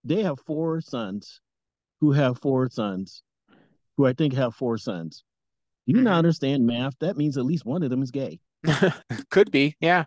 They 0.06 0.24
have 0.24 0.40
four 0.48 0.82
sons, 0.82 1.42
who 2.00 2.14
have 2.14 2.40
four 2.40 2.70
sons, 2.70 3.22
who 3.98 4.08
I 4.08 4.14
think 4.14 4.34
have 4.34 4.56
four 4.56 4.78
sons. 4.78 5.24
Do 5.86 5.92
you 5.92 5.98
mm-hmm. 5.98 6.06
not 6.06 6.20
understand 6.20 6.66
math? 6.66 6.94
That 7.02 7.18
means 7.18 7.38
at 7.38 7.46
least 7.46 7.66
one 7.66 7.84
of 7.84 7.90
them 7.90 8.02
is 8.02 8.12
gay. 8.12 8.40
Could 9.32 9.52
be, 9.52 9.76
yeah. 9.80 10.06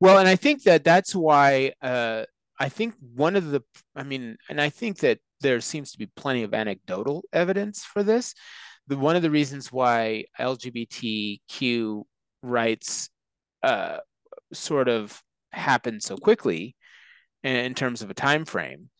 Well, 0.00 0.18
and 0.18 0.28
I 0.28 0.36
think 0.36 0.62
that 0.64 0.84
that's 0.84 1.14
why 1.14 1.72
uh, 1.82 2.24
I 2.58 2.68
think 2.68 2.94
one 3.14 3.36
of 3.36 3.50
the, 3.50 3.62
I 3.94 4.02
mean, 4.02 4.36
and 4.48 4.60
I 4.60 4.68
think 4.68 4.98
that 4.98 5.18
there 5.40 5.60
seems 5.60 5.92
to 5.92 5.98
be 5.98 6.06
plenty 6.16 6.42
of 6.42 6.54
anecdotal 6.54 7.24
evidence 7.32 7.84
for 7.84 8.02
this 8.02 8.34
the 8.86 8.96
one 8.96 9.16
of 9.16 9.22
the 9.22 9.30
reasons 9.30 9.72
why 9.72 10.24
LGBTQ 10.38 12.04
rights 12.42 13.10
uh, 13.62 13.98
sort 14.52 14.88
of 14.88 15.20
happened 15.52 16.02
so 16.02 16.16
quickly 16.16 16.76
in 17.42 17.74
terms 17.74 18.02
of 18.02 18.10
a 18.10 18.14
time 18.14 18.44
frame 18.44 18.90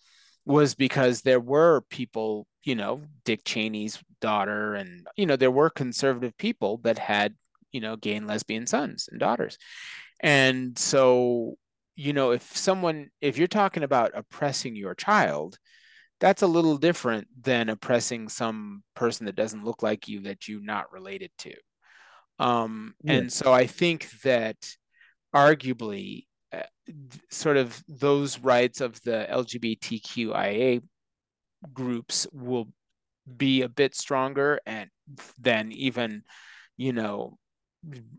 was 0.45 0.75
because 0.75 1.23
there 1.23 1.41
were 1.41 1.83
people, 1.91 2.47
you 2.65 2.75
know, 2.75 3.03
Dick 3.25 3.45
Cheney's 3.45 3.99
daughter, 4.21 4.75
and 4.75 5.07
you 5.17 5.27
know, 5.27 5.37
there 5.37 5.51
were 5.51 5.71
conservative 5.71 6.37
people 6.39 6.81
that 6.85 6.99
had, 6.99 7.35
you 7.77 7.83
know, 7.83 7.95
gay 7.95 8.15
and 8.15 8.27
lesbian 8.27 8.67
sons 8.67 9.07
and 9.11 9.21
daughters. 9.21 9.59
And 10.21 10.79
so, 10.79 11.57
you 11.95 12.15
know, 12.15 12.31
if 12.31 12.57
someone, 12.57 13.11
if 13.21 13.37
you're 13.37 13.49
talking 13.49 13.83
about 13.83 14.13
oppressing 14.15 14.75
your 14.77 14.95
child, 14.95 15.59
that's 16.19 16.41
a 16.41 16.47
little 16.47 16.79
different 16.79 17.29
than 17.39 17.69
oppressing 17.69 18.31
some 18.31 18.83
person 18.95 19.27
that 19.27 19.37
doesn't 19.37 19.63
look 19.63 19.83
like 19.83 20.09
you 20.09 20.23
that 20.23 20.49
you're 20.49 20.65
not 20.65 20.91
related 20.91 21.31
to. 21.41 21.53
Um, 22.39 22.95
yeah. 23.03 23.13
And 23.13 23.31
so 23.31 23.53
I 23.53 23.67
think 23.67 24.09
that 24.23 24.57
arguably, 25.35 26.25
uh, 26.51 26.63
sort 27.31 27.59
of 27.59 27.85
those 27.89 28.39
rights 28.39 28.81
of 28.81 28.99
the 29.03 29.27
LGBTQIA 29.31 30.81
groups 31.75 32.27
will 32.33 32.69
be 33.37 33.61
a 33.61 33.69
bit 33.69 33.95
stronger 33.95 34.61
and 34.65 34.89
than 35.39 35.73
even, 35.73 36.23
you 36.79 36.95
know, 36.95 37.37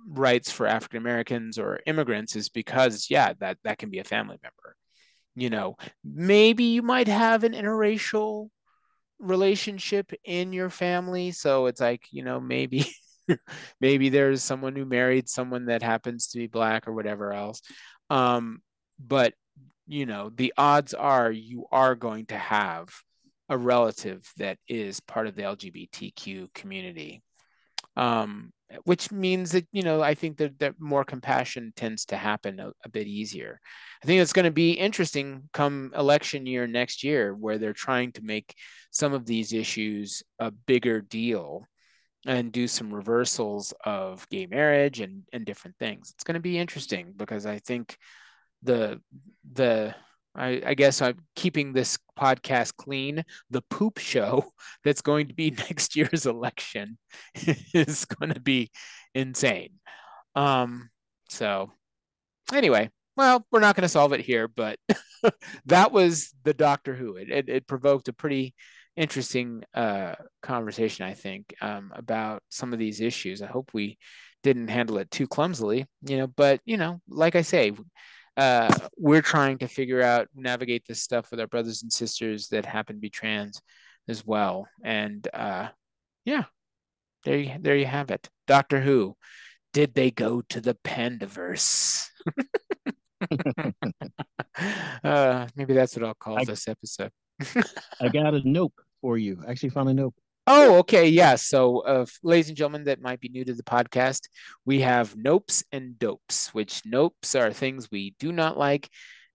rights 0.07 0.51
for 0.51 0.68
African 0.68 0.97
Americans 0.97 1.57
or 1.59 1.80
immigrants 1.86 2.36
is 2.36 2.49
because 2.49 3.07
yeah, 3.09 3.34
that 3.39 3.57
that 3.63 3.78
can 3.78 3.89
be 3.89 3.99
a 3.99 4.03
family 4.03 4.38
member. 4.41 4.76
You 5.36 5.49
know, 5.49 5.78
maybe 6.03 6.65
you 6.65 6.82
might 6.82 7.07
have 7.07 7.43
an 7.43 7.53
interracial 7.53 8.49
relationship 9.20 10.11
in 10.24 10.53
your 10.53 10.70
family, 10.70 11.32
so 11.32 11.68
it's 11.68 11.82
like 11.82 12.05
you 12.11 12.24
know 12.24 12.39
maybe 12.39 12.88
maybe 13.82 14.09
there's 14.09 14.43
someone 14.43 14.76
who 14.76 14.86
married 14.86 15.30
someone 15.30 15.65
that 15.65 15.84
happens 15.84 16.28
to 16.28 16.39
be 16.39 16.47
black 16.47 16.88
or 16.88 16.93
whatever 16.93 17.34
else. 17.34 17.61
Um, 18.09 18.61
but 18.99 19.34
you 19.88 20.05
know, 20.05 20.30
the 20.30 20.53
odds 20.57 20.93
are 20.93 21.32
you 21.32 21.65
are 21.72 21.95
going 21.95 22.26
to 22.28 22.38
have 22.38 22.89
a 23.49 23.57
relative 23.57 24.30
that 24.38 24.57
is 24.68 24.99
part 24.99 25.28
of 25.28 25.36
the 25.36 25.43
LGBTQ 25.43 26.53
community. 26.53 27.24
Um, 27.95 28.51
which 28.84 29.11
means 29.11 29.51
that 29.51 29.68
you 29.72 29.82
know 29.82 30.01
I 30.01 30.13
think 30.13 30.38
that, 30.38 30.59
that 30.59 30.76
more 30.80 31.03
compassion 31.03 31.74
tends 31.76 32.05
to 32.05 32.18
happen 32.18 32.59
a, 32.59 32.72
a 32.84 32.89
bit 32.89 33.07
easier. 33.07 33.59
I 34.03 34.05
think 34.05 34.22
it's 34.22 34.34
going 34.34 34.45
to 34.45 34.51
be 34.51 34.72
interesting 34.72 35.49
come 35.53 35.91
election 35.95 36.45
year 36.45 36.68
next 36.68 37.03
year, 37.03 37.34
where 37.34 37.57
they're 37.57 37.74
trying 37.74 38.11
to 38.13 38.22
make 38.22 38.55
some 38.91 39.13
of 39.13 39.26
these 39.26 39.53
issues 39.53 40.24
a 40.39 40.51
bigger 40.51 41.01
deal 41.01 41.65
and 42.26 42.51
do 42.51 42.68
some 42.68 42.93
reversals 42.93 43.74
of 43.86 44.28
gay 44.30 44.47
marriage 44.47 44.99
and 44.99 45.24
and 45.32 45.45
different 45.45 45.78
things. 45.78 46.11
It's 46.13 46.24
going 46.24 46.36
to 46.36 46.41
be 46.41 46.57
interesting 46.57 47.13
because 47.15 47.45
I 47.45 47.59
think 47.59 47.97
the 48.63 49.01
the 49.53 49.95
I, 50.38 50.62
I, 50.66 50.74
guess 50.74 51.02
I'm 51.02 51.18
keeping 51.36 51.74
this 51.74 51.98
podcast 52.18 52.76
clean. 52.76 53.24
The 53.50 53.64
poop 53.64 53.98
show 53.98 54.52
that's 54.84 55.02
going 55.02 55.28
to 55.28 55.34
be 55.34 55.52
next 55.70 55.96
year's 55.96 56.26
election 56.26 56.98
is 57.74 58.06
going 58.06 58.34
to 58.34 58.40
be 58.40 58.72
insane. 59.14 59.74
Um, 60.36 60.90
so, 61.30 61.72
anyway, 62.54 62.90
well, 63.16 63.46
we're 63.52 63.60
not 63.60 63.76
going 63.76 63.84
to 63.84 63.90
solve 63.90 64.14
it 64.14 64.22
here, 64.22 64.48
but 64.48 64.78
that 65.66 65.92
was 65.92 66.34
the 66.44 66.54
Doctor 66.54 66.94
Who. 66.94 67.16
It, 67.16 67.30
it, 67.30 67.50
it 67.50 67.68
provoked 67.68 68.08
a 68.08 68.14
pretty 68.14 68.54
interesting 68.96 69.64
uh, 69.74 70.16
conversation, 70.42 71.06
I 71.06 71.14
think, 71.14 71.54
um, 71.62 71.92
about 71.96 72.44
some 72.50 72.74
of 72.74 72.80
these 72.80 73.02
issues. 73.02 73.42
I 73.42 73.48
hope 73.48 73.72
we 73.74 73.98
didn't 74.44 74.70
handle 74.70 74.98
it 74.98 75.10
too 75.12 75.28
clumsily, 75.28 75.86
you 76.02 76.18
know, 76.18 76.28
but, 76.28 76.62
you 76.66 76.78
know, 76.78 77.02
like 77.08 77.36
I 77.36 77.42
say, 77.42 77.72
uh, 78.38 78.74
we're 78.98 79.22
trying 79.22 79.58
to 79.58 79.68
figure 79.68 80.02
out 80.02 80.28
navigate 80.36 80.84
this 80.88 81.02
stuff 81.02 81.32
with 81.32 81.40
our 81.40 81.48
brothers 81.48 81.82
and 81.82 81.92
sisters 81.92 82.48
that 82.50 82.66
happen 82.66 82.96
to 82.96 83.02
be 83.02 83.10
trans 83.10 83.62
as 84.08 84.26
well. 84.26 84.68
And 84.84 85.28
uh, 85.34 85.70
yeah 86.24 86.44
there 87.24 87.38
you 87.38 87.52
there 87.60 87.76
you 87.76 87.86
have 87.86 88.12
it. 88.12 88.30
Doctor 88.46 88.80
who 88.80 89.16
did 89.74 89.94
they 89.94 90.12
go 90.12 90.42
to 90.50 90.62
the 90.62 90.78
Panderverse 90.84 92.08
uh, 95.04 95.48
maybe 95.56 95.74
that's 95.74 95.96
what 95.96 96.06
i'll 96.06 96.14
call 96.14 96.40
I, 96.40 96.46
this 96.46 96.68
episode. 96.68 97.12
I 98.00 98.10
got 98.10 98.34
a 98.34 98.42
nope 98.46 98.74
for 99.02 99.18
you. 99.18 99.44
I 99.46 99.52
actually 99.52 99.70
found 99.70 99.90
a 99.90 99.94
nope 99.94 100.16
Oh, 100.50 100.78
okay. 100.78 101.10
Yeah. 101.10 101.36
So, 101.36 101.80
uh, 101.80 102.06
ladies 102.24 102.48
and 102.48 102.58
gentlemen 102.58 102.86
that 102.86 103.02
might 103.02 103.20
be 103.20 103.28
new 103.28 103.43
to 103.43 103.54
the 103.54 103.64
podcast, 103.64 104.30
we 104.66 104.80
have 104.80 105.14
nopes 105.16 105.64
and 105.74 106.00
dopes, 106.00 106.54
which 106.54 106.84
nopes 106.84 107.38
are 107.38 107.52
things 107.52 107.91
we 107.91 108.16
do 108.18 108.32
not 108.32 108.58
like, 108.58 108.89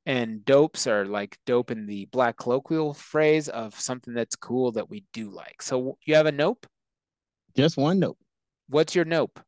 and 0.06 0.42
dopes 0.42 0.86
are 0.86 1.04
like 1.04 1.36
dope 1.44 1.70
in 1.70 1.86
the 1.86 2.06
black 2.06 2.38
colloquial 2.38 2.94
phrase 2.94 3.50
of 3.50 3.78
something 3.78 4.14
that's 4.14 4.36
cool 4.36 4.72
that 4.72 4.88
we 4.88 5.04
do 5.12 5.30
like. 5.30 5.60
So, 5.60 5.98
you 6.06 6.14
have 6.14 6.26
a 6.26 6.32
nope? 6.32 6.66
Just 7.54 7.76
one 7.76 8.00
nope. 8.00 8.18
What's 8.68 8.94
your 8.94 9.04
nope? 9.04 9.38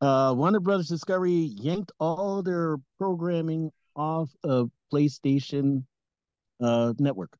Uh, 0.00 0.32
Warner 0.34 0.60
Brothers 0.60 0.88
Discovery 0.88 1.32
yanked 1.32 1.92
all 2.00 2.42
their 2.42 2.78
programming 2.98 3.70
off 3.94 4.30
of 4.42 4.70
PlayStation 4.92 5.84
uh, 6.62 6.94
Network. 6.98 7.36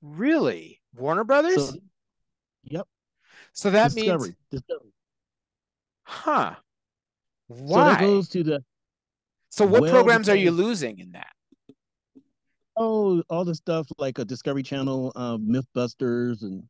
Really? 0.00 0.80
Warner 0.94 1.24
Brothers? 1.24 1.70
So, 1.70 1.76
Yep. 2.66 2.86
So 3.52 3.70
that 3.70 3.92
Discovery. 3.92 4.28
means 4.28 4.36
Discovery. 4.50 4.92
Huh. 6.04 6.54
Why? 7.48 7.68
So 7.68 7.84
that 7.84 8.00
goes 8.00 8.28
to 8.30 8.42
the 8.44 8.64
So 9.50 9.66
what 9.66 9.82
well 9.82 9.92
programs 9.92 10.28
are 10.28 10.36
you 10.36 10.50
losing 10.50 10.98
in 10.98 11.12
that? 11.12 11.32
Oh, 12.76 13.22
all 13.30 13.44
the 13.44 13.54
stuff 13.54 13.86
like 13.98 14.18
a 14.18 14.24
Discovery 14.24 14.62
Channel, 14.62 15.12
uh, 15.16 15.38
MythBusters, 15.38 16.42
and 16.42 16.62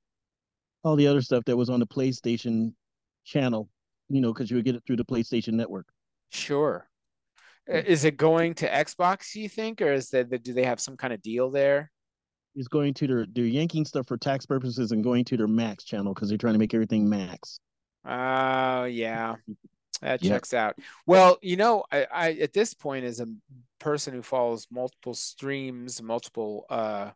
all 0.85 0.95
the 0.95 1.09
other 1.09 1.21
stuff 1.21 1.45
that 1.47 1.57
was 1.57 1.69
on 1.69 1.81
the 1.81 1.87
PlayStation 1.87 2.73
channel, 3.25 3.69
you 4.09 4.21
know, 4.21 4.33
because 4.33 4.49
you 4.51 4.57
would 4.57 4.65
get 4.65 4.77
it 4.77 4.85
through 4.87 4.97
the 4.97 5.05
PlayStation 5.05 5.55
Network. 5.55 5.87
Sure. 6.31 6.89
Is 7.67 8.05
it 8.05 8.17
going 8.17 8.55
to 8.55 8.71
Xbox, 8.71 9.35
you 9.35 9.49
think, 9.49 9.83
or 9.83 9.93
is 9.93 10.11
that 10.11 10.43
do 10.45 10.53
they 10.53 10.65
have 10.65 10.79
some 10.79 10.97
kind 10.97 11.13
of 11.13 11.21
deal 11.21 11.51
there? 11.51 11.91
Is 12.57 12.69
going 12.69 12.95
to 12.95 13.07
their 13.07 13.27
they're 13.27 13.45
yanking 13.45 13.85
stuff 13.85 14.07
for 14.07 14.17
tax 14.17 14.47
purposes 14.47 14.93
and 14.93 15.05
going 15.05 15.25
to 15.27 15.37
their 15.37 15.47
Max 15.47 15.85
channel 15.85 16.15
because 16.15 16.29
they're 16.29 16.39
trying 16.39 16.55
to 16.55 16.59
make 16.59 16.75
everything 16.75 17.09
Max. 17.09 17.61
Oh 18.05 18.85
yeah, 18.85 19.37
that 20.01 20.23
checks 20.23 20.53
yep. 20.53 20.63
out. 20.63 20.79
Well, 21.07 21.39
you 21.43 21.57
know, 21.57 21.85
I, 21.93 22.07
I 22.13 22.33
at 22.33 22.53
this 22.53 22.75
point 22.75 23.05
as 23.05 23.21
a 23.21 23.27
person 23.79 24.15
who 24.15 24.23
follows 24.23 24.67
multiple 24.71 25.15
streams, 25.15 26.03
multiple 26.03 26.67
uh 26.71 27.11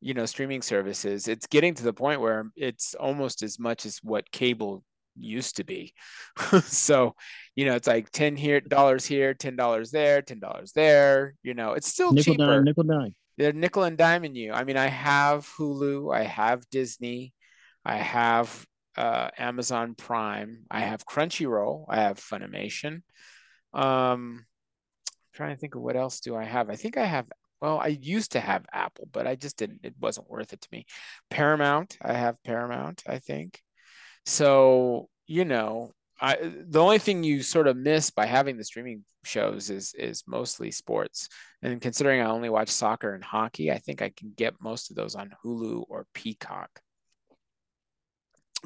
you 0.00 0.14
know 0.14 0.26
streaming 0.26 0.62
services 0.62 1.28
it's 1.28 1.46
getting 1.46 1.74
to 1.74 1.82
the 1.82 1.92
point 1.92 2.20
where 2.20 2.50
it's 2.56 2.94
almost 2.94 3.42
as 3.42 3.58
much 3.58 3.84
as 3.84 3.98
what 3.98 4.30
cable 4.30 4.84
used 5.16 5.56
to 5.56 5.64
be 5.64 5.92
so 6.62 7.14
you 7.56 7.64
know 7.64 7.74
it's 7.74 7.88
like 7.88 8.08
10 8.10 8.36
here 8.36 8.60
dollars 8.60 9.04
here 9.04 9.34
10 9.34 9.56
dollars 9.56 9.90
there 9.90 10.22
10 10.22 10.38
dollars 10.38 10.72
there 10.72 11.34
you 11.42 11.54
know 11.54 11.72
it's 11.72 11.88
still 11.88 12.12
nickel 12.12 12.34
cheaper 12.34 12.46
dime, 12.46 12.64
nickel 12.64 12.84
dime 12.84 13.14
they're 13.38 13.52
nickel 13.52 13.84
and 13.84 13.96
diming 13.96 14.34
you. 14.34 14.52
I 14.52 14.64
mean, 14.64 14.76
I 14.76 14.88
have 14.88 15.48
Hulu, 15.56 16.14
I 16.14 16.24
have 16.24 16.68
Disney, 16.70 17.32
I 17.84 17.96
have 17.96 18.66
uh, 18.96 19.30
Amazon 19.38 19.94
Prime, 19.94 20.64
I 20.70 20.80
have 20.80 21.06
Crunchyroll, 21.06 21.86
I 21.88 22.02
have 22.02 22.18
Funimation. 22.18 23.02
Um, 23.72 24.44
I'm 24.44 24.46
trying 25.32 25.54
to 25.54 25.60
think 25.60 25.76
of 25.76 25.82
what 25.82 25.96
else 25.96 26.20
do 26.20 26.34
I 26.34 26.44
have. 26.44 26.68
I 26.68 26.76
think 26.76 26.96
I 26.96 27.04
have. 27.04 27.26
Well, 27.60 27.78
I 27.78 27.88
used 27.88 28.32
to 28.32 28.40
have 28.40 28.66
Apple, 28.72 29.08
but 29.12 29.26
I 29.26 29.36
just 29.36 29.56
didn't. 29.56 29.80
It 29.84 29.94
wasn't 30.00 30.30
worth 30.30 30.52
it 30.52 30.60
to 30.60 30.68
me. 30.72 30.86
Paramount, 31.30 31.96
I 32.02 32.14
have 32.14 32.42
Paramount. 32.44 33.02
I 33.06 33.18
think. 33.20 33.62
So 34.26 35.08
you 35.26 35.44
know, 35.44 35.92
I 36.20 36.36
the 36.42 36.80
only 36.80 36.98
thing 36.98 37.22
you 37.22 37.42
sort 37.42 37.68
of 37.68 37.76
miss 37.76 38.10
by 38.10 38.26
having 38.26 38.56
the 38.56 38.64
streaming 38.64 39.04
shows 39.24 39.70
is 39.70 39.94
is 39.94 40.24
mostly 40.26 40.70
sports. 40.70 41.28
And 41.62 41.80
considering 41.80 42.20
I 42.20 42.26
only 42.26 42.48
watch 42.48 42.68
soccer 42.68 43.14
and 43.14 43.22
hockey, 43.22 43.70
I 43.70 43.78
think 43.78 44.02
I 44.02 44.10
can 44.10 44.32
get 44.36 44.60
most 44.60 44.90
of 44.90 44.96
those 44.96 45.14
on 45.14 45.30
Hulu 45.44 45.84
or 45.88 46.06
Peacock. 46.14 46.80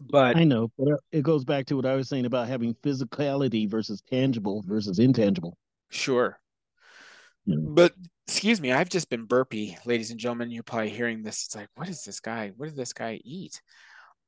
But 0.00 0.36
I 0.36 0.44
know, 0.44 0.70
but 0.78 1.00
it 1.10 1.22
goes 1.22 1.44
back 1.44 1.66
to 1.66 1.76
what 1.76 1.84
I 1.84 1.94
was 1.94 2.08
saying 2.08 2.24
about 2.24 2.48
having 2.48 2.74
physicality 2.82 3.68
versus 3.68 4.02
tangible 4.10 4.64
versus 4.66 4.98
intangible. 4.98 5.58
Sure. 5.90 6.38
Yeah. 7.44 7.56
But 7.58 7.92
excuse 8.26 8.60
me, 8.60 8.72
I've 8.72 8.88
just 8.88 9.10
been 9.10 9.26
burpy, 9.26 9.76
ladies 9.84 10.10
and 10.10 10.18
gentlemen. 10.18 10.50
You're 10.50 10.62
probably 10.62 10.90
hearing 10.90 11.22
this. 11.22 11.44
It's 11.44 11.56
like, 11.56 11.68
what 11.74 11.88
is 11.88 12.04
this 12.04 12.20
guy? 12.20 12.52
What 12.56 12.66
did 12.66 12.76
this 12.76 12.94
guy 12.94 13.20
eat? 13.22 13.60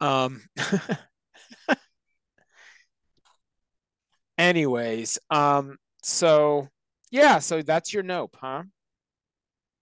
Um 0.01 0.43
anyways, 4.39 5.19
um, 5.31 5.77
so 6.03 6.69
yeah, 7.11 7.39
so 7.39 7.63
that's 7.63 7.95
your 7.95 8.03
nope, 8.03 8.37
huh? 8.41 8.65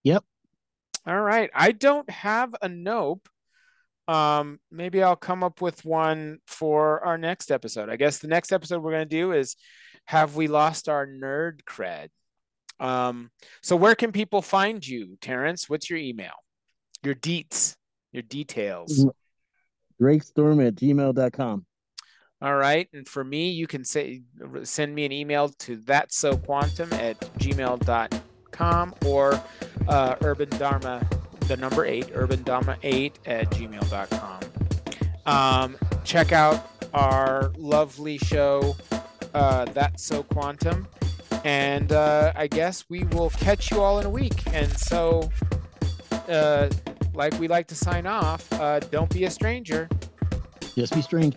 Yep. 0.05 0.25
All 1.07 1.21
right. 1.21 1.51
I 1.55 1.73
don't 1.73 2.09
have 2.11 2.55
a 2.61 2.69
nope. 2.69 3.29
Um, 4.09 4.59
maybe 4.71 5.03
I'll 5.03 5.17
come 5.17 5.43
up 5.43 5.61
with 5.61 5.85
one 5.85 6.39
for 6.47 7.05
our 7.05 7.17
next 7.19 7.51
episode. 7.51 7.89
I 7.89 7.97
guess 7.97 8.19
the 8.19 8.29
next 8.29 8.53
episode 8.53 8.83
we're 8.83 8.93
gonna 8.93 9.07
do 9.07 9.33
is 9.33 9.57
have 10.07 10.37
we 10.37 10.49
lost 10.49 10.89
our 10.89 11.07
nerd 11.07 11.61
cred? 11.65 12.09
Um, 12.81 13.31
so 13.63 13.77
where 13.77 13.95
can 13.95 14.13
people 14.13 14.43
find 14.43 14.87
you, 14.87 15.17
Terrence? 15.21 15.69
What's 15.69 15.89
your 15.89 15.99
email? 15.99 16.35
Your 17.03 17.15
deets, 17.15 17.77
your 18.13 18.23
details. 18.23 19.07
Drakestorm 20.01 20.67
at 20.67 20.75
gmail.com. 20.75 21.65
All 22.43 22.57
right. 22.57 22.89
And 22.93 23.07
for 23.07 23.23
me, 23.23 23.51
you 23.51 23.69
can 23.69 23.85
say 23.85 24.23
send 24.65 24.95
me 24.97 25.05
an 25.05 25.13
email 25.13 25.49
to 25.49 25.77
that 25.77 26.13
so 26.13 26.37
quantum 26.37 26.93
at 26.95 27.21
gmail.com 27.39 28.95
or 29.07 29.41
uh, 29.87 30.17
urban 30.23 30.49
dharma, 30.51 31.07
the 31.47 31.57
number 31.57 31.85
eight, 31.85 32.11
urban 32.15 32.43
dharma 32.43 32.77
eight 32.83 33.17
at 33.27 33.49
gmail.com. 33.51 34.41
Um, 35.25 35.77
check 36.03 36.33
out 36.33 36.69
our 36.93 37.53
lovely 37.57 38.19
show, 38.19 38.75
uh, 39.35 39.67
That's 39.67 40.03
So 40.03 40.25
Quantum. 40.25 40.89
And 41.45 41.93
uh, 41.93 42.33
I 42.35 42.49
guess 42.49 42.85
we 42.89 43.05
will 43.05 43.31
catch 43.31 43.71
you 43.71 43.81
all 43.81 44.01
in 44.01 44.07
a 44.07 44.11
week. 44.11 44.43
And 44.53 44.71
so, 44.79 45.31
uh, 46.29 46.71
like 47.15 47.39
we 47.39 47.47
like 47.47 47.69
to 47.69 47.77
sign 47.77 48.07
off, 48.07 48.53
uh, 48.55 48.81
don't 48.81 49.11
be 49.11 49.25
a 49.27 49.31
stranger. 49.31 49.89
Just 50.75 50.95
be 50.95 51.03
strange. 51.03 51.37